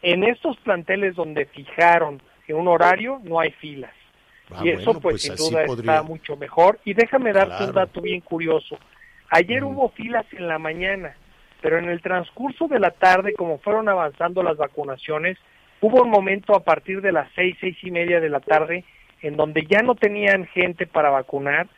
En 0.00 0.24
estos 0.24 0.56
planteles 0.58 1.14
donde 1.14 1.44
fijaron 1.44 2.22
en 2.48 2.56
un 2.56 2.66
horario 2.68 3.20
no 3.24 3.38
hay 3.40 3.50
filas. 3.52 3.92
Ah, 4.50 4.62
y 4.64 4.70
eso 4.70 4.86
bueno, 4.86 5.00
pues, 5.00 5.12
pues 5.12 5.22
sin 5.22 5.36
duda 5.36 5.66
podría- 5.66 5.92
está 5.96 6.02
mucho 6.02 6.34
mejor. 6.36 6.80
Y 6.86 6.94
déjame 6.94 7.32
darte 7.34 7.56
Claro. 7.58 7.66
un 7.66 7.72
dato 7.74 8.00
bien 8.00 8.20
curioso. 8.22 8.78
Ayer 9.28 9.62
hubo 9.64 9.90
filas 9.90 10.24
en 10.32 10.48
la 10.48 10.58
mañana, 10.58 11.14
pero 11.60 11.78
en 11.78 11.90
el 11.90 12.00
transcurso 12.00 12.68
de 12.68 12.80
la 12.80 12.90
tarde, 12.92 13.34
como 13.34 13.58
fueron 13.58 13.88
avanzando 13.90 14.42
las 14.42 14.56
vacunaciones, 14.56 15.36
hubo 15.82 16.02
un 16.02 16.10
momento 16.10 16.56
a 16.56 16.64
partir 16.64 17.02
de 17.02 17.12
las 17.12 17.28
seis, 17.34 17.54
seis 17.60 17.76
y 17.82 17.90
media 17.90 18.18
de 18.18 18.30
la 18.30 18.40
tarde, 18.40 18.82
en 19.20 19.36
donde 19.36 19.66
ya 19.66 19.82
no 19.82 19.94
tenían 19.94 20.46
gente 20.46 20.86
para 20.86 21.10
vacunar 21.10 21.68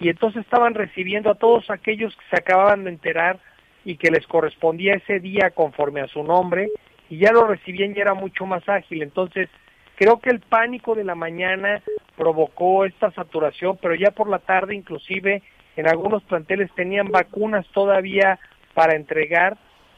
y 0.00 0.08
entonces 0.08 0.42
estaban 0.42 0.74
recibiendo 0.74 1.30
a 1.30 1.36
todos 1.36 1.70
aquellos 1.70 2.14
que 2.16 2.24
se 2.30 2.36
acababan 2.36 2.84
de 2.84 2.90
enterar 2.90 3.38
y 3.84 3.96
que 3.96 4.10
les 4.10 4.26
correspondía 4.26 4.94
ese 4.94 5.20
día 5.20 5.50
conforme 5.50 6.00
a 6.00 6.08
su 6.08 6.22
nombre 6.22 6.70
y 7.10 7.18
ya 7.18 7.32
lo 7.32 7.46
recibían 7.46 7.94
y 7.94 8.00
era 8.00 8.14
mucho 8.14 8.46
más 8.46 8.68
ágil. 8.68 9.02
Entonces, 9.02 9.48
creo 9.96 10.18
que 10.20 10.30
el 10.30 10.40
pánico 10.40 10.94
de 10.94 11.04
la 11.04 11.14
mañana 11.14 11.82
provocó 12.16 12.84
esta 12.84 13.10
saturación, 13.12 13.78
pero 13.80 13.94
ya 13.94 14.10
por 14.10 14.28
la 14.28 14.38
tarde 14.38 14.74
inclusive 14.74 15.42
en 15.76 15.88
algunos 15.88 16.22
planteles 16.24 16.70
tenían 16.74 17.10
vacunas 17.10 17.66
todavía 17.68 18.38
para 18.74 18.96
entregar 18.96 19.56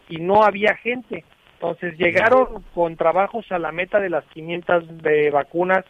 y 0.08 0.18
no 0.18 0.42
había 0.42 0.74
gente. 0.76 1.24
Entonces 1.54 1.96
llegaron 1.98 2.62
con 2.74 2.96
trabajos 2.96 3.50
a 3.50 3.58
la 3.58 3.72
meta 3.72 3.98
de 3.98 4.10
las 4.10 4.24
500 4.26 5.02
de 5.02 5.30
vacunas 5.30 5.84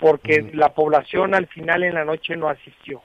porque 0.00 0.50
la 0.52 0.70
población 0.74 1.34
al 1.34 1.46
final 1.46 1.84
en 1.84 1.94
la 1.94 2.04
noche 2.04 2.36
no 2.36 2.48
asistió. 2.48 3.02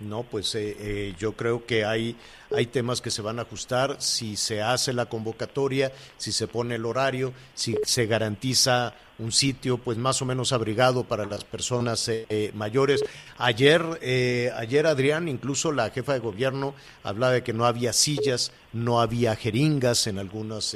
No, 0.00 0.22
pues 0.22 0.54
eh, 0.54 0.76
eh, 0.78 1.14
yo 1.18 1.32
creo 1.32 1.66
que 1.66 1.84
hay, 1.84 2.16
hay 2.54 2.66
temas 2.66 3.00
que 3.00 3.10
se 3.10 3.22
van 3.22 3.38
a 3.38 3.42
ajustar 3.42 3.96
si 4.00 4.36
se 4.36 4.62
hace 4.62 4.92
la 4.92 5.06
convocatoria, 5.06 5.92
si 6.16 6.32
se 6.32 6.48
pone 6.48 6.76
el 6.76 6.86
horario, 6.86 7.32
si 7.54 7.76
se 7.84 8.06
garantiza 8.06 8.94
un 9.20 9.32
sitio 9.32 9.78
pues 9.78 9.98
más 9.98 10.20
o 10.22 10.24
menos 10.24 10.52
abrigado 10.52 11.04
para 11.04 11.26
las 11.26 11.44
personas 11.44 12.08
eh, 12.08 12.26
eh, 12.28 12.50
mayores. 12.54 13.04
Ayer, 13.38 13.82
eh, 14.00 14.50
ayer 14.56 14.86
Adrián, 14.86 15.28
incluso 15.28 15.72
la 15.72 15.90
jefa 15.90 16.14
de 16.14 16.18
gobierno 16.18 16.74
hablaba 17.04 17.34
de 17.34 17.42
que 17.42 17.52
no 17.52 17.66
había 17.66 17.92
sillas, 17.92 18.52
no 18.72 19.00
había 19.00 19.36
jeringas 19.36 20.06
en 20.06 20.18
algunas 20.18 20.74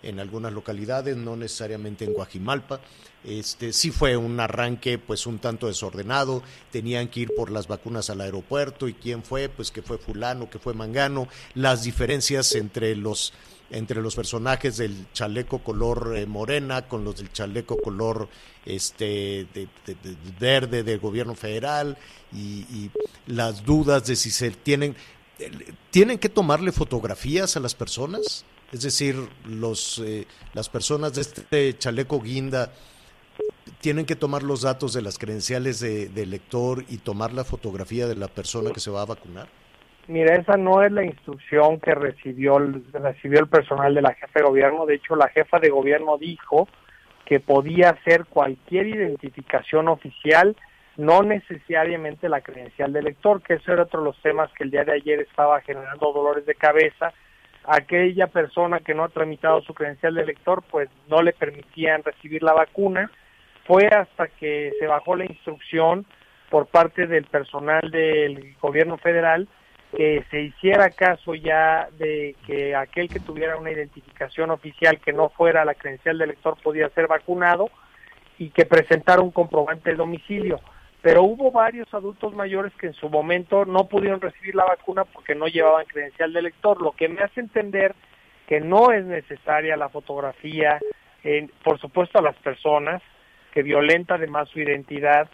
en 0.00 0.20
algunas 0.20 0.52
localidades, 0.52 1.16
no 1.16 1.34
necesariamente 1.34 2.04
en 2.04 2.12
Guajimalpa. 2.12 2.80
Este 3.24 3.72
sí 3.72 3.90
fue 3.90 4.16
un 4.16 4.38
arranque 4.40 4.98
pues 4.98 5.26
un 5.26 5.38
tanto 5.38 5.66
desordenado, 5.66 6.42
tenían 6.70 7.08
que 7.08 7.20
ir 7.20 7.30
por 7.36 7.50
las 7.50 7.66
vacunas 7.68 8.10
al 8.10 8.20
aeropuerto. 8.20 8.88
Y 8.88 8.94
quién 8.94 9.22
fue, 9.22 9.48
pues 9.48 9.70
que 9.70 9.82
fue 9.82 9.98
fulano, 9.98 10.48
que 10.48 10.58
fue 10.58 10.72
mangano, 10.74 11.28
las 11.54 11.82
diferencias 11.82 12.54
entre 12.54 12.94
los 12.96 13.32
entre 13.70 14.00
los 14.00 14.14
personajes 14.14 14.78
del 14.78 15.12
chaleco 15.12 15.58
color 15.58 16.14
eh, 16.16 16.24
morena 16.24 16.88
con 16.88 17.04
los 17.04 17.16
del 17.16 17.30
chaleco 17.30 17.76
color 17.76 18.26
este 18.64 19.46
de, 19.52 19.68
de- 19.84 19.94
de- 20.02 20.10
de 20.14 20.32
verde 20.40 20.82
del 20.82 20.98
gobierno 20.98 21.34
federal. 21.34 21.98
Y, 22.32 22.90
las 23.26 23.64
dudas 23.64 24.06
de 24.06 24.16
si 24.16 24.30
se 24.30 24.50
tienen 24.52 24.96
tienen 25.90 26.18
que 26.18 26.28
tomarle 26.30 26.72
fotografías 26.72 27.56
a 27.56 27.60
las 27.60 27.74
personas 27.74 28.44
es 28.72 28.82
decir 28.82 29.16
los 29.46 29.98
eh, 30.04 30.26
las 30.54 30.68
personas 30.68 31.14
de 31.14 31.20
este 31.22 31.78
chaleco 31.78 32.20
guinda 32.20 32.72
tienen 33.80 34.06
que 34.06 34.16
tomar 34.16 34.42
los 34.42 34.62
datos 34.62 34.92
de 34.92 35.02
las 35.02 35.18
credenciales 35.18 35.80
de, 35.80 36.08
de 36.08 36.22
elector 36.22 36.84
y 36.88 36.98
tomar 36.98 37.32
la 37.32 37.44
fotografía 37.44 38.06
de 38.06 38.16
la 38.16 38.28
persona 38.28 38.70
que 38.72 38.80
se 38.80 38.90
va 38.90 39.02
a 39.02 39.06
vacunar 39.06 39.48
Mira, 40.08 40.36
esa 40.36 40.56
no 40.56 40.82
es 40.82 40.90
la 40.90 41.04
instrucción 41.04 41.80
que 41.80 41.94
recibió 41.94 42.58
recibió 42.58 43.40
el 43.40 43.46
personal 43.46 43.94
de 43.94 44.00
la 44.00 44.14
jefa 44.14 44.40
de 44.40 44.46
gobierno. 44.46 44.86
De 44.86 44.94
hecho, 44.94 45.14
la 45.16 45.28
jefa 45.28 45.58
de 45.58 45.68
gobierno 45.68 46.16
dijo 46.16 46.66
que 47.26 47.40
podía 47.40 47.90
hacer 47.90 48.24
cualquier 48.24 48.86
identificación 48.86 49.86
oficial, 49.86 50.56
no 50.96 51.22
necesariamente 51.22 52.30
la 52.30 52.40
credencial 52.40 52.94
de 52.94 53.00
elector, 53.00 53.42
que 53.42 53.54
ese 53.54 53.70
era 53.70 53.82
otro 53.82 54.00
de 54.00 54.06
los 54.06 54.22
temas 54.22 54.50
que 54.54 54.64
el 54.64 54.70
día 54.70 54.82
de 54.84 54.94
ayer 54.94 55.20
estaba 55.20 55.60
generando 55.60 56.10
dolores 56.14 56.46
de 56.46 56.54
cabeza. 56.54 57.12
Aquella 57.64 58.28
persona 58.28 58.80
que 58.80 58.94
no 58.94 59.04
ha 59.04 59.10
tramitado 59.10 59.60
su 59.60 59.74
credencial 59.74 60.14
de 60.14 60.22
elector, 60.22 60.64
pues 60.70 60.88
no 61.08 61.20
le 61.20 61.34
permitían 61.34 62.02
recibir 62.02 62.42
la 62.42 62.54
vacuna. 62.54 63.10
Fue 63.68 63.86
hasta 63.86 64.28
que 64.28 64.72
se 64.80 64.86
bajó 64.86 65.14
la 65.14 65.26
instrucción 65.26 66.06
por 66.48 66.68
parte 66.68 67.06
del 67.06 67.26
personal 67.26 67.90
del 67.90 68.56
gobierno 68.58 68.96
federal 68.96 69.46
que 69.94 70.24
se 70.30 70.40
hiciera 70.40 70.88
caso 70.88 71.34
ya 71.34 71.88
de 71.98 72.34
que 72.46 72.74
aquel 72.74 73.10
que 73.10 73.20
tuviera 73.20 73.58
una 73.58 73.70
identificación 73.70 74.50
oficial 74.50 74.98
que 75.00 75.12
no 75.12 75.28
fuera 75.28 75.66
la 75.66 75.74
credencial 75.74 76.16
de 76.16 76.24
elector 76.24 76.56
podía 76.62 76.88
ser 76.90 77.08
vacunado 77.08 77.68
y 78.38 78.48
que 78.50 78.64
presentara 78.64 79.20
un 79.20 79.32
comprobante 79.32 79.90
de 79.90 79.96
domicilio. 79.96 80.60
Pero 81.02 81.22
hubo 81.24 81.50
varios 81.52 81.92
adultos 81.92 82.34
mayores 82.34 82.72
que 82.80 82.86
en 82.86 82.94
su 82.94 83.10
momento 83.10 83.66
no 83.66 83.86
pudieron 83.86 84.22
recibir 84.22 84.54
la 84.54 84.64
vacuna 84.64 85.04
porque 85.04 85.34
no 85.34 85.46
llevaban 85.46 85.84
credencial 85.84 86.32
de 86.32 86.38
elector, 86.38 86.80
lo 86.80 86.92
que 86.92 87.08
me 87.08 87.20
hace 87.20 87.40
entender 87.40 87.94
que 88.46 88.60
no 88.60 88.92
es 88.92 89.04
necesaria 89.04 89.76
la 89.76 89.90
fotografía, 89.90 90.78
en- 91.22 91.50
por 91.62 91.78
supuesto 91.78 92.18
a 92.18 92.22
las 92.22 92.36
personas, 92.36 93.02
que 93.58 93.64
violenta 93.64 94.14
además 94.14 94.48
su 94.50 94.60
identidad, 94.60 95.28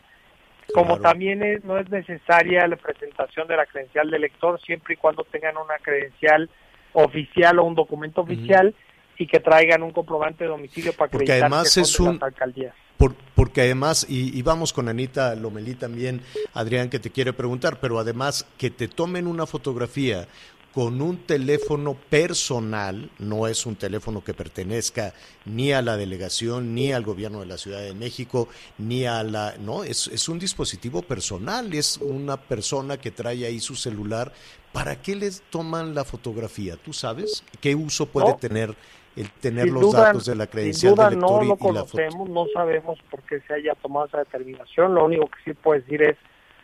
como 0.73 0.97
Claro. 0.97 1.03
también 1.03 1.43
es- 1.43 1.63
no 1.63 1.77
es 1.79 1.91
necesaria 1.91 2.67
la 2.67 2.77
presentación 2.77 3.47
de 3.47 3.55
la 3.57 3.67
credencial 3.67 4.11
de 4.11 4.17
elector 4.17 4.59
siempre 4.63 4.95
y 4.95 4.97
cuando 4.97 5.25
tengan 5.25 5.59
una 5.59 5.75
credencial 5.83 6.49
oficial 6.95 7.59
o 7.59 7.65
un 7.65 7.75
documento 7.75 8.23
oficial 8.23 8.75
y 9.19 9.27
que 9.27 9.41
traigan 9.41 9.83
un 9.83 9.91
comprobante 9.91 10.45
de 10.45 10.49
domicilio 10.51 10.93
para 10.95 11.11
Porque 11.11 11.25
acreditar 11.33 11.53
además 11.53 11.75
que 11.75 11.81
es 11.83 12.01
un- 12.01 12.15
las 12.15 12.23
alcaldías. 12.23 12.75
Por- 12.97 13.15
porque 13.35 13.61
además, 13.61 14.07
y, 14.09 14.39
y 14.39 14.41
vamos 14.41 14.73
con 14.73 14.89
Anita 14.89 15.35
Lomelí 15.35 15.75
también, 15.75 16.23
Adrián, 16.55 16.89
que 16.89 16.99
te 17.01 17.11
quiere 17.11 17.35
preguntar, 17.35 17.79
pero 17.79 17.99
además 17.99 18.49
que 18.57 18.71
te 18.71 18.89
tomen 18.89 19.27
una 19.27 19.45
fotografía 19.45 20.27
con 20.75 21.01
un 21.01 21.19
teléfono 21.19 21.95
personal, 21.95 23.09
no 23.21 23.47
es 23.47 23.65
un 23.65 23.77
teléfono 23.77 24.25
que 24.25 24.35
pertenezca 24.35 25.15
ni 25.45 25.73
a 25.73 25.81
la 25.83 25.97
delegación, 25.97 26.75
ni 26.75 26.93
al 26.93 27.05
gobierno 27.05 27.39
de 27.41 27.47
la 27.47 27.59
Ciudad 27.59 27.81
de 27.81 27.95
México, 27.95 28.49
ni 28.79 29.07
a 29.07 29.23
la... 29.23 29.55
No, 29.61 29.85
es, 29.85 30.09
es 30.09 30.29
un 30.29 30.41
dispositivo 30.41 31.03
personal, 31.03 31.73
es 31.75 31.99
una 31.99 32.37
persona 32.37 32.97
que 32.97 33.13
trae 33.13 33.47
ahí 33.47 33.61
su 33.61 33.77
celular. 33.77 34.33
¿Para 34.73 35.01
qué 35.01 35.15
les 35.15 35.43
toman 35.43 35.95
la 35.95 36.05
fotografía? 36.05 36.77
¿Tú 36.77 36.93
sabes 36.93 37.45
qué 37.61 37.77
uso 37.77 38.07
puede 38.07 38.31
No. 38.31 38.37
tener 38.37 38.75
el 39.15 39.31
tener 39.31 39.69
los 39.69 39.81
duda- 39.83 40.07
datos 40.07 40.27
de 40.27 40.35
la 40.35 40.49
credencial 40.49 40.97
duda 40.97 41.09
del 41.09 41.21
lector 41.21 41.37
no 41.39 41.45
y- 41.45 41.47
lo 41.47 41.55
y, 41.55 41.73
la 41.73 41.85
foto? 41.85 41.93
conocemos, 41.99 42.29
no 42.31 42.47
sabemos 42.53 42.99
por 43.13 43.23
qué 43.23 43.41
se 43.47 43.55
haya 43.55 43.75
tomado 43.77 44.07
esa 44.07 44.19
determinación. 44.19 44.93
Lo 44.93 45.05
único 45.05 45.27
que 45.29 45.37
sí 45.45 45.55
puedo 45.55 45.81
decir 45.81 46.03
es 46.03 46.17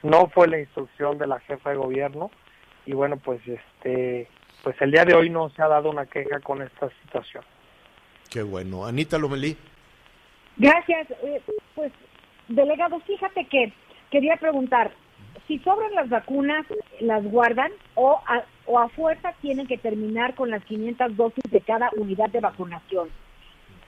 no 0.03 0.29
fue 0.35 0.49
la 0.49 0.59
instrucción 0.59 1.17
de 1.17 1.29
la 1.29 1.39
jefa 1.39 1.71
de 1.71 1.77
gobierno 1.77 2.33
y 2.87 2.93
bueno 2.93 3.17
pues 3.17 3.41
este 3.47 4.29
pues 4.63 4.81
el 4.81 4.91
día 4.91 5.05
de 5.05 5.15
hoy 5.15 5.31
no 5.31 5.49
se 5.51 5.63
ha 5.63 5.69
dado 5.69 5.91
una 5.91 6.07
queja 6.07 6.41
con 6.41 6.63
esta 6.63 6.91
situación. 7.03 7.45
Qué 8.31 8.43
bueno. 8.43 8.87
Anita 8.87 9.19
Lomelí. 9.19 9.57
Gracias. 10.57 11.11
Eh, 11.23 11.41
pues, 11.75 11.93
delegado, 12.49 13.01
fíjate 13.01 13.47
que 13.47 13.73
quería 14.11 14.37
preguntar, 14.37 14.93
si 15.49 15.59
sobran 15.61 15.95
las 15.95 16.09
vacunas, 16.09 16.67
¿las 17.01 17.25
guardan 17.25 17.73
o 17.95 18.21
a, 18.27 18.45
o 18.67 18.79
a 18.79 18.89
fuerza 18.91 19.33
tienen 19.41 19.67
que 19.67 19.79
terminar 19.79 20.35
con 20.35 20.51
las 20.51 20.65
500 20.65 21.17
dosis 21.17 21.45
de 21.51 21.61
cada 21.61 21.91
unidad 21.97 22.29
de 22.31 22.41
vacunación? 22.41 23.09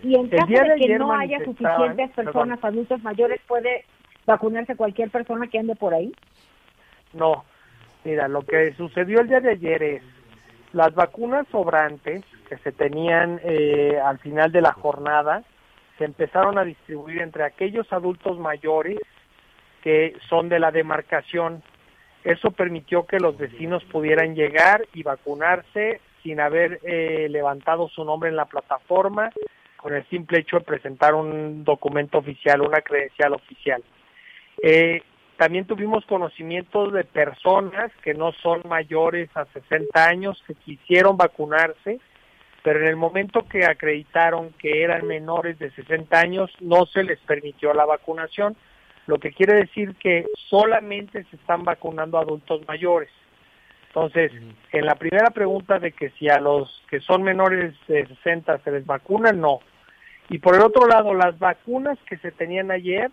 Y 0.02 0.16
en 0.16 0.28
caso 0.28 0.46
de, 0.46 0.68
de 0.70 0.80
que 0.80 0.98
no 0.98 1.12
haya 1.12 1.44
suficientes 1.44 2.10
personas, 2.10 2.58
adultos 2.64 3.00
mayores, 3.02 3.40
¿puede 3.46 3.84
vacunarse 4.26 4.74
cualquier 4.74 5.10
persona 5.10 5.46
que 5.46 5.58
ande 5.58 5.76
por 5.76 5.94
ahí? 5.94 6.12
No, 7.12 7.44
mira, 8.04 8.28
lo 8.28 8.42
que 8.42 8.72
sucedió 8.74 9.20
el 9.20 9.28
día 9.28 9.40
de 9.40 9.50
ayer 9.50 9.82
es 9.82 10.02
las 10.72 10.94
vacunas 10.94 11.46
sobrantes 11.48 12.24
que 12.48 12.56
se 12.58 12.72
tenían 12.72 13.40
eh, 13.44 13.98
al 14.02 14.18
final 14.18 14.52
de 14.52 14.62
la 14.62 14.72
jornada 14.72 15.42
se 15.98 16.04
empezaron 16.04 16.58
a 16.58 16.64
distribuir 16.64 17.20
entre 17.20 17.44
aquellos 17.44 17.92
adultos 17.92 18.38
mayores 18.38 18.98
que 19.82 20.14
son 20.28 20.48
de 20.48 20.58
la 20.58 20.70
demarcación. 20.70 21.62
Eso 22.24 22.50
permitió 22.52 23.06
que 23.06 23.18
los 23.18 23.36
vecinos 23.36 23.84
pudieran 23.84 24.34
llegar 24.34 24.86
y 24.94 25.02
vacunarse 25.02 26.00
sin 26.22 26.40
haber 26.40 26.80
eh, 26.84 27.28
levantado 27.28 27.88
su 27.88 28.04
nombre 28.04 28.30
en 28.30 28.36
la 28.36 28.44
plataforma, 28.44 29.30
con 29.76 29.94
el 29.94 30.08
simple 30.08 30.40
hecho 30.40 30.58
de 30.58 30.64
presentar 30.64 31.14
un 31.14 31.64
documento 31.64 32.18
oficial, 32.18 32.60
una 32.60 32.80
credencial 32.80 33.34
oficial. 33.34 33.82
Eh, 34.62 35.02
también 35.42 35.64
tuvimos 35.64 36.06
conocimientos 36.06 36.92
de 36.92 37.02
personas 37.02 37.90
que 38.04 38.14
no 38.14 38.30
son 38.30 38.62
mayores 38.68 39.28
a 39.34 39.44
60 39.46 40.06
años 40.06 40.40
que 40.46 40.54
quisieron 40.54 41.16
vacunarse, 41.16 41.98
pero 42.62 42.78
en 42.78 42.86
el 42.86 42.94
momento 42.94 43.42
que 43.48 43.64
acreditaron 43.64 44.52
que 44.52 44.84
eran 44.84 45.04
menores 45.04 45.58
de 45.58 45.72
60 45.72 46.16
años 46.16 46.48
no 46.60 46.86
se 46.86 47.02
les 47.02 47.18
permitió 47.18 47.74
la 47.74 47.84
vacunación, 47.84 48.54
lo 49.08 49.18
que 49.18 49.32
quiere 49.32 49.56
decir 49.56 49.96
que 49.96 50.26
solamente 50.48 51.24
se 51.24 51.34
están 51.34 51.64
vacunando 51.64 52.18
adultos 52.18 52.60
mayores. 52.68 53.10
Entonces, 53.88 54.30
en 54.70 54.86
la 54.86 54.94
primera 54.94 55.30
pregunta 55.30 55.80
de 55.80 55.90
que 55.90 56.10
si 56.10 56.28
a 56.28 56.38
los 56.38 56.84
que 56.88 57.00
son 57.00 57.24
menores 57.24 57.74
de 57.88 58.06
60 58.06 58.58
se 58.58 58.70
les 58.70 58.86
vacuna, 58.86 59.32
no. 59.32 59.58
Y 60.28 60.38
por 60.38 60.54
el 60.54 60.62
otro 60.62 60.86
lado, 60.86 61.14
las 61.14 61.36
vacunas 61.40 61.98
que 62.08 62.16
se 62.18 62.30
tenían 62.30 62.70
ayer, 62.70 63.10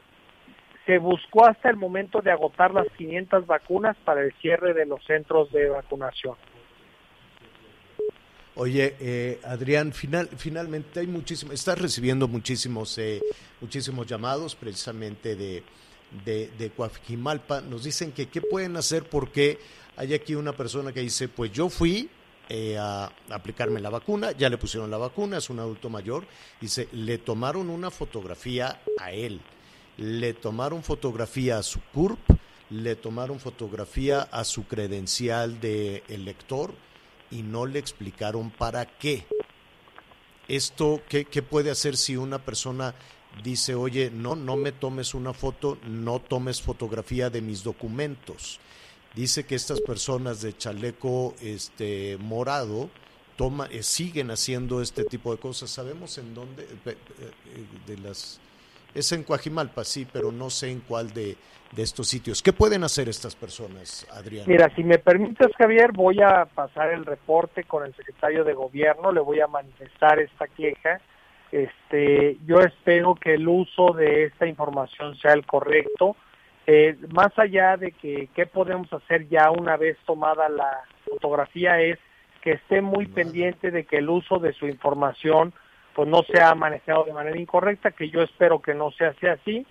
se 0.90 0.98
buscó 0.98 1.46
hasta 1.46 1.70
el 1.70 1.76
momento 1.76 2.20
de 2.20 2.32
agotar 2.32 2.74
las 2.74 2.88
500 2.98 3.46
vacunas 3.46 3.96
para 4.04 4.24
el 4.24 4.34
cierre 4.42 4.74
de 4.74 4.88
los 4.88 5.06
centros 5.06 5.52
de 5.52 5.70
vacunación. 5.70 6.36
Oye, 8.56 8.96
eh, 9.00 9.40
Adrián, 9.44 9.94
final, 9.94 10.30
finalmente 10.36 11.02
hay 11.02 11.06
muchísimos, 11.06 11.54
estás 11.54 11.80
recibiendo 11.80 12.28
muchísimos, 12.28 12.98
eh, 12.98 13.22
muchísimos 13.62 14.08
llamados 14.08 14.56
precisamente 14.56 15.36
de, 15.36 15.64
de. 16.26 16.72
Nos 17.70 17.84
dicen 17.84 18.12
que 18.12 18.28
qué 18.28 18.42
pueden 18.42 18.76
hacer 18.76 19.04
porque 19.04 19.60
hay 19.96 20.16
aquí 20.16 20.34
una 20.34 20.54
persona 20.54 20.92
que 20.92 21.02
dice, 21.02 21.30
pues 21.30 21.52
yo 21.52 21.70
fui 21.70 22.10
eh, 22.50 22.80
a 22.80 23.12
aplicarme 23.30 23.80
la 23.80 23.92
vacuna, 23.92 24.32
ya 24.32 24.50
le 24.50 24.58
pusieron 24.58 24.90
la 24.90 24.98
vacuna, 24.98 25.38
es 25.38 25.52
un 25.52 25.60
adulto 25.60 25.92
mayor, 25.92 26.26
dice, 26.60 26.90
le 26.94 27.20
tomaron 27.20 27.70
una 27.70 27.92
fotografía 27.92 28.82
a 29.00 29.12
él, 29.12 29.40
le 30.00 30.34
tomaron 30.34 30.82
fotografía 30.82 31.58
a 31.58 31.64
su 31.64 31.82
CURP, 31.94 32.20
le 32.70 32.96
tomaron 32.96 33.40
fotografía 33.40 34.22
a 34.22 34.46
su 34.46 34.66
credencial 34.66 35.60
de 35.60 36.04
elector 36.08 36.74
y 37.30 37.42
no 37.42 37.66
le 37.66 37.80
explicaron 37.80 38.50
para 38.50 38.86
qué. 38.86 39.26
Esto, 40.48 41.02
¿qué, 41.10 41.26
¿qué, 41.26 41.42
puede 41.42 41.70
hacer 41.70 41.98
si 41.98 42.16
una 42.16 42.40
persona 42.40 42.96
dice, 43.44 43.76
oye, 43.76 44.10
no, 44.10 44.36
no 44.38 44.56
me 44.56 44.72
tomes 44.72 45.14
una 45.14 45.34
foto, 45.34 45.78
no 45.86 46.20
tomes 46.20 46.62
fotografía 46.62 47.30
de 47.30 47.42
mis 47.42 47.64
documentos? 47.64 48.60
Dice 49.16 49.46
que 49.46 49.56
estas 49.56 49.82
personas 49.82 50.42
de 50.42 50.56
chaleco 50.56 51.36
este, 51.42 52.18
morado 52.22 52.90
toma, 53.36 53.66
eh, 53.66 53.84
siguen 53.84 54.32
haciendo 54.32 54.82
este 54.82 55.04
tipo 55.04 55.34
de 55.34 55.40
cosas. 55.42 55.70
¿Sabemos 55.70 56.18
en 56.18 56.34
dónde? 56.34 56.68
Eh, 56.86 56.96
de 57.86 57.98
las 57.98 58.40
es 58.94 59.12
en 59.12 59.24
Coajimalpa, 59.24 59.84
sí, 59.84 60.08
pero 60.12 60.32
no 60.32 60.50
sé 60.50 60.72
en 60.72 60.82
cuál 60.82 61.14
de, 61.14 61.36
de, 61.72 61.84
estos 61.84 62.08
sitios. 62.08 62.42
¿Qué 62.42 62.54
pueden 62.54 62.84
hacer 62.84 63.10
estas 63.10 63.36
personas, 63.36 64.08
Adrián? 64.12 64.46
Mira, 64.48 64.74
si 64.76 64.84
me 64.84 64.98
permites, 64.98 65.56
Javier, 65.58 65.92
voy 65.92 66.22
a 66.22 66.46
pasar 66.46 66.92
el 66.92 67.06
reporte 67.06 67.64
con 67.64 67.86
el 67.86 67.96
secretario 67.96 68.44
de 68.44 68.54
Gobierno, 68.54 69.12
le 69.12 69.22
voy 69.22 69.40
a 69.40 69.48
manifestar 69.48 70.20
esta 70.20 70.48
queja. 70.48 71.00
Este, 71.52 72.38
yo 72.46 72.60
espero 72.60 73.16
que 73.16 73.34
el 73.34 73.48
uso 73.48 73.94
de 73.94 74.26
esta 74.26 74.46
información 74.46 75.18
sea 75.18 75.34
el 75.34 75.46
correcto. 75.46 76.16
Eh, 76.68 76.96
más 77.12 77.38
allá 77.38 77.78
de 77.78 77.92
que 77.94 78.30
qué 78.36 78.46
podemos 78.46 78.92
hacer 78.94 79.28
ya 79.28 79.50
una 79.50 79.76
vez 79.76 79.98
tomada 80.06 80.50
la 80.50 80.84
fotografía 81.10 81.82
es 81.82 81.98
que 82.42 82.52
esté 82.52 82.82
muy 82.82 83.08
pendiente 83.08 83.72
de 83.72 83.86
que 83.86 83.98
el 83.98 84.10
uso 84.10 84.38
de 84.38 84.54
su 84.54 84.68
información 84.68 85.54
pues 86.00 86.08
no 86.08 86.24
se 86.24 86.42
ha 86.42 86.56
manejado 86.56 87.04
de 87.04 87.12
manera 87.12 87.38
incorrecta, 87.38 87.92
que 87.92 88.10
yo 88.10 88.22
espero 88.22 88.62
que 88.62 88.74
no 88.74 88.90
sea 88.92 89.14
así, 89.34 89.68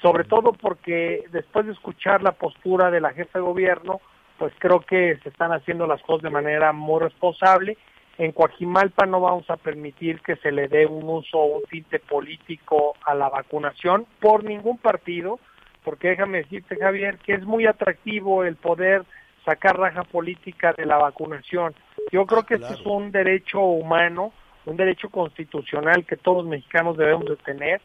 sobre 0.00 0.22
todo 0.22 0.52
porque 0.52 1.24
después 1.32 1.66
de 1.66 1.72
escuchar 1.72 2.22
la 2.22 2.30
postura 2.30 2.92
de 2.92 3.00
la 3.00 3.12
jefa 3.12 3.40
de 3.40 3.44
gobierno, 3.44 4.00
pues 4.38 4.52
creo 4.60 4.78
que 4.78 5.18
se 5.20 5.30
están 5.30 5.52
haciendo 5.52 5.88
las 5.88 6.00
cosas 6.02 6.22
de 6.22 6.30
manera 6.30 6.72
muy 6.72 7.00
responsable. 7.00 7.76
En 8.18 8.30
Coajimalpa 8.30 9.04
no 9.06 9.20
vamos 9.20 9.50
a 9.50 9.56
permitir 9.56 10.20
que 10.20 10.36
se 10.36 10.52
le 10.52 10.68
dé 10.68 10.86
un 10.86 11.08
uso 11.08 11.38
o 11.38 11.56
un 11.56 11.64
tinte 11.64 11.98
político 11.98 12.94
a 13.04 13.16
la 13.16 13.28
vacunación 13.28 14.06
por 14.20 14.44
ningún 14.44 14.78
partido, 14.78 15.40
porque 15.82 16.10
déjame 16.10 16.38
decirte, 16.38 16.76
Javier, 16.76 17.18
que 17.18 17.32
es 17.32 17.42
muy 17.42 17.66
atractivo 17.66 18.44
el 18.44 18.54
poder 18.54 19.02
sacar 19.44 19.76
raja 19.76 20.04
política 20.04 20.72
de 20.74 20.86
la 20.86 20.98
vacunación. 20.98 21.74
Yo 22.12 22.26
creo 22.26 22.44
que 22.44 22.54
este 22.54 22.74
es 22.74 22.86
un 22.86 23.10
derecho 23.10 23.58
humano 23.58 24.32
un 24.66 24.76
derecho 24.76 25.08
constitucional 25.10 26.04
que 26.04 26.16
todos 26.16 26.38
los 26.38 26.46
mexicanos 26.46 26.96
debemos 26.96 27.26
de 27.26 27.36
tener 27.36 27.80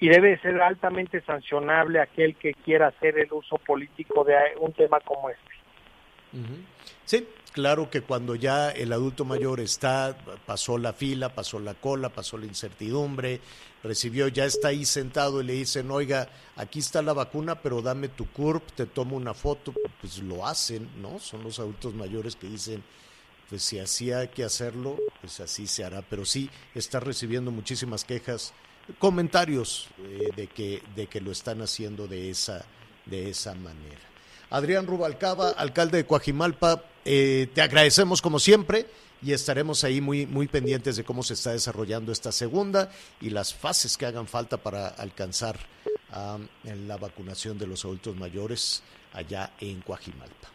y 0.00 0.08
debe 0.08 0.38
ser 0.40 0.60
altamente 0.60 1.22
sancionable 1.22 2.00
aquel 2.00 2.36
que 2.36 2.52
quiera 2.52 2.88
hacer 2.88 3.18
el 3.18 3.32
uso 3.32 3.56
político 3.58 4.24
de 4.24 4.34
un 4.60 4.72
tema 4.72 5.00
como 5.00 5.30
este. 5.30 5.56
Sí, 7.06 7.26
claro 7.52 7.88
que 7.88 8.02
cuando 8.02 8.34
ya 8.34 8.70
el 8.70 8.92
adulto 8.92 9.24
mayor 9.24 9.60
está, 9.60 10.16
pasó 10.44 10.76
la 10.76 10.92
fila, 10.92 11.30
pasó 11.30 11.58
la 11.58 11.72
cola, 11.74 12.10
pasó 12.10 12.36
la 12.36 12.44
incertidumbre, 12.44 13.40
recibió, 13.82 14.28
ya 14.28 14.44
está 14.44 14.68
ahí 14.68 14.84
sentado 14.84 15.40
y 15.40 15.44
le 15.44 15.54
dicen, 15.54 15.90
oiga, 15.90 16.28
aquí 16.56 16.80
está 16.80 17.00
la 17.00 17.14
vacuna, 17.14 17.62
pero 17.62 17.80
dame 17.80 18.08
tu 18.08 18.26
CURP, 18.26 18.72
te 18.72 18.86
tomo 18.86 19.16
una 19.16 19.32
foto, 19.32 19.72
pues 20.00 20.18
lo 20.18 20.46
hacen, 20.46 20.88
¿no? 21.00 21.18
Son 21.18 21.42
los 21.42 21.58
adultos 21.58 21.94
mayores 21.94 22.36
que 22.36 22.48
dicen, 22.48 22.82
pues 23.48 23.62
si 23.62 23.78
así 23.78 24.12
hay 24.12 24.28
que 24.28 24.44
hacerlo, 24.44 24.96
pues 25.20 25.40
así 25.40 25.66
se 25.66 25.84
hará. 25.84 26.02
Pero 26.02 26.24
sí 26.24 26.50
está 26.74 27.00
recibiendo 27.00 27.50
muchísimas 27.50 28.04
quejas, 28.04 28.52
comentarios 28.98 29.88
eh, 29.98 30.30
de 30.34 30.46
que 30.46 30.82
de 30.94 31.06
que 31.06 31.20
lo 31.20 31.30
están 31.30 31.62
haciendo 31.62 32.06
de 32.06 32.30
esa 32.30 32.64
de 33.04 33.30
esa 33.30 33.54
manera. 33.54 34.00
Adrián 34.50 34.86
Rubalcaba, 34.86 35.50
alcalde 35.50 35.98
de 35.98 36.06
Coajimalpa, 36.06 36.84
eh, 37.04 37.48
te 37.52 37.62
agradecemos 37.62 38.22
como 38.22 38.38
siempre 38.38 38.86
y 39.22 39.32
estaremos 39.32 39.82
ahí 39.84 40.00
muy 40.00 40.26
muy 40.26 40.46
pendientes 40.46 40.96
de 40.96 41.04
cómo 41.04 41.22
se 41.22 41.34
está 41.34 41.52
desarrollando 41.52 42.12
esta 42.12 42.32
segunda 42.32 42.90
y 43.20 43.30
las 43.30 43.54
fases 43.54 43.96
que 43.96 44.06
hagan 44.06 44.26
falta 44.26 44.56
para 44.56 44.88
alcanzar 44.88 45.58
la 46.64 46.96
vacunación 46.96 47.58
de 47.58 47.66
los 47.66 47.84
adultos 47.84 48.16
mayores 48.16 48.82
allá 49.12 49.52
en 49.60 49.80
Coajimalpa. 49.82 50.48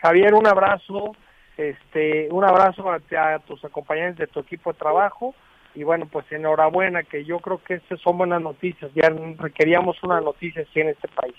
Javier, 0.00 0.34
un 0.34 0.46
abrazo 0.46 1.14
este, 1.56 2.28
un 2.30 2.44
abrazo 2.44 2.90
a, 2.90 3.38
tus 3.40 3.64
acompañantes 3.64 4.18
de 4.18 4.26
tu 4.26 4.40
equipo 4.40 4.72
de 4.72 4.78
trabajo 4.78 5.34
y 5.74 5.82
bueno, 5.82 6.06
pues 6.06 6.24
enhorabuena, 6.30 7.02
que 7.02 7.24
yo 7.24 7.38
creo 7.38 7.62
que 7.62 7.74
estas 7.74 8.00
son 8.00 8.16
buenas 8.18 8.40
noticias, 8.40 8.90
ya 8.94 9.10
requeríamos 9.38 10.02
una 10.02 10.20
noticia 10.20 10.62
así 10.62 10.80
en 10.80 10.88
este 10.88 11.08
país. 11.08 11.34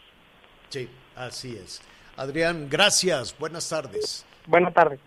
Sí, 0.70 0.90
así 1.16 1.56
es. 1.56 1.82
Adrián, 2.18 2.68
gracias, 2.70 3.36
buenas 3.38 3.68
tardes. 3.70 4.26
Buenas 4.46 4.74
tardes. 4.74 5.00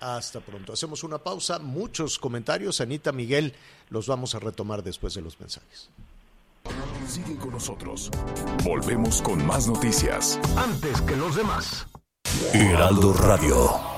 Hasta 0.00 0.40
pronto. 0.40 0.72
Hacemos 0.72 1.02
una 1.02 1.18
pausa, 1.18 1.58
muchos 1.58 2.18
comentarios, 2.18 2.80
Anita 2.80 3.10
Miguel, 3.10 3.54
los 3.90 4.06
vamos 4.06 4.34
a 4.34 4.38
retomar 4.38 4.82
después 4.82 5.14
de 5.14 5.22
los 5.22 5.40
mensajes. 5.40 5.90
Sigue 7.06 7.36
con 7.36 7.50
nosotros. 7.50 8.10
Volvemos 8.64 9.22
con 9.22 9.44
más 9.46 9.66
noticias. 9.66 10.38
Antes 10.56 11.00
que 11.02 11.16
los 11.16 11.34
demás. 11.36 11.86
Heraldo 12.52 13.12
Radio. 13.14 13.97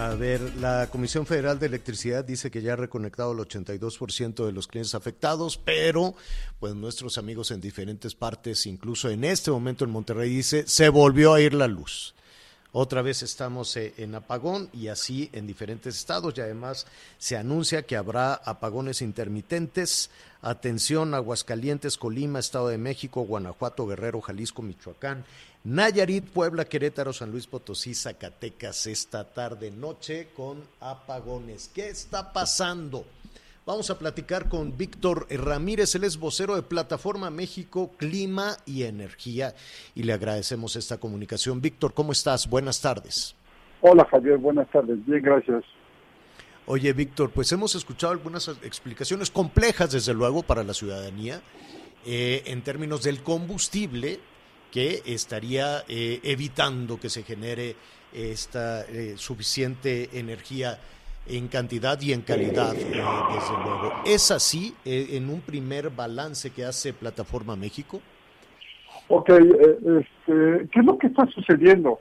A 0.00 0.14
ver, 0.14 0.40
la 0.56 0.88
Comisión 0.90 1.26
Federal 1.26 1.58
de 1.58 1.66
Electricidad 1.66 2.24
dice 2.24 2.50
que 2.50 2.62
ya 2.62 2.72
ha 2.72 2.76
reconectado 2.76 3.32
el 3.32 3.38
82% 3.38 4.46
de 4.46 4.52
los 4.52 4.66
clientes 4.66 4.94
afectados, 4.94 5.58
pero 5.58 6.14
pues 6.58 6.74
nuestros 6.74 7.18
amigos 7.18 7.50
en 7.50 7.60
diferentes 7.60 8.14
partes, 8.14 8.64
incluso 8.64 9.10
en 9.10 9.24
este 9.24 9.50
momento 9.50 9.84
en 9.84 9.90
Monterrey, 9.90 10.30
dice, 10.30 10.66
se 10.66 10.88
volvió 10.88 11.34
a 11.34 11.42
ir 11.42 11.52
la 11.52 11.66
luz. 11.66 12.14
Otra 12.72 13.02
vez 13.02 13.24
estamos 13.24 13.76
eh, 13.76 13.94
en 13.96 14.14
apagón 14.14 14.70
y 14.72 14.88
así 14.88 15.28
en 15.32 15.46
diferentes 15.46 15.96
estados 15.96 16.34
y 16.36 16.40
además 16.40 16.86
se 17.18 17.36
anuncia 17.36 17.82
que 17.82 17.96
habrá 17.96 18.34
apagones 18.34 19.02
intermitentes. 19.02 20.10
Atención, 20.40 21.14
Aguascalientes, 21.14 21.98
Colima, 21.98 22.38
Estado 22.38 22.68
de 22.68 22.78
México, 22.78 23.22
Guanajuato, 23.22 23.88
Guerrero, 23.88 24.20
Jalisco, 24.20 24.62
Michoacán, 24.62 25.24
Nayarit, 25.64 26.24
Puebla, 26.26 26.64
Querétaro, 26.64 27.12
San 27.12 27.32
Luis 27.32 27.48
Potosí, 27.48 27.92
Zacatecas 27.92 28.86
esta 28.86 29.24
tarde 29.24 29.72
noche 29.72 30.28
con 30.36 30.62
apagones. 30.80 31.68
¿Qué 31.74 31.88
está 31.88 32.32
pasando? 32.32 33.04
Vamos 33.66 33.90
a 33.90 33.98
platicar 33.98 34.48
con 34.48 34.76
Víctor 34.78 35.26
Ramírez, 35.30 35.94
él 35.94 36.04
es 36.04 36.18
vocero 36.18 36.56
de 36.56 36.62
Plataforma 36.62 37.30
México 37.30 37.90
Clima 37.98 38.56
y 38.64 38.84
Energía 38.84 39.54
y 39.94 40.02
le 40.02 40.14
agradecemos 40.14 40.76
esta 40.76 40.98
comunicación. 40.98 41.60
Víctor, 41.60 41.92
¿cómo 41.92 42.12
estás? 42.12 42.48
Buenas 42.48 42.80
tardes. 42.80 43.36
Hola 43.82 44.06
Javier, 44.10 44.38
buenas 44.38 44.68
tardes. 44.70 45.04
Bien, 45.04 45.22
gracias. 45.22 45.62
Oye, 46.66 46.92
Víctor, 46.94 47.30
pues 47.30 47.52
hemos 47.52 47.74
escuchado 47.74 48.14
algunas 48.14 48.48
explicaciones 48.48 49.30
complejas, 49.30 49.92
desde 49.92 50.14
luego, 50.14 50.42
para 50.42 50.64
la 50.64 50.72
ciudadanía 50.72 51.42
eh, 52.06 52.42
en 52.46 52.62
términos 52.62 53.02
del 53.02 53.22
combustible 53.22 54.20
que 54.72 55.02
estaría 55.04 55.84
eh, 55.86 56.20
evitando 56.22 56.98
que 56.98 57.10
se 57.10 57.24
genere 57.24 57.76
esta 58.12 58.82
eh, 58.86 59.14
suficiente 59.16 60.10
energía 60.18 60.78
en 61.30 61.48
cantidad 61.48 62.00
y 62.00 62.12
en 62.12 62.22
calidad, 62.22 62.74
eh, 62.74 62.84
desde 62.84 63.64
luego. 63.64 63.92
¿Es 64.04 64.30
así 64.30 64.74
en 64.84 65.28
un 65.28 65.40
primer 65.40 65.90
balance 65.90 66.50
que 66.50 66.64
hace 66.64 66.92
Plataforma 66.92 67.56
México? 67.56 68.00
Ok, 69.08 69.30
este, 69.30 70.68
¿qué 70.70 70.80
es 70.80 70.84
lo 70.84 70.98
que 70.98 71.08
está 71.08 71.26
sucediendo? 71.26 72.00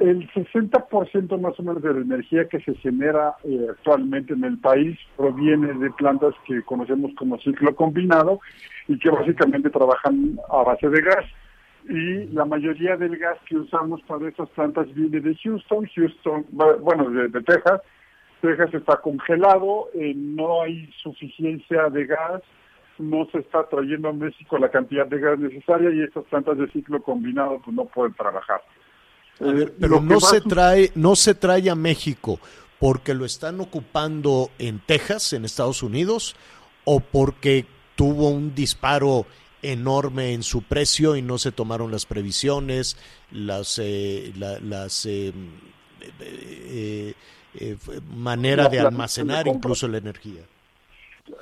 El 0.00 0.28
60% 0.30 1.40
más 1.40 1.58
o 1.58 1.62
menos 1.62 1.82
de 1.82 1.94
la 1.94 2.00
energía 2.00 2.48
que 2.48 2.60
se 2.60 2.74
genera 2.76 3.36
actualmente 3.70 4.34
en 4.34 4.44
el 4.44 4.58
país 4.58 4.98
proviene 5.16 5.72
de 5.74 5.90
plantas 5.92 6.34
que 6.46 6.62
conocemos 6.62 7.12
como 7.16 7.38
ciclo 7.38 7.74
combinado 7.76 8.40
y 8.88 8.98
que 8.98 9.08
básicamente 9.08 9.70
trabajan 9.70 10.38
a 10.50 10.62
base 10.64 10.88
de 10.88 11.00
gas 11.00 11.24
y 11.88 12.26
la 12.32 12.44
mayoría 12.44 12.96
del 12.96 13.16
gas 13.18 13.38
que 13.46 13.56
usamos 13.56 14.00
para 14.02 14.28
estas 14.28 14.48
plantas 14.50 14.92
viene 14.94 15.20
de 15.20 15.34
Houston, 15.36 15.86
Houston, 15.94 16.46
bueno, 16.50 17.10
de, 17.10 17.28
Texas. 17.42 17.82
Texas 18.44 18.74
está 18.74 18.98
congelado, 18.98 19.88
eh, 19.94 20.12
no 20.14 20.60
hay 20.60 20.90
suficiencia 21.02 21.88
de 21.88 22.04
gas, 22.04 22.42
no 22.98 23.26
se 23.32 23.38
está 23.38 23.66
trayendo 23.68 24.10
a 24.10 24.12
México 24.12 24.58
la 24.58 24.70
cantidad 24.70 25.06
de 25.06 25.18
gas 25.18 25.38
necesaria 25.38 25.90
y 25.90 26.02
estas 26.02 26.24
plantas 26.24 26.58
de 26.58 26.68
ciclo 26.70 27.02
combinado 27.02 27.58
pues 27.64 27.74
no 27.74 27.86
pueden 27.86 28.12
trabajar. 28.12 28.60
Eh, 29.40 29.72
pero 29.80 30.00
no 30.02 30.20
se 30.20 30.42
trae, 30.42 30.90
no 30.94 31.16
se 31.16 31.34
trae 31.34 31.70
a 31.70 31.74
México 31.74 32.38
porque 32.78 33.14
lo 33.14 33.24
están 33.24 33.60
ocupando 33.60 34.50
en 34.58 34.78
Texas, 34.80 35.32
en 35.32 35.46
Estados 35.46 35.82
Unidos, 35.82 36.36
o 36.84 37.00
porque 37.00 37.64
tuvo 37.96 38.28
un 38.28 38.54
disparo 38.54 39.24
enorme 39.62 40.34
en 40.34 40.42
su 40.42 40.60
precio 40.60 41.16
y 41.16 41.22
no 41.22 41.38
se 41.38 41.50
tomaron 41.50 41.90
las 41.90 42.04
previsiones, 42.04 42.98
las, 43.30 43.80
eh, 43.82 44.34
las 44.36 45.06
eh, 45.06 45.32
eh, 46.20 47.14
manera 48.14 48.68
de 48.68 48.80
almacenar 48.80 49.46
incluso 49.46 49.88
la 49.88 49.98
energía. 49.98 50.42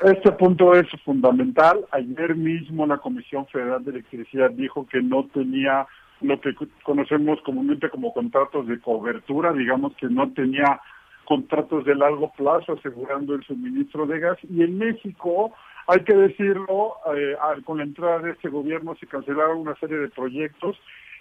Este 0.04 0.30
punto 0.32 0.74
es 0.74 0.86
fundamental. 1.04 1.84
Ayer 1.90 2.36
mismo 2.36 2.86
la 2.86 2.98
Comisión 2.98 3.46
Federal 3.46 3.84
de 3.84 3.92
Electricidad 3.92 4.50
dijo 4.50 4.86
que 4.86 5.02
no 5.02 5.26
tenía 5.32 5.86
lo 6.20 6.40
que 6.40 6.54
conocemos 6.84 7.40
comúnmente 7.42 7.90
como 7.90 8.12
contratos 8.14 8.68
de 8.68 8.80
cobertura, 8.80 9.52
digamos 9.52 9.92
que 9.96 10.06
no 10.06 10.30
tenía 10.32 10.80
contratos 11.24 11.84
de 11.84 11.94
largo 11.94 12.32
plazo 12.36 12.74
asegurando 12.74 13.34
el 13.34 13.44
suministro 13.44 14.06
de 14.06 14.20
gas. 14.20 14.38
Y 14.48 14.62
en 14.62 14.78
México 14.78 15.52
hay 15.86 16.04
que 16.04 16.14
decirlo, 16.14 16.96
eh, 17.16 17.36
con 17.64 17.78
la 17.78 17.84
entrada 17.84 18.20
de 18.20 18.32
este 18.32 18.48
gobierno 18.48 18.94
se 18.96 19.06
cancelaron 19.06 19.58
una 19.58 19.74
serie 19.76 19.98
de 19.98 20.08
proyectos 20.08 20.76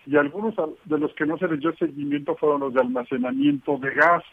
y 0.05 0.17
algunos 0.17 0.55
de 0.85 0.97
los 0.97 1.13
que 1.13 1.25
no 1.25 1.37
se 1.37 1.47
les 1.47 1.59
dio 1.59 1.73
seguimiento 1.75 2.35
fueron 2.35 2.61
los 2.61 2.73
de 2.73 2.81
almacenamiento 2.81 3.77
de 3.77 3.91
gas. 3.91 4.23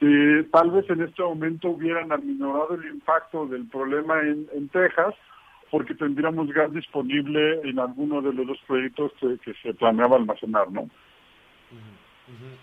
Eh, 0.00 0.48
tal 0.50 0.70
vez 0.70 0.88
en 0.88 1.02
este 1.02 1.22
momento 1.22 1.70
hubieran 1.70 2.10
aminorado 2.10 2.74
el 2.74 2.86
impacto 2.86 3.46
del 3.46 3.66
problema 3.66 4.20
en, 4.22 4.68
Texas 4.68 5.14
porque 5.70 5.94
tendríamos 5.94 6.48
gas 6.52 6.72
disponible 6.72 7.60
en 7.62 7.78
alguno 7.78 8.22
de 8.22 8.32
los 8.32 8.46
dos 8.46 8.58
proyectos 8.66 9.12
que, 9.20 9.38
que 9.38 9.54
se 9.62 9.74
planeaba 9.74 10.16
almacenar, 10.16 10.70
¿no? 10.70 10.88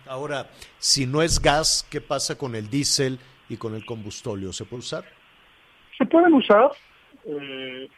Ahora, 0.07 0.47
si 0.77 1.05
no 1.05 1.21
es 1.21 1.41
gas, 1.41 1.87
¿qué 1.91 2.01
pasa 2.01 2.37
con 2.37 2.55
el 2.55 2.69
diésel 2.69 3.19
y 3.49 3.57
con 3.57 3.75
el 3.75 3.85
combustóleo? 3.85 4.53
¿Se 4.53 4.65
puede 4.65 4.79
usar? 4.79 5.05
Se 5.97 6.05
pueden 6.05 6.33
usar, 6.33 6.71
eh, 7.25 7.89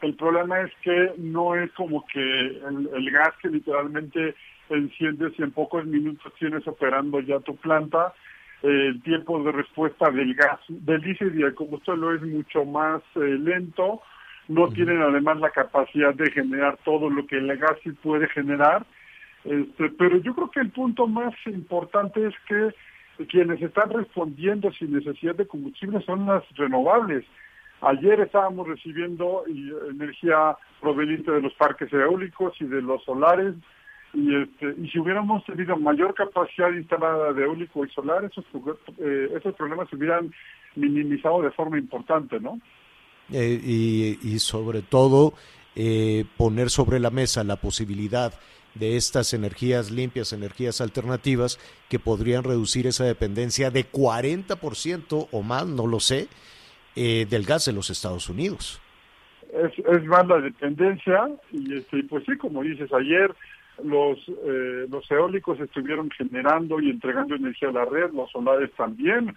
el 0.00 0.14
problema 0.14 0.60
es 0.60 0.72
que 0.82 1.12
no 1.18 1.54
es 1.54 1.70
como 1.72 2.04
que 2.06 2.20
el, 2.20 3.10
gas 3.10 3.34
que 3.42 3.48
literalmente 3.48 4.34
enciendes 4.70 5.32
y 5.38 5.42
en 5.42 5.50
pocos 5.50 5.84
minutos 5.84 6.32
tienes 6.38 6.66
operando 6.68 7.20
ya 7.20 7.40
tu 7.40 7.56
planta, 7.56 8.14
el 8.62 9.00
tiempo 9.02 9.42
de 9.42 9.52
respuesta 9.52 10.10
del 10.10 10.34
gas, 10.34 10.58
del 10.68 11.00
diésel 11.00 11.34
y 11.34 11.42
del 11.42 11.54
combustible 11.54 12.16
es 12.16 12.22
mucho 12.22 12.64
más 12.64 13.02
eh, 13.14 13.20
lento, 13.20 14.00
no 14.48 14.68
tienen 14.68 15.00
además 15.02 15.38
la 15.38 15.50
capacidad 15.50 16.14
de 16.14 16.30
generar 16.30 16.78
todo 16.84 17.10
lo 17.10 17.26
que 17.26 17.36
el 17.36 17.56
gas 17.56 17.76
sí 17.84 17.92
puede 17.92 18.28
generar, 18.28 18.84
este, 19.44 19.90
pero 19.90 20.16
yo 20.18 20.34
creo 20.34 20.50
que 20.50 20.60
el 20.60 20.70
punto 20.70 21.06
más 21.06 21.34
importante 21.46 22.26
es 22.26 22.34
que 22.48 23.26
quienes 23.26 23.60
están 23.62 23.90
respondiendo 23.90 24.72
sin 24.72 24.92
necesidad 24.92 25.34
de 25.34 25.46
combustible 25.46 26.00
son 26.02 26.26
las 26.26 26.42
renovables. 26.56 27.24
Ayer 27.80 28.20
estábamos 28.20 28.66
recibiendo 28.66 29.44
energía 29.90 30.56
proveniente 30.80 31.30
de 31.30 31.42
los 31.42 31.52
parques 31.54 31.92
eólicos 31.92 32.54
y 32.60 32.64
de 32.64 32.82
los 32.82 33.04
solares 33.04 33.54
y, 34.14 34.34
este, 34.34 34.74
y 34.80 34.88
si 34.88 34.98
hubiéramos 34.98 35.44
tenido 35.44 35.76
mayor 35.76 36.14
capacidad 36.14 36.72
instalada 36.72 37.32
de 37.32 37.44
eólico 37.44 37.84
y 37.84 37.90
solar, 37.90 38.24
esos, 38.24 38.44
eh, 38.98 39.28
esos 39.36 39.54
problemas 39.54 39.88
se 39.90 39.96
hubieran 39.96 40.32
minimizado 40.76 41.42
de 41.42 41.50
forma 41.50 41.78
importante, 41.78 42.40
¿no? 42.40 42.60
Eh, 43.30 43.60
y, 43.62 44.18
y, 44.22 44.38
sobre 44.38 44.80
todo 44.80 45.34
eh, 45.76 46.24
poner 46.38 46.70
sobre 46.70 46.98
la 46.98 47.10
mesa 47.10 47.44
la 47.44 47.56
posibilidad 47.56 48.32
de 48.74 48.96
estas 48.96 49.34
energías 49.34 49.90
limpias, 49.90 50.32
energías 50.32 50.80
alternativas, 50.80 51.58
que 51.88 51.98
podrían 51.98 52.44
reducir 52.44 52.86
esa 52.86 53.04
dependencia 53.04 53.70
de 53.70 53.84
40% 53.84 55.28
o 55.30 55.42
más, 55.42 55.66
no 55.66 55.86
lo 55.86 56.00
sé, 56.00 56.28
eh, 56.96 57.26
del 57.28 57.44
gas 57.44 57.66
de 57.66 57.72
los 57.72 57.90
Estados 57.90 58.28
Unidos. 58.28 58.80
Es, 59.52 59.72
es 59.78 60.04
más 60.04 60.26
la 60.26 60.40
dependencia 60.40 61.28
y 61.52 61.76
este, 61.76 62.02
pues 62.04 62.24
sí, 62.24 62.36
como 62.36 62.62
dices, 62.62 62.92
ayer 62.92 63.34
los, 63.84 64.18
eh, 64.28 64.86
los 64.90 65.10
eólicos 65.10 65.60
estuvieron 65.60 66.10
generando 66.10 66.80
y 66.80 66.90
entregando 66.90 67.34
energía 67.34 67.68
a 67.68 67.72
la 67.72 67.84
red, 67.84 68.12
los 68.12 68.30
solares 68.30 68.72
también, 68.72 69.34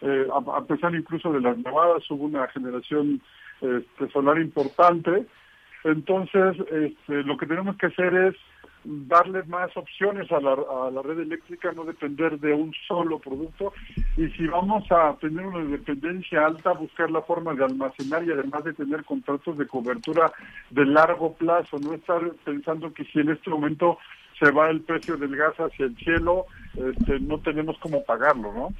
eh, 0.00 0.26
a, 0.32 0.64
pesar 0.64 0.94
incluso 0.94 1.32
de 1.32 1.40
las 1.40 1.56
nevadas 1.58 2.02
hubo 2.10 2.24
una 2.24 2.46
generación 2.48 3.20
este, 3.60 4.08
solar 4.12 4.38
importante, 4.40 5.26
entonces 5.84 6.56
este, 6.70 7.22
lo 7.22 7.36
que 7.36 7.46
tenemos 7.46 7.76
que 7.76 7.86
hacer 7.86 8.14
es 8.14 8.34
darle 8.84 9.42
más 9.44 9.76
opciones 9.76 10.30
a 10.30 10.40
la, 10.40 11.02
red 11.02 11.20
eléctrica, 11.20 11.72
no 11.72 11.84
depender 11.84 12.38
de 12.38 12.52
un 12.52 12.72
solo 12.86 13.18
producto. 13.18 13.72
Y 14.16 14.28
si 14.30 14.46
vamos 14.46 14.84
a 14.90 15.16
tener 15.20 15.46
una 15.46 15.64
dependencia 15.64 16.46
alta, 16.46 16.72
buscar 16.72 17.10
la 17.10 17.22
forma 17.22 17.54
de 17.54 17.64
almacenar 17.64 18.24
y 18.24 18.32
además 18.32 18.64
de 18.64 18.74
tener 18.74 19.04
contratos 19.04 19.58
de 19.58 19.66
cobertura 19.66 20.32
de 20.70 20.84
largo 20.84 21.34
plazo, 21.34 21.78
no 21.78 21.94
estar 21.94 22.20
pensando 22.44 22.92
que 22.92 23.04
si 23.04 23.20
en 23.20 23.30
este 23.30 23.50
momento 23.50 23.98
se 24.38 24.50
va 24.50 24.70
el 24.70 24.80
precio 24.80 25.16
del 25.16 25.36
gas 25.36 25.54
hacia 25.56 25.86
el 25.86 25.96
cielo, 25.96 26.46
este, 26.74 27.20
no 27.20 27.38
tenemos 27.38 27.78
cómo 27.78 28.04
pagarlo, 28.04 28.52
¿no? 28.52 28.74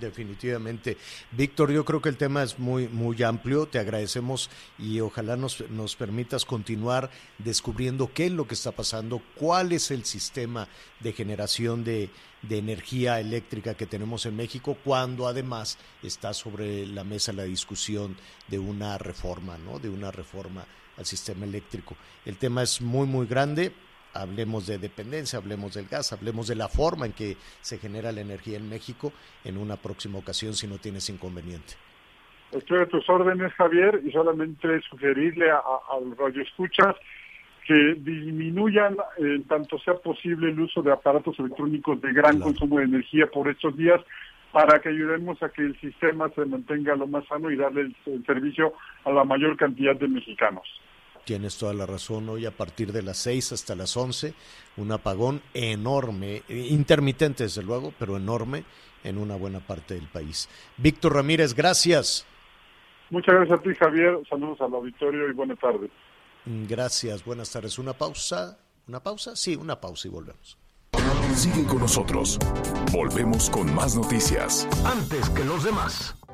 Definitivamente. 0.00 0.96
Víctor, 1.32 1.72
yo 1.72 1.84
creo 1.84 2.00
que 2.00 2.08
el 2.08 2.16
tema 2.16 2.42
es 2.42 2.58
muy, 2.58 2.88
muy 2.88 3.22
amplio. 3.22 3.66
Te 3.66 3.78
agradecemos 3.78 4.50
y 4.78 5.00
ojalá 5.00 5.36
nos, 5.36 5.68
nos 5.70 5.96
permitas 5.96 6.44
continuar 6.44 7.10
descubriendo 7.38 8.10
qué 8.12 8.26
es 8.26 8.32
lo 8.32 8.46
que 8.46 8.54
está 8.54 8.72
pasando, 8.72 9.22
cuál 9.36 9.72
es 9.72 9.90
el 9.90 10.04
sistema 10.04 10.68
de 11.00 11.12
generación 11.12 11.84
de, 11.84 12.10
de 12.42 12.58
energía 12.58 13.20
eléctrica 13.20 13.74
que 13.74 13.86
tenemos 13.86 14.26
en 14.26 14.36
México, 14.36 14.76
cuando 14.84 15.26
además 15.26 15.78
está 16.02 16.34
sobre 16.34 16.86
la 16.86 17.04
mesa 17.04 17.32
la 17.32 17.44
discusión 17.44 18.16
de 18.48 18.58
una 18.58 18.98
reforma, 18.98 19.58
¿no? 19.58 19.78
De 19.78 19.88
una 19.88 20.10
reforma 20.10 20.66
al 20.96 21.06
sistema 21.06 21.44
eléctrico. 21.44 21.96
El 22.24 22.36
tema 22.36 22.62
es 22.62 22.80
muy, 22.80 23.06
muy 23.06 23.26
grande 23.26 23.72
hablemos 24.20 24.66
de 24.66 24.78
dependencia, 24.78 25.38
hablemos 25.38 25.74
del 25.74 25.86
gas, 25.86 26.12
hablemos 26.12 26.48
de 26.48 26.54
la 26.54 26.68
forma 26.68 27.06
en 27.06 27.12
que 27.12 27.36
se 27.60 27.78
genera 27.78 28.12
la 28.12 28.20
energía 28.20 28.56
en 28.56 28.68
México 28.68 29.12
en 29.44 29.58
una 29.58 29.76
próxima 29.76 30.18
ocasión 30.18 30.54
si 30.54 30.66
no 30.66 30.78
tienes 30.78 31.08
inconveniente. 31.10 31.74
Estoy 32.52 32.80
a 32.80 32.86
tus 32.86 33.08
órdenes, 33.08 33.52
Javier, 33.54 34.00
y 34.04 34.12
solamente 34.12 34.80
sugerirle 34.88 35.50
a, 35.50 35.58
a 35.58 36.00
los 36.00 36.16
radioescuchas 36.16 36.94
que 37.66 37.94
disminuyan 37.98 38.96
en 39.18 39.42
tanto 39.44 39.78
sea 39.80 39.94
posible 39.94 40.50
el 40.50 40.60
uso 40.60 40.82
de 40.82 40.92
aparatos 40.92 41.36
electrónicos 41.40 42.00
de 42.00 42.12
gran 42.12 42.38
consumo 42.38 42.78
de 42.78 42.84
energía 42.84 43.26
por 43.26 43.48
estos 43.48 43.76
días 43.76 44.00
para 44.52 44.78
que 44.78 44.88
ayudemos 44.88 45.42
a 45.42 45.48
que 45.48 45.62
el 45.62 45.78
sistema 45.80 46.30
se 46.30 46.44
mantenga 46.44 46.94
lo 46.94 47.08
más 47.08 47.26
sano 47.26 47.50
y 47.50 47.56
darle 47.56 47.82
el, 47.82 47.96
el 48.06 48.24
servicio 48.24 48.72
a 49.04 49.10
la 49.10 49.24
mayor 49.24 49.56
cantidad 49.56 49.96
de 49.96 50.06
mexicanos. 50.06 50.66
Tienes 51.26 51.58
toda 51.58 51.74
la 51.74 51.86
razón. 51.86 52.28
Hoy 52.28 52.46
a 52.46 52.52
partir 52.52 52.92
de 52.92 53.02
las 53.02 53.16
6 53.16 53.50
hasta 53.50 53.74
las 53.74 53.96
11, 53.96 54.32
un 54.76 54.92
apagón 54.92 55.42
enorme, 55.54 56.44
intermitente 56.48 57.42
desde 57.42 57.64
luego, 57.64 57.92
pero 57.98 58.16
enorme 58.16 58.62
en 59.02 59.18
una 59.18 59.34
buena 59.34 59.58
parte 59.58 59.94
del 59.94 60.06
país. 60.06 60.48
Víctor 60.76 61.14
Ramírez, 61.14 61.52
gracias. 61.52 62.24
Muchas 63.10 63.34
gracias 63.34 63.58
a 63.58 63.62
ti, 63.62 63.74
Javier. 63.74 64.20
Saludos 64.30 64.60
al 64.60 64.72
auditorio 64.72 65.28
y 65.28 65.32
buenas 65.32 65.58
tardes. 65.58 65.90
Gracias, 66.44 67.24
buenas 67.24 67.50
tardes. 67.50 67.76
¿Una 67.80 67.92
pausa? 67.92 68.56
¿Una 68.86 69.00
pausa? 69.00 69.34
Sí, 69.34 69.56
una 69.56 69.80
pausa 69.80 70.06
y 70.06 70.12
volvemos. 70.12 70.56
Sigue 71.34 71.66
con 71.66 71.80
nosotros. 71.80 72.38
Volvemos 72.92 73.50
con 73.50 73.74
más 73.74 73.96
noticias. 73.96 74.68
Antes 74.84 75.28
que 75.30 75.44
los 75.44 75.64
demás. 75.64 76.14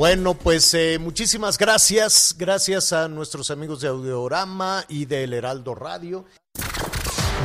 Bueno, 0.00 0.32
pues 0.32 0.72
eh, 0.72 0.98
muchísimas 0.98 1.58
gracias. 1.58 2.34
Gracias 2.38 2.94
a 2.94 3.06
nuestros 3.06 3.50
amigos 3.50 3.82
de 3.82 3.88
Audiorama 3.88 4.82
y 4.88 5.04
del 5.04 5.34
Heraldo 5.34 5.74
Radio. 5.74 6.24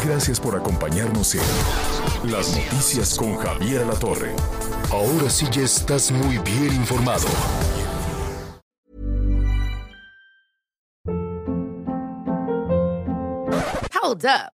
Gracias 0.06 0.40
por 0.40 0.56
acompañarnos 0.56 1.36
en 1.36 2.32
Las 2.32 2.56
Noticias 2.56 3.16
con 3.18 3.36
Javier 3.36 3.86
La 3.86 3.96
Torre. 3.96 4.34
Ahora 4.90 5.30
sí 5.30 5.46
ya 5.52 5.64
estás 5.64 6.12
muy 6.12 6.38
bien 6.38 6.74
informado. 6.74 7.28
Hold 14.02 14.26
up. 14.28 14.55